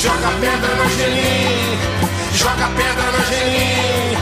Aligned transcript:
Joga 0.00 0.30
pedra 0.40 0.74
na 0.76 0.84
Angelim, 0.84 1.76
joga 2.32 2.68
pedra 2.68 3.12
na 3.12 3.18
Angelim. 3.18 4.16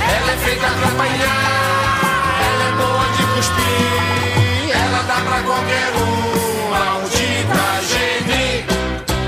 Ela 0.00 0.30
é 0.30 0.36
feita 0.36 0.60
pra 0.60 0.88
apanhar, 0.88 2.38
ela 2.40 2.64
é 2.64 2.72
boa 2.76 3.06
de 3.16 3.22
cuspir. 3.34 4.76
Ela 4.76 5.02
dá 5.02 5.20
pra 5.24 5.42
qualquer 5.42 5.90
um, 5.96 6.70
maldita 6.70 7.64
Geni. 7.90 8.62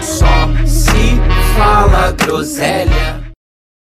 Só 0.00 0.64
se 0.64 1.18
fala 1.58 2.12
groselha. 2.12 3.32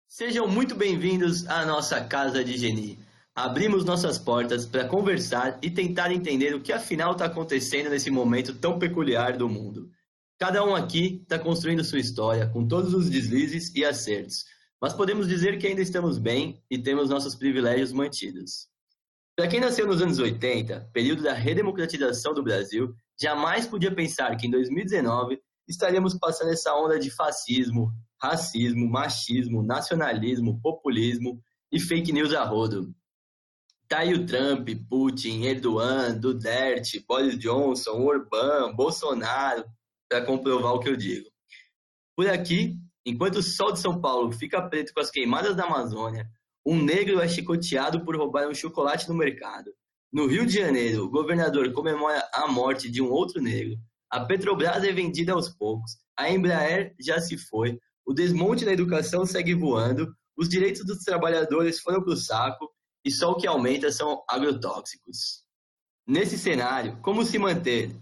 Sejam 0.10 0.46
muito 0.46 0.76
bem-vindos 0.76 1.48
à 1.48 1.66
nossa 1.66 2.02
Casa 2.02 2.44
de 2.44 2.58
Geni. 2.58 3.00
Abrimos 3.34 3.86
nossas 3.86 4.18
portas 4.18 4.66
para 4.66 4.84
conversar 4.84 5.58
e 5.62 5.72
tentar 5.72 6.12
entender 6.12 6.54
o 6.54 6.60
que 6.60 6.74
afinal 6.74 7.14
está 7.14 7.24
acontecendo 7.24 7.90
nesse 7.90 8.12
momento 8.12 8.54
tão 8.54 8.78
peculiar 8.78 9.38
do 9.38 9.48
mundo. 9.48 9.90
Cada 10.40 10.64
um 10.64 10.74
aqui 10.74 11.20
está 11.22 11.38
construindo 11.38 11.84
sua 11.84 12.00
história, 12.00 12.48
com 12.48 12.66
todos 12.66 12.94
os 12.94 13.10
deslizes 13.10 13.76
e 13.76 13.84
acertos, 13.84 14.46
mas 14.82 14.94
podemos 14.94 15.28
dizer 15.28 15.60
que 15.60 15.68
ainda 15.68 15.82
estamos 15.82 16.18
bem 16.18 16.64
e 16.72 16.82
temos 16.82 17.10
nossos 17.10 17.36
privilégios 17.36 17.92
mantidos. 17.92 18.70
Para 19.36 19.50
quem 19.50 19.60
nasceu 19.60 19.86
nos 19.86 20.02
anos 20.02 20.18
80, 20.18 20.92
período 20.94 21.24
da 21.24 21.34
redemocratização 21.34 22.34
do 22.34 22.42
Brasil, 22.42 22.94
jamais 23.22 23.68
podia 23.68 23.94
pensar 23.94 24.34
que 24.38 24.48
em 24.48 24.52
2019 24.52 25.42
estaríamos 25.68 26.18
passando 26.18 26.52
essa 26.52 26.74
onda 26.74 26.98
de 26.98 27.12
fascismo, 27.12 27.92
racismo, 28.22 28.90
machismo, 28.90 29.62
nacionalismo, 29.62 30.58
populismo 30.62 31.44
e 31.70 31.82
fake 31.82 32.14
news 32.14 32.34
a 32.34 32.46
rodo. 32.46 32.96
Tá 33.90 34.00
aí 34.00 34.14
o 34.14 34.26
Trump, 34.26 34.70
Putin, 34.90 35.44
Erdogan, 35.44 36.18
Duterte, 36.18 37.04
Boris 37.06 37.38
Johnson, 37.38 37.92
Orbán, 37.92 38.74
Bolsonaro, 38.74 39.66
para 40.10 40.26
comprovar 40.26 40.74
o 40.74 40.80
que 40.80 40.90
eu 40.90 40.98
digo. 40.98 41.30
Por 42.16 42.28
aqui, 42.28 42.76
enquanto 43.06 43.36
o 43.38 43.44
sol 43.44 43.72
de 43.72 43.80
São 43.80 44.02
Paulo 44.02 44.32
fica 44.32 44.62
preto 44.68 44.94
com 44.94 45.00
as 45.00 45.12
queimadas 45.12 45.56
da 45.56 45.66
Amazônia, 45.66 46.28
um 46.66 46.82
negro 46.82 47.22
é 47.22 47.28
chicoteado 47.28 48.04
por 48.04 48.18
roubar 48.18 48.48
um 48.48 48.54
chocolate 48.54 49.08
no 49.08 49.16
mercado. 49.16 49.72
No 50.12 50.26
Rio 50.26 50.46
de 50.46 50.54
Janeiro, 50.54 51.06
o 51.06 51.10
governador 51.10 51.72
comemora 51.72 52.28
a 52.34 52.48
morte 52.48 52.90
de 52.90 53.02
um 53.02 53.12
outro 53.12 53.42
negro. 53.42 53.78
A 54.10 54.26
Petrobras 54.26 54.84
é 54.84 54.92
vendida 54.92 55.34
aos 55.34 55.50
poucos. 55.50 55.98
A 56.18 56.30
Embraer 56.30 56.96
já 57.00 57.22
se 57.22 57.38
foi. 57.38 57.80
O 58.06 58.14
desmonte 58.14 58.66
da 58.66 58.74
educação 58.74 59.26
segue 59.26 59.54
voando. 59.54 60.12
Os 60.36 60.50
direitos 60.50 60.84
dos 60.84 61.04
trabalhadores 61.04 61.80
foram 61.80 62.04
para 62.04 62.14
o 62.14 62.18
saco 62.18 62.70
e 63.06 63.12
só 63.12 63.32
o 63.32 63.36
que 63.36 63.48
aumenta 63.48 63.92
são 63.92 64.24
agrotóxicos. 64.28 65.44
Nesse 66.08 66.38
cenário, 66.38 67.00
como 67.02 67.24
se 67.24 67.38
manter? 67.38 67.96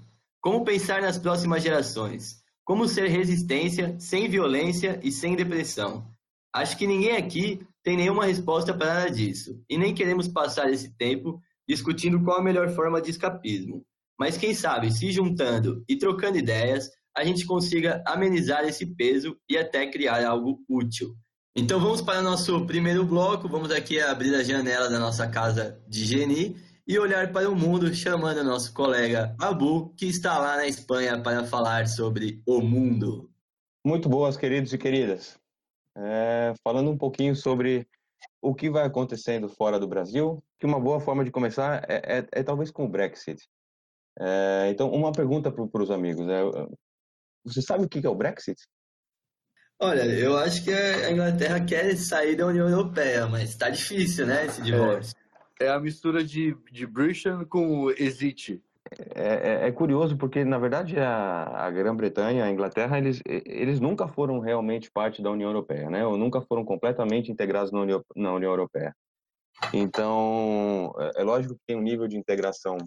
Como 0.47 0.63
pensar 0.63 1.01
nas 1.01 1.17
próximas 1.17 1.61
gerações? 1.61 2.37
Como 2.63 2.87
ser 2.87 3.09
resistência 3.09 3.97
sem 3.99 4.29
violência 4.29 4.97
e 5.03 5.11
sem 5.11 5.35
depressão? 5.35 6.09
Acho 6.55 6.77
que 6.77 6.87
ninguém 6.87 7.17
aqui 7.17 7.59
tem 7.83 7.97
nenhuma 7.97 8.23
resposta 8.23 8.73
para 8.73 8.93
nada 8.93 9.11
disso, 9.11 9.61
e 9.69 9.77
nem 9.77 9.93
queremos 9.93 10.25
passar 10.25 10.71
esse 10.71 10.95
tempo 10.95 11.41
discutindo 11.67 12.23
qual 12.23 12.39
a 12.39 12.41
melhor 12.41 12.69
forma 12.69 13.01
de 13.01 13.11
escapismo. 13.11 13.83
Mas 14.17 14.37
quem 14.37 14.53
sabe, 14.53 14.89
se 14.89 15.11
juntando 15.11 15.83
e 15.85 15.97
trocando 15.97 16.37
ideias, 16.37 16.91
a 17.13 17.25
gente 17.25 17.45
consiga 17.45 18.01
amenizar 18.07 18.63
esse 18.63 18.85
peso 18.85 19.35
e 19.49 19.57
até 19.57 19.85
criar 19.91 20.25
algo 20.25 20.63
útil. 20.69 21.13
Então 21.57 21.77
vamos 21.77 21.99
para 21.99 22.21
o 22.21 22.23
nosso 22.23 22.65
primeiro 22.65 23.03
bloco, 23.03 23.49
vamos 23.49 23.69
aqui 23.69 23.99
abrir 23.99 24.33
a 24.33 24.43
janela 24.43 24.89
da 24.89 24.97
nossa 24.97 25.27
casa 25.27 25.77
de 25.89 26.05
Geni 26.05 26.55
e 26.87 26.97
olhar 26.97 27.33
para 27.33 27.49
o 27.49 27.55
mundo, 27.55 27.93
chamando 27.93 28.43
nosso 28.43 28.73
colega 28.73 29.35
Abu, 29.39 29.93
que 29.95 30.05
está 30.05 30.37
lá 30.39 30.55
na 30.55 30.67
Espanha 30.67 31.21
para 31.21 31.43
falar 31.43 31.85
sobre 31.87 32.41
o 32.45 32.61
mundo. 32.61 33.29
Muito 33.85 34.07
boas, 34.07 34.37
queridos 34.37 34.71
e 34.71 34.77
queridas. 34.77 35.37
É, 35.97 36.53
falando 36.63 36.89
um 36.89 36.97
pouquinho 36.97 37.35
sobre 37.35 37.85
o 38.41 38.55
que 38.55 38.69
vai 38.69 38.85
acontecendo 38.85 39.49
fora 39.49 39.77
do 39.77 39.87
Brasil, 39.87 40.41
que 40.57 40.65
uma 40.65 40.79
boa 40.79 41.01
forma 41.01 41.25
de 41.25 41.31
começar 41.31 41.83
é, 41.89 42.19
é, 42.19 42.27
é 42.31 42.43
talvez 42.43 42.71
com 42.71 42.85
o 42.85 42.89
Brexit. 42.89 43.43
É, 44.17 44.69
então, 44.69 44.89
uma 44.89 45.11
pergunta 45.11 45.51
para 45.51 45.83
os 45.83 45.91
amigos. 45.91 46.25
Né? 46.25 46.39
Você 47.43 47.61
sabe 47.61 47.83
o 47.83 47.89
que 47.89 48.05
é 48.05 48.09
o 48.09 48.15
Brexit? 48.15 48.61
Olha, 49.79 50.03
eu 50.03 50.37
acho 50.37 50.63
que 50.63 50.71
a 50.71 51.11
Inglaterra 51.11 51.63
quer 51.63 51.95
sair 51.97 52.35
da 52.35 52.47
União 52.47 52.67
Europeia, 52.67 53.27
mas 53.27 53.49
está 53.49 53.69
difícil, 53.69 54.25
né, 54.25 54.45
esse 54.45 54.59
divórcio. 54.61 55.13
É, 55.59 55.69
a 55.69 55.79
mistura 55.79 56.23
de, 56.23 56.55
de 56.71 56.85
Britain 56.85 57.43
com 57.45 57.89
Exit. 57.91 58.61
É, 59.13 59.65
é, 59.65 59.67
é, 59.67 59.71
curioso 59.71 60.15
porque, 60.15 60.45
na 60.45 60.57
verdade, 60.57 60.97
a, 60.99 61.65
a 61.65 61.71
Grã-Bretanha, 61.71 62.45
a 62.45 62.51
Inglaterra, 62.51 62.97
eles, 62.97 63.21
eles 63.25 63.79
nunca 63.79 64.07
foram 64.07 64.39
realmente 64.39 64.89
parte 64.89 65.21
da 65.21 65.31
União 65.31 65.49
Europeia, 65.49 65.89
né? 65.89 66.05
Ou 66.05 66.17
nunca 66.17 66.41
foram 66.41 66.63
completamente 66.63 67.31
integrados 67.31 67.71
na 67.71 67.81
União, 67.81 68.05
na 68.15 68.33
União 68.33 68.51
Europeia. 68.51 68.95
Então, 69.73 70.93
é, 70.97 71.21
é 71.21 71.23
lógico 71.23 71.55
que 71.55 71.65
tem 71.67 71.75
um 71.75 71.81
nível 71.81 72.07
de 72.07 72.17
integração 72.17 72.77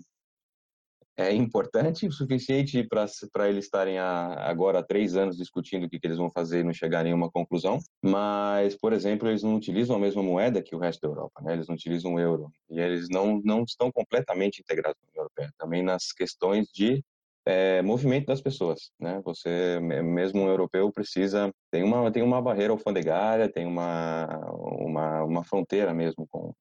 é 1.21 1.35
importante 1.35 2.07
o 2.07 2.13
suficiente 2.13 2.83
para 2.83 3.49
eles 3.49 3.67
estarem 3.67 3.99
há, 3.99 4.49
agora 4.49 4.79
há 4.79 4.83
três 4.83 5.17
anos 5.17 5.37
discutindo 5.37 5.85
o 5.85 5.89
que, 5.91 6.01
que 6.01 6.07
eles 6.07 6.17
vão 6.17 6.31
fazer 6.31 6.61
e 6.61 6.65
não 6.65 6.73
chegarem 6.73 7.13
a 7.13 7.15
uma 7.15 7.31
conclusão. 7.31 7.79
Mas, 8.03 8.75
por 8.75 8.95
exemplo, 8.95 9.29
eles 9.29 9.43
não 9.43 9.55
utilizam 9.55 9.97
a 9.97 9.99
mesma 9.99 10.23
moeda 10.23 10.63
que 10.63 10.75
o 10.75 10.79
resto 10.79 11.03
da 11.03 11.09
Europa, 11.09 11.43
né? 11.43 11.53
eles 11.53 11.69
não 11.69 11.75
utilizam 11.75 12.15
o 12.15 12.21
euro. 12.21 12.51
E 12.71 12.81
eles 12.81 13.09
não, 13.11 13.41
não 13.45 13.65
estão 13.65 13.93
completamente 13.93 14.61
integrados 14.61 14.99
na 15.03 15.09
União 15.11 15.23
Europeia. 15.25 15.53
Também 15.59 15.83
nas 15.83 16.11
questões 16.11 16.69
de 16.73 17.05
é, 17.45 17.83
movimento 17.83 18.27
das 18.27 18.41
pessoas, 18.41 18.91
né? 18.99 19.21
Você, 19.25 19.81
mesmo 19.81 20.43
um 20.43 20.49
europeu, 20.49 20.93
precisa 20.93 21.51
tem 21.71 21.83
uma 21.83 22.11
tem 22.13 22.23
uma 22.23 22.41
barreira 22.41 22.73
alfandegária, 22.73 23.51
tem 23.51 23.67
uma 23.67 24.27
uma, 24.53 25.25
uma 25.25 25.45
fronteira 25.45 25.95
mesmo 25.95 26.27
com 26.29 26.53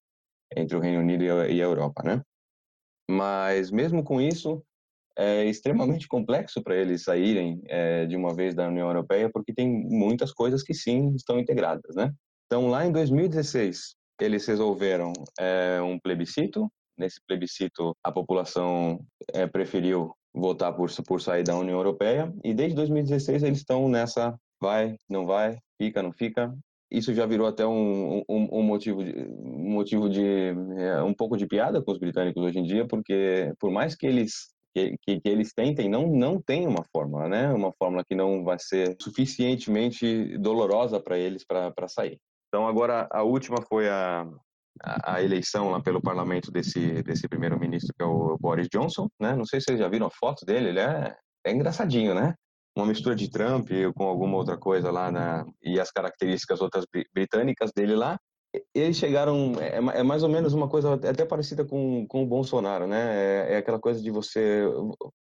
entre 0.56 0.75
o 0.78 0.80
Reino 0.80 1.02
Unido 1.02 1.24
e 1.24 1.30
a, 1.30 1.48
e 1.50 1.62
a 1.62 1.66
Europa, 1.66 2.02
né? 2.03 2.22
Mas 3.09 3.72
mesmo 3.72 4.03
com 4.03 4.22
isso, 4.22 4.64
é 5.18 5.44
extremamente 5.46 6.08
complexo 6.08 6.62
para 6.62 6.75
eles 6.75 7.03
saírem 7.03 7.59
é, 7.66 8.06
de 8.06 8.16
uma 8.16 8.36
vez 8.36 8.53
da 8.53 8.68
União 8.68 8.86
Europeia, 8.86 9.31
porque 9.34 9.52
tem 9.52 9.68
muitas 9.68 10.31
coisas 10.31 10.62
que 10.62 10.75
sim 10.75 11.16
estão 11.16 11.40
integradas, 11.40 11.96
né? 11.96 12.14
Então, 12.46 12.68
lá 12.68 12.86
em 12.86 12.92
2016, 12.92 13.96
eles 14.22 14.46
resolveram 14.46 15.12
é, 15.40 15.81
um 15.81 15.98
plebiscito. 16.00 16.72
Nesse 16.96 17.19
plebiscito, 17.28 17.96
a 18.03 18.12
população 18.12 19.00
é, 19.34 19.48
preferiu 19.48 20.14
votar 20.31 20.75
por, 20.75 20.92
por 21.08 21.19
sair 21.19 21.44
da 21.44 21.58
União 21.58 21.78
Europeia. 21.78 22.31
E 22.44 22.53
desde 22.53 22.75
2016 22.75 23.42
eles 23.42 23.58
estão 23.58 23.90
nessa 23.90 24.38
vai, 24.62 24.96
não 25.09 25.25
vai, 25.25 25.58
fica, 25.81 26.03
não 26.03 26.12
fica 26.12 26.53
isso 26.91 27.13
já 27.13 27.25
virou 27.25 27.47
até 27.47 27.66
um, 27.66 28.23
um, 28.27 28.59
um 28.59 28.63
motivo 28.63 29.03
de, 29.03 29.11
um 29.11 29.69
motivo 29.72 30.09
de 30.09 30.23
é, 30.77 31.01
um 31.03 31.13
pouco 31.13 31.38
de 31.38 31.45
piada 31.45 31.81
com 31.81 31.91
os 31.91 32.00
britânicos 32.00 32.44
hoje 32.44 32.59
em 32.59 32.63
dia, 32.63 32.88
porque 32.88 33.53
por 33.59 33.72
mais 33.72 33.95
que 33.95 34.07
eles 34.07 34.53
que, 34.73 34.95
que, 35.01 35.19
que, 35.19 35.29
eles 35.29 35.53
tentem, 35.53 35.89
não 35.89 36.07
não 36.07 36.41
tem 36.41 36.67
uma 36.67 36.83
fórmula, 36.91 37.27
né? 37.27 37.51
Uma 37.51 37.72
fórmula 37.73 38.03
que 38.03 38.16
não 38.16 38.44
vai 38.44 38.57
ser 38.59 38.95
suficientemente 39.01 40.38
dolorosa 40.38 41.00
para 41.00 41.17
eles 41.17 41.44
para 41.45 41.88
sair. 41.88 42.19
Então 42.47 42.67
agora 42.67 43.07
a 43.11 43.23
última 43.23 43.57
foi 43.67 43.88
a, 43.89 44.27
a, 44.81 45.16
a 45.16 45.23
eleição 45.23 45.69
lá 45.69 45.81
pelo 45.81 46.01
parlamento 46.01 46.51
desse 46.51 47.03
desse 47.03 47.27
primeiro-ministro 47.27 47.94
que 47.95 48.03
é 48.03 48.07
o 48.07 48.38
Boris 48.39 48.67
Johnson, 48.71 49.07
né? 49.19 49.35
Não 49.35 49.45
sei 49.45 49.59
se 49.59 49.66
vocês 49.67 49.79
já 49.79 49.88
viram 49.88 50.07
a 50.07 50.11
foto 50.11 50.45
dele, 50.45 50.69
ele 50.69 50.79
é, 50.79 51.16
é 51.45 51.51
engraçadinho, 51.51 52.16
né? 52.16 52.33
Uma 52.79 52.88
mistura 52.88 53.16
de 53.16 53.29
Trump 53.29 53.69
com 53.95 54.06
alguma 54.06 54.38
outra 54.38 54.57
coisa 54.57 54.90
lá 54.91 55.12
na 55.12 55.45
e 55.62 55.79
as 55.79 55.91
características 55.91 56.62
outras 56.62 56.85
britânicas 57.13 57.72
dele 57.75 57.95
lá 57.95 58.17
eles 58.73 58.97
chegaram 58.97 59.53
é, 59.59 59.78
é, 60.00 60.03
mais 60.03 60.23
ou 60.23 60.29
menos 60.29 60.53
uma 60.53 60.67
coisa 60.67 60.94
até 60.94 61.23
parecida 61.23 61.63
com, 61.63 62.06
com 62.07 62.23
o 62.23 62.28
Bolsonaro 62.28 62.88
né? 62.88 63.16
É, 63.16 63.53
é, 63.53 63.57
aquela 63.57 63.79
coisa 63.79 64.01
de 64.01 64.09
você 64.09 64.63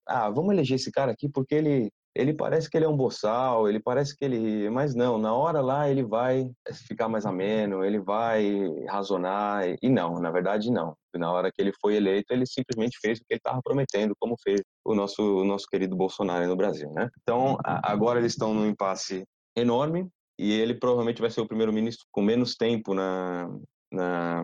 ah 0.05 0.29
vamos 0.29 0.53
eleger 0.53 0.75
esse 0.75 0.91
cara 0.91 1.11
aqui 1.11 1.29
porque 1.29 1.55
ele 1.55 1.91
ele 2.15 2.33
parece 2.33 2.69
que 2.69 2.77
ele 2.77 2.85
é 2.85 2.89
um 2.89 2.95
boçal 2.95 3.67
ele 3.67 3.79
parece 3.79 4.15
que 4.15 4.23
ele 4.23 4.69
mas 4.69 4.93
não 4.93 5.17
na 5.17 5.33
hora 5.33 5.61
lá 5.61 5.89
ele 5.89 6.03
vai 6.03 6.49
ficar 6.87 7.09
mais 7.09 7.25
ameno 7.25 7.83
ele 7.83 7.99
vai 7.99 8.69
razonar 8.87 9.63
e 9.81 9.89
não 9.89 10.19
na 10.19 10.31
verdade 10.31 10.71
não. 10.71 10.95
Na 11.15 11.31
hora 11.31 11.51
que 11.51 11.61
ele 11.61 11.71
foi 11.79 11.95
eleito 11.95 12.33
ele 12.33 12.45
simplesmente 12.45 12.97
fez 12.99 13.19
o 13.19 13.21
que 13.21 13.33
ele 13.33 13.39
estava 13.39 13.61
prometendo 13.63 14.15
como 14.19 14.35
fez 14.43 14.61
o 14.85 14.95
nosso 14.95 15.21
o 15.21 15.45
nosso 15.45 15.65
querido 15.67 15.95
Bolsonaro 15.95 16.47
no 16.47 16.55
Brasil 16.55 16.91
né? 16.91 17.09
Então 17.21 17.57
agora 17.63 18.19
eles 18.19 18.33
estão 18.33 18.53
num 18.53 18.67
impasse 18.67 19.23
enorme 19.55 20.07
e 20.39 20.51
ele 20.51 20.73
provavelmente 20.73 21.21
vai 21.21 21.29
ser 21.29 21.41
o 21.41 21.47
primeiro-ministro 21.47 22.05
com 22.11 22.21
menos 22.21 22.55
tempo 22.55 22.93
na, 22.93 23.47
na, 23.93 24.43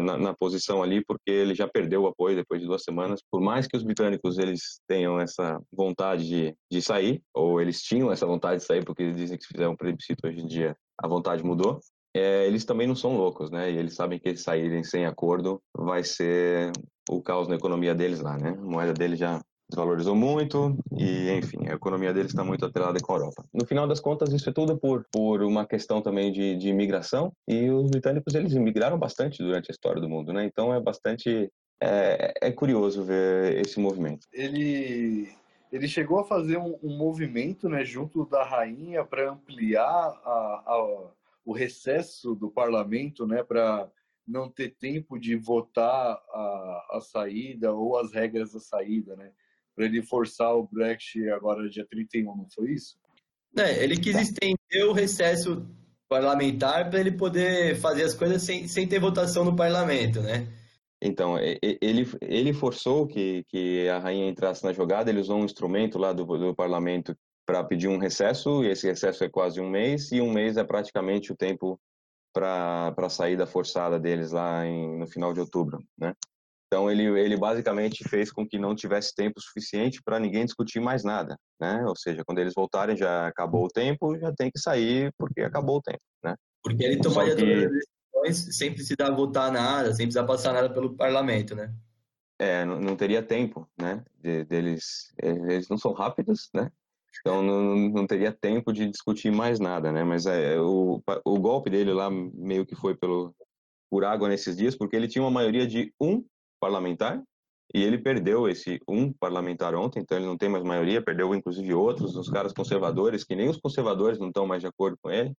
na, 0.00 0.18
na, 0.18 0.34
posição 0.34 0.82
ali, 0.82 1.02
porque 1.04 1.30
ele 1.30 1.54
já 1.54 1.66
perdeu 1.66 2.02
o 2.02 2.06
apoio 2.06 2.36
depois 2.36 2.60
de 2.60 2.66
duas 2.66 2.82
semanas. 2.82 3.20
Por 3.30 3.40
mais 3.40 3.66
que 3.66 3.76
os 3.76 3.82
britânicos 3.82 4.38
eles 4.38 4.80
tenham 4.86 5.18
essa 5.18 5.58
vontade 5.72 6.28
de, 6.28 6.54
de 6.70 6.82
sair, 6.82 7.22
ou 7.34 7.60
eles 7.60 7.80
tinham 7.80 8.12
essa 8.12 8.26
vontade 8.26 8.60
de 8.60 8.66
sair, 8.66 8.84
porque 8.84 9.02
eles 9.02 9.16
dizem 9.16 9.38
que 9.38 9.44
se 9.44 9.52
fizer 9.52 9.68
um 9.68 9.76
plebiscito 9.76 10.26
hoje 10.26 10.40
em 10.40 10.46
dia 10.46 10.76
a 11.02 11.08
vontade 11.08 11.42
mudou, 11.42 11.80
é, 12.14 12.46
eles 12.46 12.64
também 12.64 12.86
não 12.86 12.94
são 12.94 13.16
loucos, 13.16 13.50
né? 13.50 13.70
E 13.70 13.78
eles 13.78 13.94
sabem 13.94 14.18
que 14.18 14.36
saírem 14.36 14.84
sem 14.84 15.06
acordo 15.06 15.62
vai 15.74 16.04
ser 16.04 16.72
o 17.08 17.22
caos 17.22 17.48
na 17.48 17.56
economia 17.56 17.94
deles 17.94 18.20
lá, 18.20 18.36
né? 18.36 18.50
A 18.50 18.64
moeda 18.64 18.92
deles 18.92 19.18
já 19.18 19.40
desvalorizou 19.70 20.14
muito 20.14 20.76
e, 20.92 21.30
enfim, 21.30 21.68
a 21.68 21.74
economia 21.74 22.12
deles 22.12 22.32
está 22.32 22.44
muito 22.44 22.66
atrelada 22.66 23.00
com 23.00 23.12
a 23.12 23.16
Europa. 23.16 23.44
No 23.54 23.66
final 23.66 23.88
das 23.88 24.00
contas, 24.00 24.32
isso 24.32 24.50
é 24.50 24.52
tudo 24.52 24.76
por, 24.76 25.06
por 25.10 25.42
uma 25.42 25.64
questão 25.64 26.02
também 26.02 26.30
de, 26.30 26.56
de 26.56 26.68
imigração 26.68 27.32
e 27.48 27.70
os 27.70 27.88
britânicos, 27.88 28.34
eles 28.34 28.52
imigraram 28.52 28.98
bastante 28.98 29.42
durante 29.42 29.70
a 29.70 29.72
história 29.72 30.02
do 30.02 30.08
mundo, 30.08 30.32
né? 30.32 30.44
Então 30.44 30.74
é 30.74 30.80
bastante... 30.80 31.50
É, 31.82 32.34
é 32.42 32.52
curioso 32.52 33.02
ver 33.02 33.58
esse 33.58 33.80
movimento. 33.80 34.26
Ele, 34.34 35.32
ele 35.72 35.88
chegou 35.88 36.18
a 36.18 36.24
fazer 36.24 36.58
um, 36.58 36.78
um 36.82 36.94
movimento 36.94 37.70
né, 37.70 37.86
junto 37.86 38.26
da 38.26 38.44
rainha 38.44 39.02
para 39.02 39.30
ampliar 39.30 39.88
a, 39.88 40.62
a, 40.66 41.10
o 41.42 41.52
recesso 41.54 42.34
do 42.34 42.50
parlamento, 42.50 43.26
né, 43.26 43.42
para 43.42 43.88
não 44.28 44.50
ter 44.50 44.76
tempo 44.76 45.18
de 45.18 45.34
votar 45.36 46.20
a, 46.30 46.86
a 46.90 47.00
saída 47.00 47.72
ou 47.72 47.98
as 47.98 48.12
regras 48.12 48.52
da 48.52 48.60
saída, 48.60 49.16
né? 49.16 49.32
Para 49.80 49.86
ele 49.86 50.02
forçar 50.02 50.54
o 50.54 50.68
Brexit 50.70 51.30
agora 51.30 51.66
dia 51.66 51.86
31, 51.88 52.36
não 52.36 52.46
foi 52.54 52.72
isso? 52.72 52.98
É, 53.56 53.82
ele 53.82 53.96
quis 53.96 54.14
estender 54.14 54.84
o 54.86 54.92
recesso 54.92 55.66
parlamentar 56.06 56.90
para 56.90 57.00
ele 57.00 57.12
poder 57.12 57.76
fazer 57.76 58.02
as 58.02 58.12
coisas 58.12 58.42
sem, 58.42 58.68
sem 58.68 58.86
ter 58.86 59.00
votação 59.00 59.42
no 59.42 59.56
parlamento, 59.56 60.20
né? 60.20 60.46
Então, 61.00 61.38
ele, 61.38 62.06
ele 62.20 62.52
forçou 62.52 63.06
que, 63.06 63.42
que 63.48 63.88
a 63.88 63.98
rainha 63.98 64.28
entrasse 64.28 64.62
na 64.62 64.74
jogada, 64.74 65.08
ele 65.08 65.20
usou 65.20 65.38
um 65.38 65.46
instrumento 65.46 65.98
lá 65.98 66.12
do, 66.12 66.26
do 66.26 66.54
parlamento 66.54 67.16
para 67.46 67.64
pedir 67.64 67.88
um 67.88 67.96
recesso, 67.96 68.62
e 68.62 68.68
esse 68.68 68.86
recesso 68.86 69.24
é 69.24 69.30
quase 69.30 69.62
um 69.62 69.70
mês, 69.70 70.12
e 70.12 70.20
um 70.20 70.30
mês 70.30 70.58
é 70.58 70.62
praticamente 70.62 71.32
o 71.32 71.36
tempo 71.36 71.80
para 72.34 72.94
a 72.94 73.08
saída 73.08 73.46
forçada 73.46 73.98
deles 73.98 74.32
lá 74.32 74.66
em, 74.66 74.98
no 74.98 75.06
final 75.06 75.32
de 75.32 75.40
outubro, 75.40 75.82
né? 75.98 76.14
Então 76.72 76.88
ele, 76.88 77.02
ele 77.18 77.36
basicamente 77.36 78.08
fez 78.08 78.30
com 78.30 78.46
que 78.46 78.56
não 78.56 78.76
tivesse 78.76 79.12
tempo 79.12 79.40
suficiente 79.40 80.00
para 80.00 80.20
ninguém 80.20 80.44
discutir 80.44 80.78
mais 80.78 81.02
nada, 81.02 81.36
né? 81.60 81.84
Ou 81.84 81.96
seja, 81.96 82.22
quando 82.24 82.38
eles 82.38 82.54
voltarem 82.54 82.96
já 82.96 83.26
acabou 83.26 83.64
o 83.64 83.68
tempo, 83.68 84.16
já 84.16 84.32
tem 84.32 84.52
que 84.52 84.60
sair 84.60 85.12
porque 85.18 85.40
acabou 85.40 85.78
o 85.78 85.82
tempo, 85.82 85.98
né? 86.22 86.36
Porque 86.62 86.84
ele 86.84 87.00
tomaria 87.00 87.34
que... 87.34 87.42
todas 87.42 87.64
as 87.64 87.72
decisões 87.72 88.56
sem 88.56 88.72
precisar 88.72 89.10
votar 89.10 89.50
nada, 89.50 89.92
sem 89.92 90.06
precisar 90.06 90.24
passar 90.24 90.52
nada 90.52 90.72
pelo 90.72 90.94
parlamento, 90.94 91.56
né? 91.56 91.74
É, 92.38 92.64
não, 92.64 92.78
não 92.80 92.94
teria 92.94 93.20
tempo, 93.20 93.68
né? 93.76 94.04
De, 94.20 94.44
deles, 94.44 95.12
eles 95.20 95.68
não 95.68 95.76
são 95.76 95.92
rápidos, 95.92 96.50
né? 96.54 96.70
Então 97.18 97.42
não, 97.42 97.74
não 97.88 98.06
teria 98.06 98.30
tempo 98.30 98.72
de 98.72 98.88
discutir 98.88 99.32
mais 99.32 99.58
nada, 99.58 99.90
né? 99.90 100.04
Mas 100.04 100.24
é, 100.24 100.56
o, 100.60 101.02
o 101.24 101.40
golpe 101.40 101.68
dele 101.68 101.92
lá 101.92 102.08
meio 102.08 102.64
que 102.64 102.76
foi 102.76 102.94
pelo, 102.94 103.34
por 103.90 104.04
água 104.04 104.28
nesses 104.28 104.56
dias, 104.56 104.76
porque 104.76 104.94
ele 104.94 105.08
tinha 105.08 105.24
uma 105.24 105.32
maioria 105.32 105.66
de 105.66 105.92
um 106.00 106.24
parlamentar 106.60 107.22
e 107.72 107.82
ele 107.82 107.98
perdeu 107.98 108.48
esse 108.48 108.80
um 108.88 109.12
parlamentar 109.12 109.74
ontem, 109.74 110.00
então 110.00 110.18
ele 110.18 110.26
não 110.26 110.36
tem 110.36 110.48
mais 110.48 110.64
maioria, 110.64 111.02
perdeu 111.02 111.34
inclusive 111.34 111.72
outros, 111.72 112.16
os 112.16 112.28
caras 112.28 112.52
conservadores, 112.52 113.24
que 113.24 113.36
nem 113.36 113.48
os 113.48 113.58
conservadores 113.58 114.18
não 114.18 114.28
estão 114.28 114.46
mais 114.46 114.60
de 114.60 114.66
acordo 114.66 114.98
com 115.00 115.10
ele. 115.10 115.32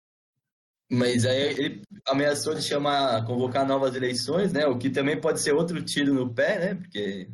Mas 0.90 1.26
aí 1.26 1.42
ele 1.42 1.82
ameaçou 2.08 2.54
de 2.54 2.62
chamar, 2.62 3.26
convocar 3.26 3.66
novas 3.66 3.96
eleições, 3.96 4.52
né? 4.52 4.66
O 4.66 4.78
que 4.78 4.90
também 4.90 5.20
pode 5.20 5.40
ser 5.40 5.54
outro 5.54 5.82
tiro 5.82 6.14
no 6.14 6.34
pé, 6.34 6.60
né? 6.60 6.76
Porque 6.76 7.30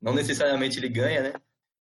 não 0.00 0.14
necessariamente 0.14 0.78
ele 0.78 0.88
ganha, 0.88 1.22
né? 1.22 1.32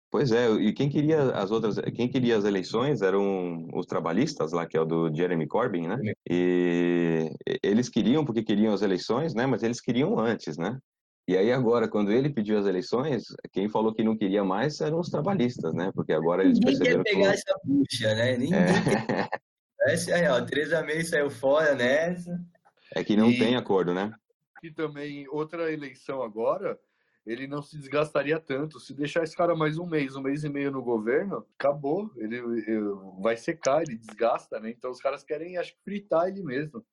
Pois 0.09 0.31
é, 0.31 0.50
e 0.54 0.71
quem 0.71 0.88
queria 0.88 1.31
as 1.31 1.51
outras, 1.51 1.77
quem 1.94 2.07
queria 2.07 2.38
as 2.38 2.45
eleições 2.45 3.01
eram 3.01 3.68
os 3.74 3.86
trabalhistas 3.86 4.54
lá, 4.54 4.65
que 4.65 4.77
é 4.77 4.81
o 4.81 4.86
do 4.86 5.13
Jeremy 5.13 5.45
Corbyn, 5.48 5.88
né? 5.88 6.13
E 6.30 7.30
eles 7.62 7.89
queriam 7.89 8.24
porque 8.24 8.42
queriam 8.42 8.74
as 8.74 8.81
eleições, 8.81 9.33
né? 9.33 9.45
Mas 9.45 9.63
eles 9.63 9.81
queriam 9.81 10.18
antes, 10.18 10.57
né? 10.57 10.80
E 11.27 11.35
aí 11.35 11.51
agora, 11.51 11.89
quando 11.89 12.12
ele 12.12 12.29
pediu 12.29 12.57
as 12.57 12.65
eleições, 12.65 13.25
quem 13.51 13.68
falou 13.68 13.94
que 13.94 14.03
não 14.03 14.18
queria 14.18 14.45
mais 14.45 14.79
eram 14.79 15.00
os 15.00 15.09
trabalhistas, 15.09 15.74
né? 15.74 15.91
Porque 15.94 16.13
agora 16.13 16.44
eles 16.44 16.57
Ninguém 16.57 16.77
perceberam 16.77 17.03
quer 17.03 17.12
pegar 17.12 17.29
que... 17.29 17.35
essa 17.35 17.59
bucha, 17.65 18.15
né? 18.15 18.38
Ninguém 18.38 18.59
é. 18.59 19.06
quer. 19.06 19.29
Essa 19.81 20.12
é 20.12 20.18
real. 20.18 20.45
Teresa 20.45 20.83
May 20.83 21.03
saiu 21.03 21.29
fora 21.29 21.75
nessa. 21.75 22.38
É 22.95 23.03
que 23.03 23.15
não 23.15 23.29
e... 23.29 23.38
tem 23.38 23.56
acordo, 23.56 23.94
né? 23.94 24.12
E 24.63 24.71
também 24.71 25.27
outra 25.29 25.71
eleição 25.71 26.21
agora 26.21 26.77
ele 27.27 27.45
não 27.45 27.62
se 27.62 27.77
desgastaria 27.77 28.39
tanto. 28.39 28.80
Se 28.80 28.94
deixar 28.94 29.23
esse 29.23 29.35
cara 29.35 29.53
mais 29.53 29.77
um 29.77 29.85
mês, 29.85 30.15
um 30.15 30.21
mês 30.21 30.45
e 30.45 30.50
meio 30.50 30.71
no 30.71 30.81
governo, 30.81 31.45
acabou. 31.59 32.09
Ele, 32.15 32.38
ele 32.38 32.81
vai 33.21 33.35
secar, 33.35 33.81
ele 33.81 33.97
desgasta, 33.97 34.59
né? 34.62 34.69
Então 34.69 34.89
os 34.89 35.01
caras 35.01 35.23
querem, 35.23 35.57
acho 35.57 35.73
que, 35.73 35.83
fritar 35.83 36.30
ele 36.30 36.41
mesmo. 36.41 36.83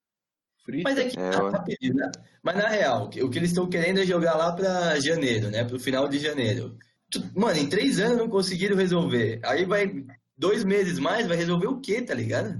Frita. 0.64 0.88
Mas 0.88 0.98
é 0.98 1.08
que, 1.08 1.18
é, 1.18 1.92
né? 1.92 2.10
Mas 2.42 2.56
na 2.56 2.68
real, 2.68 3.04
o 3.04 3.08
que 3.08 3.38
eles 3.38 3.50
estão 3.50 3.68
querendo 3.68 4.00
é 4.00 4.06
jogar 4.06 4.34
lá 4.34 4.52
para 4.52 4.98
janeiro, 5.00 5.50
né? 5.50 5.64
Para 5.64 5.76
o 5.76 5.80
final 5.80 6.08
de 6.08 6.18
janeiro. 6.18 6.76
Mano, 7.34 7.58
em 7.58 7.68
três 7.68 8.00
anos 8.00 8.18
não 8.18 8.28
conseguiram 8.28 8.76
resolver. 8.76 9.40
Aí 9.44 9.64
vai 9.64 10.04
dois 10.36 10.64
meses 10.64 10.98
mais, 10.98 11.26
vai 11.26 11.36
resolver 11.36 11.66
o 11.66 11.80
quê, 11.80 12.02
tá 12.02 12.14
ligado? 12.14 12.58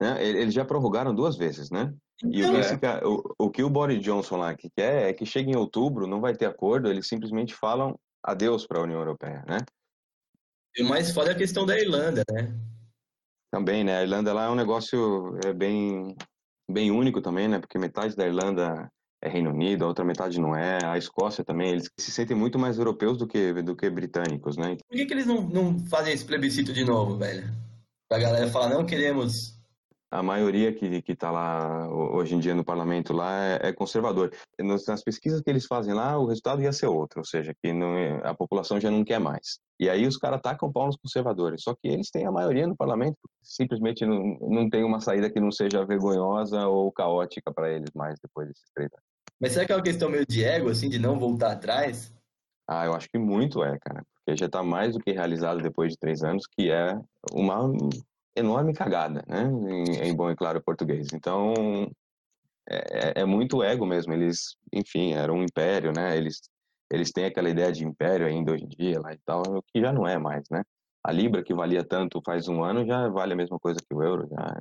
É, 0.00 0.26
eles 0.26 0.52
já 0.52 0.64
prorrogaram 0.64 1.14
duas 1.14 1.36
vezes, 1.36 1.70
né? 1.70 1.92
E 2.22 2.44
o, 2.44 2.52
que 2.52 2.74
então, 2.74 2.90
é. 2.90 3.06
o, 3.06 3.34
o, 3.38 3.50
que 3.50 3.62
o 3.62 3.70
Boris 3.70 4.00
Johnson 4.02 4.36
lá 4.36 4.54
que 4.54 4.70
quer 4.70 5.10
é 5.10 5.12
que 5.12 5.26
chegue 5.26 5.50
em 5.50 5.56
outubro, 5.56 6.06
não 6.06 6.20
vai 6.20 6.34
ter 6.34 6.46
acordo, 6.46 6.88
eles 6.88 7.08
simplesmente 7.08 7.54
falam 7.54 7.98
adeus 8.22 8.66
para 8.66 8.78
a 8.78 8.82
União 8.82 8.98
Europeia, 8.98 9.44
né? 9.48 9.58
E 10.76 10.82
o 10.82 10.88
mais 10.88 11.10
foda 11.10 11.30
é 11.30 11.34
a 11.34 11.38
questão 11.38 11.66
da 11.66 11.78
Irlanda, 11.78 12.22
né? 12.30 12.54
Também, 13.50 13.84
né? 13.84 13.98
A 13.98 14.02
Irlanda 14.02 14.32
lá 14.32 14.44
é 14.44 14.50
um 14.50 14.54
negócio 14.54 15.38
é 15.44 15.52
bem, 15.52 16.16
bem 16.70 16.90
único 16.90 17.20
também, 17.20 17.48
né? 17.48 17.58
Porque 17.58 17.78
metade 17.78 18.16
da 18.16 18.26
Irlanda 18.26 18.90
é 19.22 19.28
Reino 19.28 19.50
Unido, 19.50 19.84
a 19.84 19.88
outra 19.88 20.04
metade 20.04 20.40
não 20.40 20.54
é. 20.54 20.78
A 20.84 20.98
Escócia 20.98 21.44
também, 21.44 21.70
eles 21.70 21.90
se 21.98 22.10
sentem 22.10 22.36
muito 22.36 22.58
mais 22.58 22.78
europeus 22.78 23.18
do 23.18 23.26
que, 23.26 23.52
do 23.62 23.74
que 23.74 23.88
britânicos, 23.88 24.56
né? 24.56 24.76
Por 24.88 24.96
que, 24.96 25.06
que 25.06 25.14
eles 25.14 25.26
não, 25.26 25.42
não 25.42 25.78
fazem 25.86 26.12
esse 26.12 26.24
plebiscito 26.24 26.72
de 26.72 26.84
novo, 26.84 27.16
velho? 27.16 27.44
Pra 28.08 28.18
galera 28.18 28.50
falar, 28.50 28.68
não 28.68 28.84
queremos 28.84 29.53
a 30.10 30.22
maioria 30.22 30.72
que 30.72 31.02
está 31.08 31.30
lá 31.30 31.88
hoje 31.88 32.34
em 32.34 32.38
dia 32.38 32.54
no 32.54 32.64
parlamento 32.64 33.12
lá 33.12 33.32
é, 33.44 33.68
é 33.68 33.72
conservador. 33.72 34.32
Nas 34.58 35.02
pesquisas 35.02 35.40
que 35.40 35.50
eles 35.50 35.66
fazem 35.66 35.92
lá, 35.92 36.16
o 36.18 36.26
resultado 36.26 36.62
ia 36.62 36.72
ser 36.72 36.86
outro, 36.86 37.20
ou 37.20 37.24
seja, 37.24 37.52
que 37.62 37.72
não, 37.72 37.94
a 38.22 38.34
população 38.34 38.80
já 38.80 38.90
não 38.90 39.04
quer 39.04 39.18
mais. 39.18 39.58
E 39.78 39.88
aí 39.90 40.06
os 40.06 40.16
caras 40.16 40.40
tacam 40.40 40.70
pau 40.72 40.86
nos 40.86 40.96
conservadores. 40.96 41.62
Só 41.62 41.74
que 41.74 41.88
eles 41.88 42.10
têm 42.10 42.26
a 42.26 42.32
maioria 42.32 42.66
no 42.66 42.76
parlamento, 42.76 43.18
simplesmente 43.42 44.06
não, 44.06 44.38
não 44.40 44.70
tem 44.70 44.84
uma 44.84 45.00
saída 45.00 45.28
que 45.28 45.40
não 45.40 45.50
seja 45.50 45.84
vergonhosa 45.84 46.66
ou 46.68 46.92
caótica 46.92 47.52
para 47.52 47.70
eles 47.70 47.90
mais 47.94 48.18
depois 48.20 48.48
desses 48.48 48.70
três 48.74 48.90
anos. 48.92 49.04
Mas 49.40 49.52
será 49.52 49.66
que 49.66 49.72
é 49.72 49.76
uma 49.76 49.82
questão 49.82 50.08
meio 50.08 50.24
de 50.26 50.44
ego, 50.44 50.70
assim, 50.70 50.88
de 50.88 50.98
não 50.98 51.18
voltar 51.18 51.52
atrás? 51.52 52.14
Ah, 52.68 52.86
eu 52.86 52.94
acho 52.94 53.08
que 53.10 53.18
muito 53.18 53.62
é, 53.62 53.78
cara. 53.78 54.04
Porque 54.14 54.38
já 54.38 54.46
está 54.46 54.62
mais 54.62 54.94
do 54.94 55.00
que 55.00 55.12
realizado 55.12 55.60
depois 55.60 55.92
de 55.92 55.98
três 55.98 56.22
anos, 56.22 56.46
que 56.46 56.70
é 56.70 56.98
uma 57.32 57.70
enorme 58.36 58.74
cagada, 58.74 59.24
né? 59.28 59.44
Em, 59.44 60.08
em, 60.08 60.16
bom 60.16 60.30
e 60.30 60.36
claro 60.36 60.62
português. 60.62 61.08
Então, 61.12 61.54
é, 62.68 62.76
é, 62.76 63.22
é, 63.22 63.24
muito 63.24 63.62
ego 63.62 63.86
mesmo. 63.86 64.12
Eles, 64.12 64.56
enfim, 64.72 65.12
eram 65.12 65.36
um 65.36 65.44
império, 65.44 65.92
né? 65.92 66.16
Eles, 66.16 66.40
eles 66.90 67.12
têm 67.12 67.26
aquela 67.26 67.50
ideia 67.50 67.72
de 67.72 67.84
império 67.84 68.26
ainda 68.26 68.52
hoje 68.52 68.64
em 68.64 68.68
dia 68.68 69.00
lá 69.00 69.12
e 69.12 69.18
tal, 69.24 69.42
que 69.72 69.80
já 69.80 69.92
não 69.92 70.06
é 70.06 70.18
mais, 70.18 70.44
né? 70.50 70.62
A 71.02 71.12
libra 71.12 71.44
que 71.44 71.54
valia 71.54 71.84
tanto 71.84 72.22
faz 72.24 72.48
um 72.48 72.64
ano 72.64 72.86
já 72.86 73.08
vale 73.08 73.34
a 73.34 73.36
mesma 73.36 73.58
coisa 73.58 73.78
que 73.78 73.94
o 73.94 74.02
euro. 74.02 74.28
Já. 74.30 74.58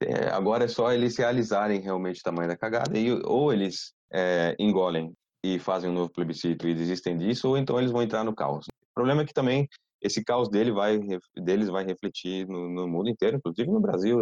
É, 0.00 0.28
agora 0.28 0.64
é 0.64 0.68
só 0.68 0.92
eles 0.92 1.16
realizarem 1.16 1.80
realmente 1.80 2.20
o 2.20 2.22
tamanho 2.22 2.48
da 2.48 2.56
cagada 2.56 2.98
e 2.98 3.12
ou 3.24 3.52
eles 3.52 3.92
é, 4.12 4.54
engolem 4.58 5.12
e 5.44 5.58
fazem 5.58 5.90
um 5.90 5.92
novo 5.92 6.10
plebiscito 6.10 6.66
e 6.66 6.74
desistem 6.74 7.16
disso, 7.16 7.48
ou 7.48 7.58
então 7.58 7.78
eles 7.78 7.90
vão 7.90 8.02
entrar 8.02 8.24
no 8.24 8.34
caos. 8.34 8.66
O 8.66 8.94
problema 8.94 9.22
é 9.22 9.24
que 9.26 9.34
também 9.34 9.68
esse 10.04 10.22
caos 10.22 10.50
dele 10.50 10.70
vai, 10.70 11.00
deles 11.34 11.68
vai 11.68 11.82
refletir 11.82 12.46
no, 12.46 12.68
no 12.68 12.86
mundo 12.86 13.08
inteiro, 13.08 13.38
inclusive 13.38 13.70
no 13.70 13.80
Brasil. 13.80 14.20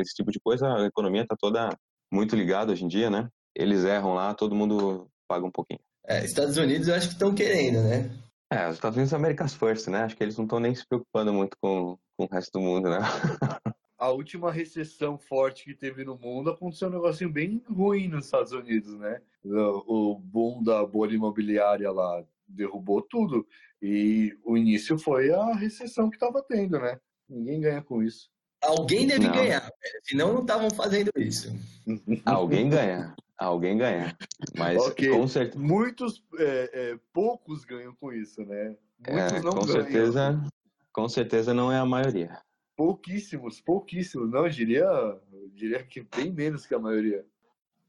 Esse 0.00 0.14
tipo 0.16 0.32
de 0.32 0.40
coisa, 0.40 0.66
a 0.66 0.86
economia 0.86 1.22
está 1.22 1.36
toda 1.38 1.70
muito 2.12 2.34
ligada 2.34 2.72
hoje 2.72 2.84
em 2.84 2.88
dia, 2.88 3.08
né? 3.08 3.28
Eles 3.54 3.84
erram 3.84 4.14
lá, 4.14 4.34
todo 4.34 4.56
mundo 4.56 5.08
paga 5.28 5.46
um 5.46 5.50
pouquinho. 5.50 5.78
É, 6.04 6.24
Estados 6.24 6.56
Unidos 6.56 6.88
eu 6.88 6.96
acho 6.96 7.06
que 7.06 7.12
estão 7.14 7.32
querendo, 7.32 7.80
né? 7.82 8.10
É, 8.50 8.68
os 8.68 8.74
Estados 8.74 8.96
Unidos 8.96 9.14
America's 9.14 9.54
First, 9.54 9.86
né? 9.86 10.02
Acho 10.02 10.16
que 10.16 10.24
eles 10.24 10.36
não 10.36 10.44
estão 10.44 10.58
nem 10.58 10.74
se 10.74 10.84
preocupando 10.84 11.32
muito 11.32 11.56
com, 11.60 11.96
com 12.16 12.24
o 12.24 12.28
resto 12.28 12.58
do 12.58 12.60
mundo, 12.60 12.90
né? 12.90 12.98
a 13.96 14.08
última 14.10 14.50
recessão 14.50 15.16
forte 15.16 15.64
que 15.64 15.74
teve 15.74 16.04
no 16.04 16.18
mundo 16.18 16.50
aconteceu 16.50 16.88
um 16.88 16.92
negocinho 16.92 17.30
bem 17.30 17.62
ruim 17.70 18.08
nos 18.08 18.24
Estados 18.24 18.50
Unidos, 18.50 18.98
né? 18.98 19.20
O, 19.44 20.14
o 20.14 20.18
boom 20.18 20.60
da 20.64 20.84
bolha 20.84 21.14
imobiliária 21.14 21.92
lá 21.92 22.24
derrubou 22.50 23.02
tudo. 23.02 23.46
E 23.82 24.36
o 24.44 24.56
início 24.56 24.98
foi 24.98 25.32
a 25.32 25.54
recessão 25.54 26.10
que 26.10 26.16
estava 26.16 26.42
tendo, 26.42 26.78
né? 26.78 26.98
Ninguém 27.28 27.60
ganha 27.60 27.82
com 27.82 28.02
isso. 28.02 28.30
Alguém 28.62 29.06
deve 29.06 29.26
não. 29.26 29.34
ganhar, 29.34 29.60
velho. 29.60 30.00
senão 30.02 30.34
não 30.34 30.42
estavam 30.42 30.70
fazendo 30.70 31.10
isso. 31.16 31.50
Alguém 32.26 32.68
ganha. 32.68 33.14
Alguém 33.38 33.78
ganha. 33.78 34.14
Mas 34.56 34.78
okay. 34.82 35.08
com 35.08 35.26
certeza. 35.26 35.58
Muitos, 35.58 36.22
é, 36.38 36.70
é, 36.74 36.98
poucos 37.10 37.64
ganham 37.64 37.94
com 37.94 38.12
isso, 38.12 38.44
né? 38.44 38.76
Muitos 39.08 39.32
é, 39.32 39.40
não 39.40 39.52
com 39.52 39.64
ganham. 39.64 39.82
Certeza, 39.82 40.44
com 40.92 41.08
certeza 41.08 41.54
não 41.54 41.72
é 41.72 41.78
a 41.78 41.86
maioria. 41.86 42.38
Pouquíssimos, 42.76 43.60
pouquíssimos. 43.60 44.30
Não, 44.30 44.44
eu 44.44 44.50
diria, 44.50 44.84
eu 44.84 45.48
diria 45.54 45.82
que 45.82 46.02
bem 46.14 46.30
menos 46.30 46.66
que 46.66 46.74
a 46.74 46.78
maioria. 46.78 47.24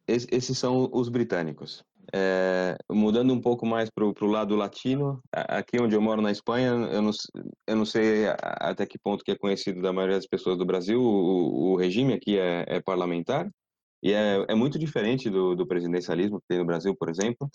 esses 0.08 0.58
são 0.58 0.89
os 0.94 1.10
britânicos. 1.10 1.84
É, 2.13 2.75
mudando 2.91 3.34
um 3.34 3.39
pouco 3.39 3.65
mais 3.65 3.89
para 3.89 4.03
o 4.06 4.27
lado 4.27 4.56
latino, 4.56 5.22
aqui 5.32 5.82
onde 5.82 5.96
eu 5.96 6.01
moro 6.01 6.22
na 6.22 6.32
Espanha, 6.32 6.70
eu 6.91 7.01
não, 7.01 7.12
eu 7.68 7.75
não 7.75 7.86
sei 7.86 8.25
até 8.41 8.86
que 8.86 9.00
ponto 9.00 9.24
que 9.24 9.32
é 9.32 9.38
conhecido 9.38 9.82
da 9.82 9.94
maioria 9.94 10.18
das 10.18 10.27
pessoas 10.27 10.58
do 10.58 10.65
Brasil, 10.65 11.01
o, 11.01 11.72
o 11.72 11.75
regime 11.77 12.13
aqui 12.13 12.38
é, 12.38 12.65
é, 12.68 12.82
parlamentar 12.82 13.50
e 14.03 14.12
é, 14.12 14.46
é 14.50 14.56
muito 14.56 14.77
diferente 14.77 15.30
do, 15.30 15.56
do, 15.56 15.65
presidencialismo 15.65 16.41
que 16.41 16.48
tem 16.50 16.58
no 16.58 16.65
Brasil, 16.65 16.94
por 16.96 17.10
exemplo. 17.10 17.50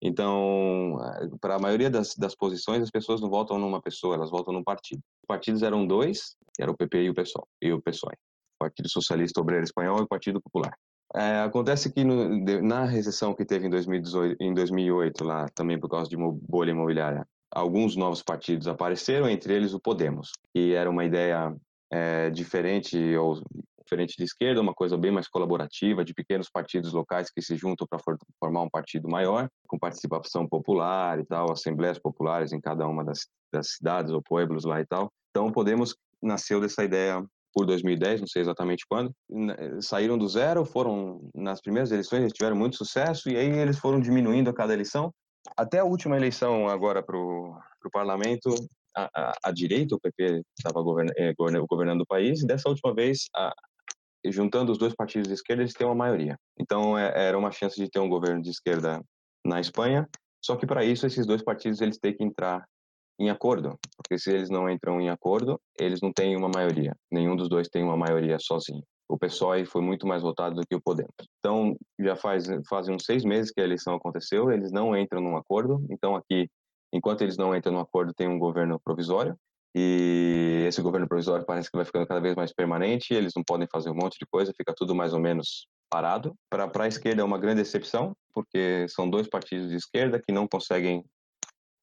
Então, 0.00 0.96
para 1.40 1.56
a 1.56 1.58
maioria 1.58 1.90
das, 1.90 2.14
das 2.14 2.34
posições, 2.34 2.82
as 2.82 2.90
pessoas 2.90 3.20
não 3.20 3.28
votam 3.28 3.58
numa 3.58 3.82
pessoa, 3.82 4.14
elas 4.14 4.30
votam 4.30 4.54
num 4.54 4.62
partido. 4.62 5.00
Os 5.22 5.26
partidos 5.26 5.62
eram 5.62 5.86
dois, 5.86 6.36
era 6.58 6.70
o 6.70 6.76
PP 6.76 7.02
e 7.02 7.10
o 7.10 7.14
PSOL, 7.14 7.46
e 7.60 7.72
o 7.72 7.82
PSOE. 7.82 8.16
Partido 8.58 8.88
Socialista 8.88 9.40
Obreiro 9.40 9.64
Espanhol 9.64 10.02
e 10.02 10.06
Partido 10.06 10.40
Popular. 10.40 10.72
É, 11.14 11.40
acontece 11.40 11.90
que 11.90 12.04
no, 12.04 12.62
na 12.62 12.84
recessão 12.84 13.34
que 13.34 13.44
teve 13.44 13.66
em, 13.66 13.70
2018, 13.70 14.36
em 14.40 14.52
2008, 14.52 15.24
lá 15.24 15.48
também 15.54 15.78
por 15.78 15.88
causa 15.88 16.08
de 16.08 16.16
uma 16.16 16.30
bolha 16.30 16.70
imobiliária, 16.70 17.26
alguns 17.50 17.96
novos 17.96 18.22
partidos 18.22 18.68
apareceram, 18.68 19.28
entre 19.28 19.54
eles 19.54 19.72
o 19.72 19.80
Podemos, 19.80 20.32
que 20.54 20.74
era 20.74 20.90
uma 20.90 21.04
ideia 21.04 21.54
é, 21.90 22.28
diferente 22.30 22.98
ou 23.16 23.42
diferente 23.82 24.16
de 24.18 24.24
esquerda, 24.24 24.60
uma 24.60 24.74
coisa 24.74 24.98
bem 24.98 25.10
mais 25.10 25.26
colaborativa, 25.26 26.04
de 26.04 26.12
pequenos 26.12 26.50
partidos 26.50 26.92
locais 26.92 27.30
que 27.30 27.40
se 27.40 27.56
juntam 27.56 27.86
para 27.88 27.98
formar 28.38 28.62
um 28.62 28.68
partido 28.68 29.08
maior, 29.08 29.48
com 29.66 29.78
participação 29.78 30.46
popular 30.46 31.18
e 31.18 31.24
tal, 31.24 31.50
assembleias 31.50 31.98
populares 31.98 32.52
em 32.52 32.60
cada 32.60 32.86
uma 32.86 33.02
das, 33.02 33.26
das 33.50 33.70
cidades 33.70 34.12
ou 34.12 34.22
pueblos 34.22 34.66
lá 34.66 34.78
e 34.78 34.86
tal. 34.86 35.10
Então, 35.30 35.50
Podemos 35.50 35.96
nasceu 36.22 36.60
dessa 36.60 36.84
ideia 36.84 37.24
por 37.58 37.66
2010, 37.66 38.20
não 38.20 38.28
sei 38.28 38.42
exatamente 38.42 38.86
quando, 38.88 39.12
saíram 39.80 40.16
do 40.16 40.28
zero, 40.28 40.64
foram 40.64 41.28
nas 41.34 41.60
primeiras 41.60 41.90
eleições, 41.90 42.20
eles 42.20 42.32
tiveram 42.32 42.54
muito 42.54 42.76
sucesso 42.76 43.28
e 43.28 43.36
aí 43.36 43.48
eles 43.48 43.80
foram 43.80 43.98
diminuindo 43.98 44.48
a 44.48 44.54
cada 44.54 44.72
eleição. 44.72 45.12
Até 45.56 45.80
a 45.80 45.84
última 45.84 46.16
eleição 46.16 46.68
agora 46.68 47.02
para 47.02 47.16
o 47.16 47.58
parlamento, 47.92 48.54
a, 48.96 49.08
a, 49.12 49.32
a, 49.46 49.50
direita, 49.50 49.96
o 49.96 50.00
PP 50.00 50.42
estava 50.56 50.80
eh, 51.16 51.34
governando 51.68 52.02
o 52.02 52.06
país, 52.06 52.42
e 52.42 52.46
dessa 52.46 52.68
última 52.68 52.94
vez, 52.94 53.24
a, 53.34 53.52
juntando 54.26 54.70
os 54.70 54.78
dois 54.78 54.94
partidos 54.94 55.26
de 55.26 55.34
esquerda, 55.34 55.62
eles 55.62 55.74
têm 55.74 55.86
uma 55.86 55.96
maioria. 55.96 56.36
Então 56.60 56.96
é, 56.96 57.26
era 57.26 57.36
uma 57.36 57.50
chance 57.50 57.74
de 57.74 57.90
ter 57.90 57.98
um 57.98 58.08
governo 58.08 58.40
de 58.40 58.50
esquerda 58.50 59.02
na 59.44 59.58
Espanha, 59.58 60.06
só 60.40 60.54
que 60.54 60.64
para 60.64 60.84
isso 60.84 61.06
esses 61.06 61.26
dois 61.26 61.42
partidos 61.42 61.80
eles 61.80 61.98
têm 61.98 62.16
que 62.16 62.22
entrar 62.22 62.64
em 63.18 63.30
acordo, 63.30 63.78
porque 63.96 64.18
se 64.18 64.30
eles 64.30 64.48
não 64.48 64.70
entram 64.70 65.00
em 65.00 65.10
acordo, 65.10 65.60
eles 65.78 66.00
não 66.00 66.12
têm 66.12 66.36
uma 66.36 66.48
maioria. 66.48 66.94
Nenhum 67.10 67.34
dos 67.34 67.48
dois 67.48 67.68
tem 67.68 67.82
uma 67.82 67.96
maioria 67.96 68.38
sozinho. 68.38 68.82
O 69.08 69.18
PSOE 69.18 69.64
foi 69.64 69.80
muito 69.80 70.06
mais 70.06 70.22
votado 70.22 70.56
do 70.56 70.66
que 70.66 70.74
o 70.74 70.80
Podemos. 70.80 71.14
Então, 71.38 71.74
já 71.98 72.14
faz 72.14 72.46
fazem 72.68 72.94
uns 72.94 73.04
seis 73.04 73.24
meses 73.24 73.50
que 73.50 73.60
a 73.60 73.64
eleição 73.64 73.94
aconteceu, 73.94 74.52
eles 74.52 74.70
não 74.70 74.96
entram 74.96 75.20
num 75.20 75.36
acordo. 75.36 75.84
Então, 75.90 76.14
aqui, 76.14 76.48
enquanto 76.92 77.22
eles 77.22 77.36
não 77.36 77.56
entram 77.56 77.72
num 77.72 77.80
acordo, 77.80 78.12
tem 78.14 78.28
um 78.28 78.38
governo 78.38 78.78
provisório. 78.78 79.34
E 79.74 80.64
esse 80.66 80.82
governo 80.82 81.08
provisório 81.08 81.44
parece 81.44 81.70
que 81.70 81.76
vai 81.76 81.86
ficando 81.86 82.06
cada 82.06 82.20
vez 82.20 82.34
mais 82.34 82.52
permanente. 82.52 83.14
Eles 83.14 83.32
não 83.34 83.42
podem 83.42 83.66
fazer 83.70 83.90
um 83.90 83.94
monte 83.94 84.18
de 84.18 84.26
coisa, 84.26 84.52
fica 84.56 84.74
tudo 84.76 84.94
mais 84.94 85.12
ou 85.12 85.20
menos 85.20 85.66
parado. 85.90 86.34
Para 86.50 86.70
a 86.84 86.88
esquerda 86.88 87.22
é 87.22 87.24
uma 87.24 87.38
grande 87.38 87.62
decepção, 87.62 88.14
porque 88.34 88.86
são 88.88 89.08
dois 89.08 89.28
partidos 89.28 89.70
de 89.70 89.76
esquerda 89.76 90.20
que 90.20 90.32
não 90.32 90.46
conseguem 90.46 91.02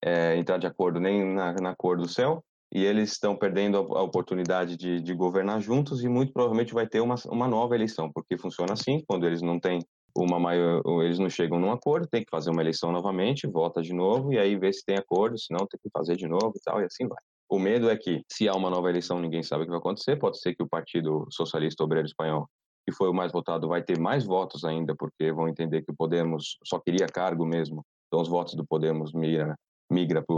é, 0.05 0.37
entrar 0.37 0.59
de 0.59 0.67
acordo 0.67 0.99
nem 0.99 1.25
na, 1.25 1.53
na 1.53 1.75
cor 1.75 1.97
do 1.97 2.07
céu, 2.07 2.43
e 2.71 2.85
eles 2.85 3.13
estão 3.13 3.35
perdendo 3.35 3.77
a, 3.77 3.99
a 3.99 4.03
oportunidade 4.03 4.77
de, 4.77 5.01
de, 5.01 5.13
governar 5.15 5.59
juntos 5.61 6.03
e 6.03 6.07
muito 6.07 6.31
provavelmente 6.31 6.73
vai 6.73 6.87
ter 6.87 6.99
uma, 6.99 7.15
uma 7.27 7.47
nova 7.47 7.73
eleição, 7.73 8.11
porque 8.13 8.37
funciona 8.37 8.73
assim, 8.73 9.03
quando 9.07 9.25
eles 9.25 9.41
não 9.41 9.59
têm 9.59 9.79
uma 10.15 10.39
maior, 10.39 10.81
eles 11.03 11.17
não 11.17 11.29
chegam 11.29 11.59
num 11.59 11.71
acordo, 11.71 12.07
tem 12.07 12.23
que 12.23 12.29
fazer 12.29 12.51
uma 12.51 12.61
eleição 12.61 12.91
novamente, 12.91 13.47
vota 13.47 13.81
de 13.81 13.93
novo 13.93 14.31
e 14.31 14.37
aí 14.37 14.55
vê 14.55 14.71
se 14.71 14.85
tem 14.85 14.95
acordo, 14.95 15.37
se 15.37 15.51
não 15.51 15.65
tem 15.67 15.79
que 15.81 15.89
fazer 15.91 16.15
de 16.15 16.27
novo 16.27 16.53
e 16.55 16.61
tal, 16.63 16.81
e 16.81 16.85
assim 16.85 17.07
vai. 17.07 17.17
O 17.49 17.59
medo 17.59 17.89
é 17.89 17.97
que, 17.97 18.23
se 18.31 18.47
há 18.47 18.53
uma 18.53 18.69
nova 18.69 18.89
eleição, 18.89 19.19
ninguém 19.19 19.43
sabe 19.43 19.63
o 19.63 19.65
que 19.65 19.71
vai 19.71 19.79
acontecer. 19.79 20.15
Pode 20.15 20.39
ser 20.39 20.55
que 20.55 20.63
o 20.63 20.67
Partido 20.67 21.27
Socialista 21.29 21.83
Obreiro 21.83 22.07
Espanhol, 22.07 22.49
que 22.87 22.91
foi 22.91 23.07
o 23.07 23.13
mais 23.13 23.31
votado, 23.31 23.67
vai 23.67 23.83
ter 23.83 23.99
mais 23.99 24.25
votos 24.25 24.63
ainda, 24.63 24.95
porque 24.95 25.31
vão 25.31 25.47
entender 25.47 25.83
que 25.83 25.91
o 25.91 25.95
Podemos 25.95 26.57
só 26.63 26.79
queria 26.79 27.05
cargo 27.05 27.45
mesmo. 27.45 27.85
Então, 28.07 28.19
os 28.19 28.27
votos 28.27 28.55
do 28.55 28.65
Podemos 28.65 29.13
migra 29.13 29.55
migra 29.91 30.23
para 30.23 30.35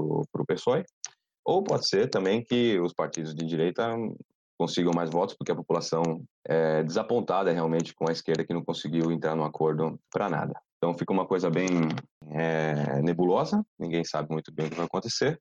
o 0.00 0.46
PSOE, 0.46 0.84
ou 1.44 1.62
pode 1.62 1.88
ser 1.88 2.08
também 2.08 2.44
que 2.44 2.78
os 2.80 2.92
partidos 2.92 3.34
de 3.34 3.46
direita 3.46 3.96
consigam 4.58 4.92
mais 4.94 5.08
votos, 5.10 5.34
porque 5.34 5.52
a 5.52 5.56
população 5.56 6.02
é 6.46 6.82
desapontada 6.82 7.50
realmente 7.50 7.94
com 7.94 8.08
a 8.08 8.12
esquerda 8.12 8.44
que 8.44 8.52
não 8.52 8.62
conseguiu 8.62 9.10
entrar 9.10 9.34
no 9.34 9.44
acordo 9.44 9.98
para 10.12 10.28
nada. 10.28 10.52
Então 10.76 10.96
fica 10.96 11.12
uma 11.12 11.26
coisa 11.26 11.50
bem 11.50 11.66
é, 12.30 13.00
nebulosa, 13.02 13.64
ninguém 13.78 14.04
sabe 14.04 14.28
muito 14.30 14.52
bem 14.52 14.66
o 14.66 14.70
que 14.70 14.76
vai 14.76 14.86
acontecer. 14.86 15.40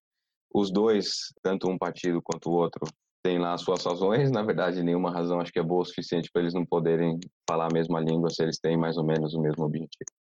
Os 0.54 0.72
dois, 0.72 1.34
tanto 1.44 1.70
um 1.70 1.78
partido 1.78 2.22
quanto 2.22 2.50
o 2.50 2.54
outro, 2.54 2.82
têm 3.22 3.40
lá 3.40 3.54
as 3.54 3.62
suas 3.62 3.84
razões. 3.86 4.32
Na 4.32 4.42
verdade, 4.42 4.82
nenhuma 4.82 5.12
razão 5.12 5.40
acho 5.40 5.52
que 5.52 5.60
é 5.60 5.64
boa 5.64 5.82
o 5.82 5.86
suficiente 5.86 6.30
para 6.32 6.42
eles 6.42 6.54
não 6.54 6.66
poderem 6.66 7.20
falar 7.48 7.66
a 7.66 7.74
mesma 7.74 8.00
língua 8.00 8.30
se 8.30 8.42
eles 8.42 8.58
têm 8.58 8.78
mais 8.78 8.98
ou 8.98 9.06
menos 9.06 9.34
o 9.34 9.42
mesmo 9.42 9.66
objetivo. 9.66 10.19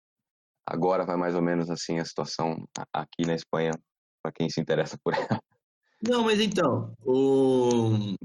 Agora 0.66 1.04
vai 1.04 1.16
mais 1.16 1.35
ou 1.35 1.42
menos 1.42 1.69
assim 1.71 1.99
a 1.99 2.04
situação 2.04 2.66
aqui 2.92 3.26
na 3.26 3.35
Espanha, 3.35 3.73
para 4.23 4.33
quem 4.33 4.49
se 4.49 4.61
interessa 4.61 4.97
por 5.02 5.14
ela. 5.14 5.40
Não, 6.09 6.25
mas 6.25 6.40
então, 6.40 6.95
o... 7.04 8.16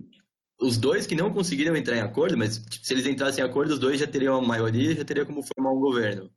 os 0.62 0.78
dois 0.78 1.06
que 1.08 1.16
não 1.16 1.34
conseguiram 1.34 1.76
entrar 1.76 1.98
em 1.98 2.02
acordo, 2.02 2.38
mas 2.38 2.58
tipo, 2.58 2.86
se 2.86 2.94
eles 2.94 3.06
entrassem 3.06 3.44
em 3.44 3.48
acordo, 3.48 3.74
os 3.74 3.80
dois 3.80 4.00
já 4.00 4.08
teriam 4.08 4.36
a 4.36 4.42
maioria, 4.42 4.96
já 4.96 5.04
teria 5.04 5.26
como 5.26 5.44
formar 5.44 5.72
um 5.72 5.80
governo. 5.80 6.30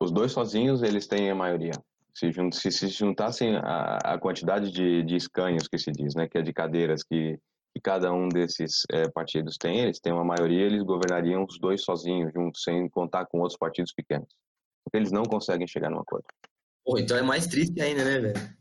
Os 0.00 0.10
dois 0.10 0.32
sozinhos, 0.32 0.82
eles 0.82 1.06
têm 1.06 1.30
a 1.30 1.34
maioria. 1.34 1.72
Se, 2.14 2.32
junt, 2.32 2.54
se, 2.54 2.70
se 2.70 2.88
juntassem 2.88 3.56
a, 3.56 3.98
a 4.14 4.18
quantidade 4.18 4.70
de, 4.72 5.02
de 5.04 5.16
escanhos 5.16 5.68
que 5.68 5.78
se 5.78 5.92
diz, 5.92 6.14
né, 6.14 6.28
que 6.28 6.38
é 6.38 6.42
de 6.42 6.52
cadeiras 6.52 7.04
que, 7.04 7.38
que 7.72 7.80
cada 7.80 8.12
um 8.12 8.28
desses 8.28 8.84
é, 8.90 9.08
partidos 9.08 9.56
tem, 9.56 9.80
eles 9.80 10.00
têm 10.00 10.12
uma 10.12 10.24
maioria, 10.24 10.66
eles 10.66 10.82
governariam 10.82 11.44
os 11.48 11.58
dois 11.58 11.82
sozinhos, 11.82 12.32
juntos, 12.32 12.62
sem 12.62 12.88
contar 12.88 13.26
com 13.26 13.38
outros 13.38 13.58
partidos 13.58 13.92
pequenos 13.92 14.28
eles 14.96 15.12
não 15.12 15.24
conseguem 15.24 15.66
chegar 15.66 15.90
num 15.90 16.00
acordo. 16.00 16.24
Pô, 16.84 16.98
então 16.98 17.16
é 17.16 17.22
mais 17.22 17.46
triste 17.46 17.80
ainda, 17.80 18.04
né, 18.04 18.18
velho? 18.18 18.60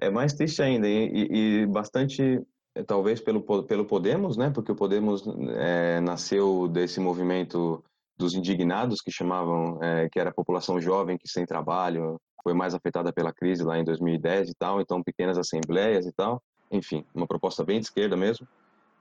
É 0.00 0.10
mais 0.10 0.32
triste 0.32 0.60
ainda 0.60 0.88
e, 0.88 1.28
e 1.30 1.66
bastante, 1.66 2.40
talvez 2.86 3.20
pelo, 3.20 3.42
pelo 3.64 3.84
Podemos, 3.84 4.36
né? 4.36 4.50
Porque 4.50 4.72
o 4.72 4.76
Podemos 4.76 5.22
é, 5.56 6.00
nasceu 6.00 6.68
desse 6.68 7.00
movimento 7.00 7.82
dos 8.16 8.34
indignados 8.34 9.00
que 9.00 9.10
chamavam, 9.10 9.82
é, 9.82 10.08
que 10.08 10.18
era 10.18 10.30
a 10.30 10.34
população 10.34 10.80
jovem 10.80 11.18
que 11.18 11.28
sem 11.28 11.44
trabalho 11.44 12.16
foi 12.42 12.52
mais 12.52 12.74
afetada 12.74 13.12
pela 13.12 13.32
crise 13.32 13.64
lá 13.64 13.78
em 13.78 13.84
2010 13.84 14.50
e 14.50 14.54
tal, 14.54 14.80
então 14.80 15.02
pequenas 15.02 15.38
assembleias 15.38 16.06
e 16.06 16.12
tal, 16.12 16.42
enfim, 16.70 17.04
uma 17.14 17.26
proposta 17.26 17.64
bem 17.64 17.80
de 17.80 17.86
esquerda 17.86 18.16
mesmo. 18.16 18.46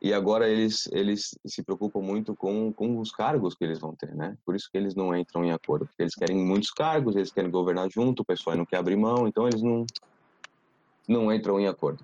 E 0.04 0.14
agora 0.14 0.50
eles, 0.50 0.90
eles 0.92 1.34
se 1.46 1.64
preocupam 1.64 2.02
muito 2.02 2.36
com, 2.36 2.74
com 2.74 3.00
os 3.00 3.10
cargos 3.10 3.56
que 3.56 3.64
eles 3.64 3.80
vão 3.80 3.96
ter, 3.96 4.14
né? 4.14 4.38
Por 4.46 4.54
isso 4.54 4.70
que 4.70 4.78
eles 4.78 4.94
não 4.94 5.16
entram 5.16 5.46
em 5.46 5.54
acordo, 5.54 5.86
porque 5.86 6.04
eles 6.04 6.14
querem 6.14 6.36
muitos 6.46 6.72
cargos, 6.72 7.16
eles 7.16 7.32
querem 7.32 7.50
governar 7.50 7.90
junto, 7.90 8.20
o 8.20 8.26
pessoal 8.26 8.58
não 8.58 8.66
quer 8.66 8.78
abrir 8.78 8.98
mão, 8.98 9.30
então 9.30 9.48
eles 9.48 9.62
não, 9.62 9.86
não 11.08 11.32
entram 11.34 11.58
em 11.58 11.68
acordo. 11.68 12.04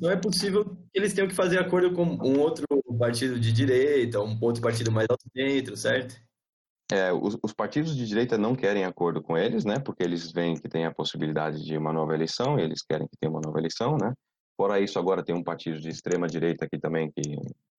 Não 0.00 0.10
é 0.10 0.16
possível 0.16 0.64
que 0.64 0.98
eles 0.98 1.12
tenham 1.12 1.28
que 1.28 1.34
fazer 1.34 1.58
acordo 1.58 1.92
com 1.92 2.04
um 2.04 2.40
outro 2.40 2.64
partido 2.98 3.38
de 3.38 3.52
direita, 3.52 4.22
um 4.22 4.38
outro 4.40 4.62
partido 4.62 4.90
mais 4.90 5.06
ao 5.10 5.18
centro, 5.36 5.76
certo? 5.76 6.18
É, 6.90 7.12
os, 7.12 7.36
os, 7.42 7.52
partidos 7.52 7.94
de 7.94 8.06
direita 8.06 8.38
não 8.38 8.54
querem 8.54 8.86
acordo 8.86 9.22
com 9.22 9.36
eles, 9.36 9.66
né? 9.66 9.78
Porque 9.78 10.02
eles 10.02 10.32
veem 10.32 10.56
que 10.56 10.68
tem 10.68 10.86
a 10.86 10.94
possibilidade 10.94 11.62
de 11.62 11.76
uma 11.76 11.92
nova 11.92 12.14
eleição, 12.14 12.58
e 12.58 12.62
eles 12.62 12.82
querem 12.82 13.06
que 13.06 13.18
tenha 13.18 13.30
uma 13.30 13.40
nova 13.40 13.58
eleição, 13.58 13.98
né? 14.00 14.14
Fora 14.56 14.80
isso, 14.80 14.98
agora 14.98 15.24
tem 15.24 15.34
um 15.34 15.42
partido 15.42 15.80
de 15.80 15.88
extrema 15.88 16.26
direita 16.26 16.64
aqui 16.64 16.78
também 16.78 17.10
que 17.10 17.36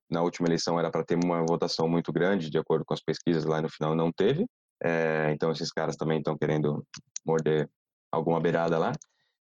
na 0.09 0.21
última 0.21 0.47
eleição 0.47 0.77
era 0.79 0.91
para 0.91 1.03
ter 1.03 1.17
uma 1.23 1.43
votação 1.45 1.87
muito 1.87 2.11
grande, 2.11 2.49
de 2.49 2.57
acordo 2.57 2.85
com 2.85 2.93
as 2.93 3.01
pesquisas 3.01 3.45
lá 3.45 3.61
no 3.61 3.69
final 3.69 3.95
não 3.95 4.11
teve. 4.11 4.45
É, 4.83 5.31
então 5.31 5.51
esses 5.51 5.71
caras 5.71 5.95
também 5.95 6.17
estão 6.19 6.37
querendo 6.37 6.85
morder 7.25 7.69
alguma 8.11 8.39
beirada 8.39 8.77
lá. 8.77 8.91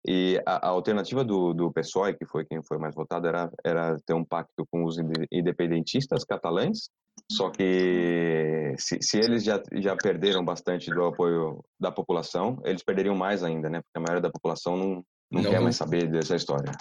E 0.06 0.40
a, 0.44 0.66
a 0.66 0.70
alternativa 0.70 1.24
do, 1.24 1.54
do 1.54 1.72
PSOE, 1.72 2.14
que 2.14 2.26
foi 2.26 2.44
quem 2.44 2.62
foi 2.62 2.76
mais 2.76 2.94
votado, 2.94 3.26
era, 3.28 3.50
era 3.64 3.96
ter 4.04 4.14
um 4.14 4.24
pacto 4.24 4.66
com 4.70 4.84
os 4.84 4.96
independentistas 5.30 6.24
catalães. 6.24 6.90
Só 7.30 7.50
que 7.50 8.74
se, 8.78 8.98
se 9.00 9.18
eles 9.18 9.44
já, 9.44 9.62
já 9.74 9.94
perderam 9.96 10.44
bastante 10.44 10.90
do 10.90 11.04
apoio 11.04 11.62
da 11.78 11.92
população, 11.92 12.58
eles 12.64 12.82
perderiam 12.82 13.14
mais 13.14 13.44
ainda, 13.44 13.70
né? 13.70 13.80
Porque 13.80 13.98
a 13.98 14.00
maioria 14.00 14.22
da 14.22 14.30
população 14.30 14.76
não, 14.76 15.04
não, 15.30 15.42
não 15.42 15.50
quer 15.50 15.60
mais 15.60 15.76
saber 15.76 16.10
dessa 16.10 16.34
história. 16.34 16.72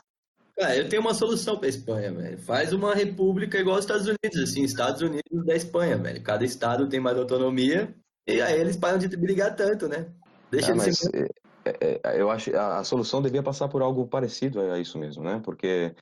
Cara, 0.62 0.78
eu 0.78 0.88
tenho 0.88 1.02
uma 1.02 1.16
solução 1.16 1.58
pra 1.58 1.68
Espanha, 1.68 2.14
velho. 2.14 2.38
Faz 2.38 2.72
uma 2.72 2.94
república 2.94 3.58
igual 3.58 3.78
aos 3.78 3.84
Estados 3.84 4.06
Unidos, 4.06 4.40
assim, 4.44 4.62
Estados 4.62 5.02
Unidos 5.02 5.44
da 5.44 5.56
Espanha, 5.56 5.98
velho. 5.98 6.22
Cada 6.22 6.46
estado 6.46 6.88
tem 6.88 7.00
mais 7.00 7.18
autonomia 7.18 7.96
e 8.28 8.40
aí 8.40 8.60
eles 8.60 8.78
param 8.78 9.00
de 9.00 9.08
brigar 9.18 9.56
tanto, 9.56 9.88
né? 9.88 10.14
Deixa 10.52 10.72
é, 10.72 10.76
mas, 10.76 11.00
ser... 11.00 11.32
é, 11.66 12.00
é, 12.04 12.22
eu 12.22 12.30
acho 12.30 12.56
a, 12.56 12.78
a 12.78 12.84
solução 12.84 13.24
devia 13.24 13.42
passar 13.42 13.70
por 13.70 13.82
algo 13.82 14.08
parecido 14.08 14.62
a 14.62 14.78
isso 14.78 15.00
mesmo, 15.00 15.24
né? 15.24 15.42
Porque 15.44 15.96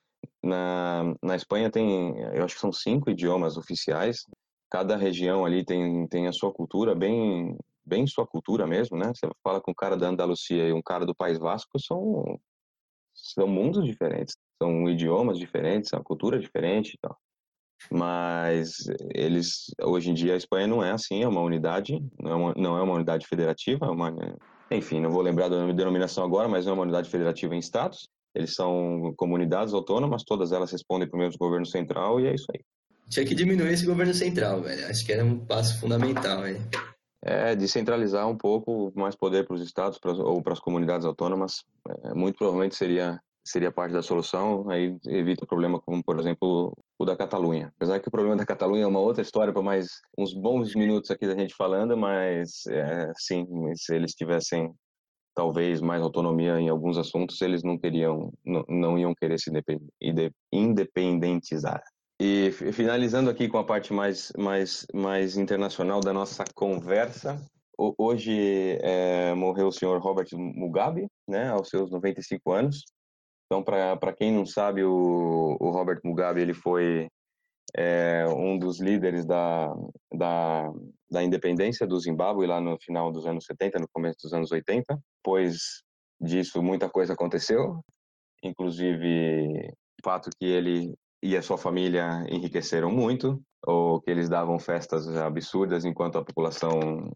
na, 0.44 1.16
na 1.24 1.38
Espanha 1.38 1.72
tem, 1.72 2.20
eu 2.34 2.44
acho 2.44 2.56
que 2.56 2.62
são 2.62 2.74
cinco 2.74 3.10
idiomas 3.10 3.56
oficiais. 3.56 4.26
Cada 4.70 4.98
região 4.98 5.46
ali 5.46 5.64
tem, 5.64 6.06
tem 6.10 6.28
a 6.28 6.34
sua 6.34 6.52
cultura 6.52 6.94
bem 6.94 7.56
bem 7.86 8.06
sua 8.06 8.28
cultura 8.28 8.68
mesmo, 8.68 8.98
né? 8.98 9.14
Você 9.16 9.26
fala 9.42 9.62
com 9.62 9.72
um 9.72 9.76
cara 9.76 9.96
da 9.96 10.10
Andalucia 10.10 10.68
e 10.68 10.74
um 10.74 10.82
cara 10.82 11.06
do 11.06 11.16
País 11.16 11.40
Vasco, 11.40 11.80
são, 11.80 12.38
são 13.34 13.48
mundos 13.48 13.86
diferentes, 13.86 14.36
são 14.62 14.90
idiomas 14.90 15.38
diferentes, 15.38 15.90
são 15.90 16.04
cultura 16.04 16.40
diferente 16.40 16.94
e 16.94 16.98
tal. 17.02 17.18
Mas 17.92 18.76
eles, 19.16 19.72
hoje 19.82 20.12
em 20.12 20.14
dia, 20.14 20.34
a 20.34 20.38
Espanha 20.38 20.68
não 20.68 20.84
é 20.84 20.92
assim, 20.92 21.24
é 21.24 21.28
uma 21.28 21.42
unidade, 21.42 21.98
não 22.20 22.32
é 22.32 22.36
uma, 22.36 22.54
não 22.56 22.78
é 22.78 22.82
uma 22.82 22.94
unidade 22.94 23.26
federativa, 23.26 23.86
é 23.86 23.90
uma, 23.90 24.14
enfim, 24.70 25.00
não 25.00 25.10
vou 25.10 25.22
lembrar 25.22 25.48
da 25.48 25.72
denominação 25.72 26.24
agora, 26.24 26.48
mas 26.48 26.68
é 26.68 26.72
uma 26.72 26.84
unidade 26.84 27.10
federativa 27.10 27.56
em 27.56 27.60
status. 27.60 28.08
Eles 28.36 28.54
são 28.54 29.14
comunidades 29.18 29.74
autônomas, 29.74 30.24
todas 30.24 30.52
elas 30.52 30.72
respondem 30.72 31.10
para 31.10 31.18
o 31.18 31.20
mesmo 31.20 31.38
governo 31.40 31.66
central 31.66 32.20
e 32.20 32.28
é 32.28 32.36
isso 32.36 32.46
aí. 32.54 32.62
Tinha 33.10 33.26
que 33.26 33.34
diminuir 33.34 33.74
esse 33.74 33.86
governo 33.86 34.14
central, 34.14 34.62
velho. 34.62 34.86
Acho 34.86 35.04
que 35.04 35.12
era 35.12 35.26
um 35.26 35.40
passo 35.40 35.80
fundamental, 35.80 36.44
velho. 36.44 36.62
É, 37.22 37.56
descentralizar 37.56 38.28
um 38.30 38.38
pouco 38.38 38.94
mais 38.96 39.16
poder 39.16 39.46
para 39.46 39.56
os 39.56 39.62
estados 39.62 40.00
ou 40.04 40.42
para 40.42 40.54
as 40.54 40.60
comunidades 40.60 41.06
autônomas. 41.06 41.66
É, 42.06 42.14
muito 42.14 42.38
provavelmente 42.38 42.76
seria 42.76 43.20
seria 43.44 43.72
parte 43.72 43.94
da 43.94 44.04
solução, 44.04 44.70
aí 44.70 44.96
evita 45.08 45.46
problema 45.46 45.80
como, 45.80 46.04
por 46.04 46.20
exemplo, 46.20 46.72
o 47.00 47.06
da 47.06 47.16
Catalunha. 47.16 47.74
Apesar 47.76 48.00
que 48.00 48.08
o 48.08 48.12
problema 48.12 48.36
da 48.36 48.46
Catalunha 48.46 48.84
é 48.84 48.88
uma 48.88 49.00
outra 49.00 49.24
história 49.24 49.52
para 49.52 49.62
mais 49.62 50.02
uns 50.18 50.34
bons 50.34 50.76
minutos 50.76 51.10
aqui 51.10 51.26
da 51.26 51.36
gente 51.36 51.56
falando, 51.56 51.98
mas 51.98 52.68
é, 52.68 53.12
sim, 53.18 53.48
se 53.76 53.96
eles 53.96 54.14
tivessem 54.14 54.72
talvez 55.34 55.82
mais 55.82 56.02
autonomia 56.02 56.60
em 56.60 56.70
alguns 56.70 56.98
assuntos, 56.98 57.42
eles 57.42 57.64
não 57.64 57.78
queriam, 57.78 58.32
não, 58.46 58.64
não 58.68 59.00
iam 59.00 59.16
querer 59.16 59.40
se 59.40 59.52
independentizar. 60.52 61.82
E 62.22 62.52
finalizando 62.52 63.30
aqui 63.30 63.48
com 63.48 63.58
a 63.58 63.64
parte 63.64 63.94
mais, 63.94 64.30
mais, 64.38 64.86
mais 64.94 65.38
internacional 65.38 66.02
da 66.02 66.12
nossa 66.12 66.44
conversa, 66.54 67.42
hoje 67.78 68.78
é, 68.82 69.34
morreu 69.34 69.68
o 69.68 69.72
senhor 69.72 70.02
Robert 70.02 70.28
Mugabe, 70.34 71.08
né, 71.26 71.50
aos 71.50 71.70
seus 71.70 71.90
95 71.90 72.52
anos. 72.52 72.84
Então, 73.46 73.64
para 73.64 74.14
quem 74.14 74.34
não 74.34 74.46
sabe, 74.46 74.84
o, 74.84 75.56
o, 75.62 75.70
Robert 75.72 76.02
Mugabe 76.04 76.42
ele 76.42 76.54
foi 76.54 77.08
é, 77.74 78.26
um 78.28 78.60
dos 78.60 78.82
líderes 78.82 79.26
da, 79.26 79.74
da, 80.14 80.70
da 81.10 81.24
independência 81.24 81.88
do 81.88 81.98
Zimbábue 81.98 82.46
lá 82.46 82.60
no 82.60 82.78
final 82.82 83.14
dos 83.14 83.26
anos 83.26 83.46
70, 83.46 83.80
no 83.80 83.88
começo 83.94 84.18
dos 84.24 84.34
anos 84.34 84.52
80. 84.52 85.00
Depois 85.24 85.82
disso, 86.20 86.62
muita 86.62 86.90
coisa 86.90 87.14
aconteceu, 87.14 87.82
inclusive 88.44 89.72
o 90.00 90.04
fato 90.04 90.30
que 90.38 90.46
ele 90.46 90.94
e 91.22 91.36
a 91.36 91.42
sua 91.42 91.58
família 91.58 92.26
enriqueceram 92.30 92.92
muito, 92.92 93.42
ou 93.66 94.02
que 94.02 94.10
eles 94.10 94.30
davam 94.30 94.58
festas 94.60 95.08
absurdas 95.18 95.86
enquanto 95.86 96.18
a 96.18 96.24
população 96.24 97.12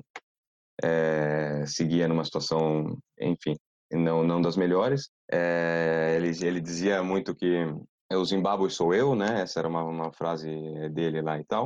é, 0.83 1.65
seguia 1.65 2.07
numa 2.07 2.25
situação, 2.25 2.97
enfim, 3.19 3.55
não, 3.91 4.23
não 4.23 4.41
das 4.41 4.57
melhores. 4.57 5.09
É, 5.31 6.13
ele, 6.15 6.29
ele 6.45 6.61
dizia 6.61 7.03
muito 7.03 7.35
que 7.35 7.65
o 8.11 8.25
Zimbábue 8.25 8.69
sou 8.69 8.93
eu, 8.93 9.15
né? 9.15 9.41
Essa 9.41 9.59
era 9.59 9.67
uma, 9.67 9.83
uma 9.83 10.13
frase 10.13 10.49
dele 10.89 11.21
lá 11.21 11.39
e 11.39 11.45
tal. 11.45 11.65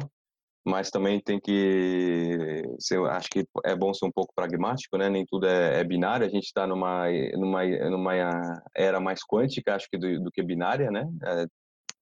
Mas 0.65 0.89
também 0.89 1.21
tem 1.21 1.39
que, 1.39 2.61
ser, 2.77 2.99
acho 3.05 3.29
que 3.29 3.45
é 3.63 3.73
bom 3.73 3.93
ser 3.93 4.05
um 4.05 4.11
pouco 4.11 4.33
pragmático, 4.35 4.97
né? 4.97 5.09
Nem 5.09 5.25
tudo 5.25 5.47
é, 5.47 5.79
é 5.79 5.83
binário. 5.83 6.25
A 6.25 6.29
gente 6.29 6.43
está 6.43 6.67
numa, 6.67 7.05
numa, 7.35 7.65
numa 7.89 8.61
era 8.75 8.99
mais 8.99 9.21
quântica, 9.25 9.75
acho 9.75 9.87
que 9.89 9.97
do, 9.97 10.23
do 10.23 10.31
que 10.31 10.43
binária, 10.43 10.91
né? 10.91 11.07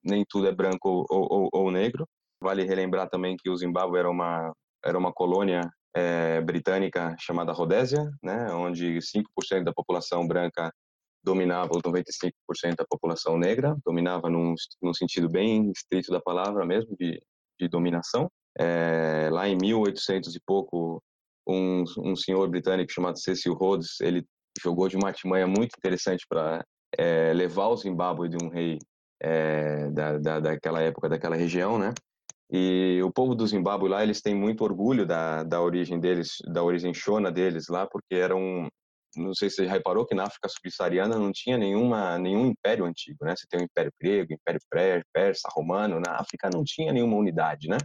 Nem 0.06 0.24
tudo 0.30 0.48
é 0.48 0.52
branco 0.52 1.06
ou, 1.10 1.28
ou, 1.30 1.50
ou, 1.52 1.72
negro. 1.72 2.08
Vale 2.42 2.64
relembrar 2.64 3.10
também 3.10 3.36
que 3.38 3.50
o 3.50 3.58
Zimbábue 3.58 3.98
era 3.98 4.10
uma 4.10 4.54
era 4.84 4.98
uma 4.98 5.12
colônia 5.12 5.62
é, 5.96 6.40
britânica 6.42 7.16
chamada 7.20 7.52
Rodésia, 7.52 8.08
né, 8.22 8.54
onde 8.54 9.00
5% 9.00 9.64
da 9.64 9.74
população 9.74 10.28
branca 10.28 10.72
dominava 11.24 11.72
os 11.76 11.82
95% 11.82 12.32
da 12.78 12.86
população 12.88 13.36
negra, 13.36 13.76
dominava 13.84 14.30
num, 14.30 14.54
num 14.82 14.94
sentido 14.94 15.28
bem 15.28 15.72
estrito 15.72 16.12
da 16.12 16.22
palavra 16.22 16.66
mesmo, 16.66 16.96
de, 17.00 17.20
de 17.60 17.68
dominação. 17.68 18.30
É, 18.58 19.28
lá 19.32 19.50
em 19.50 19.58
1800 19.58 20.36
e 20.36 20.40
pouco, 20.46 21.02
um, 21.48 21.84
um 21.98 22.16
senhor 22.16 22.48
britânico 22.48 22.92
chamado 22.92 23.20
Cecil 23.20 23.54
Rhodes, 23.54 24.00
ele 24.02 24.24
jogou 24.62 24.88
de 24.88 24.96
uma 24.96 25.08
artimanha 25.08 25.48
muito 25.48 25.74
interessante 25.78 26.26
para 26.30 26.64
é, 26.98 27.34
levar 27.34 27.68
o 27.70 27.78
Zimbábue 27.78 28.30
de 28.30 28.38
um 28.44 28.50
rei 28.50 28.78
é, 29.22 29.90
da, 29.92 30.18
da, 30.18 30.40
daquela 30.40 30.82
época, 30.82 31.10
daquela 31.10 31.36
região, 31.36 31.78
né? 31.78 31.94
E 32.50 33.02
o 33.04 33.12
povo 33.12 33.34
do 33.34 33.48
Zimbábue 33.48 33.90
lá, 33.90 34.04
eles 34.04 34.22
têm 34.22 34.36
muito 34.36 34.64
orgulho 34.64 35.06
da, 35.06 35.44
da 35.44 35.62
origem 35.62 36.00
deles, 36.00 36.38
da 36.48 36.64
origem 36.64 36.94
Shona 36.94 37.32
deles 37.32 37.68
lá, 37.68 37.88
porque 37.88 38.16
eram, 38.16 38.70
não 39.16 39.34
sei 39.34 39.50
se 39.50 39.58
você 39.58 39.66
reparou 39.66 40.06
que 40.06 40.14
na 40.14 40.24
África 40.24 40.48
subsaariana 40.48 41.18
não 41.18 41.32
tinha 41.32 41.58
nenhuma, 41.58 42.20
nenhum 42.20 42.46
império 42.46 42.86
antigo, 42.86 43.26
né? 43.26 43.36
Você 43.36 43.48
tem 43.50 43.62
o 43.62 43.64
Império 43.64 43.92
Grego, 44.00 44.34
Império 44.34 44.62
Persa, 45.12 45.50
Romano, 45.52 46.00
na 46.00 46.18
África 46.20 46.50
não 46.54 46.64
tinha 46.64 46.94
nenhuma 46.94 47.18
unidade, 47.18 47.68
né? 47.68 47.78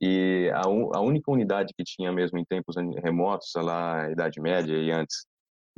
E 0.00 0.48
a, 0.54 0.62
a 0.62 1.00
única 1.00 1.30
unidade 1.30 1.74
que 1.76 1.82
tinha 1.82 2.12
mesmo 2.12 2.38
em 2.38 2.44
tempos 2.44 2.76
remotos, 3.02 3.50
lá, 3.56 4.08
Idade 4.10 4.40
Média 4.40 4.76
e 4.76 4.92
antes, 4.92 5.26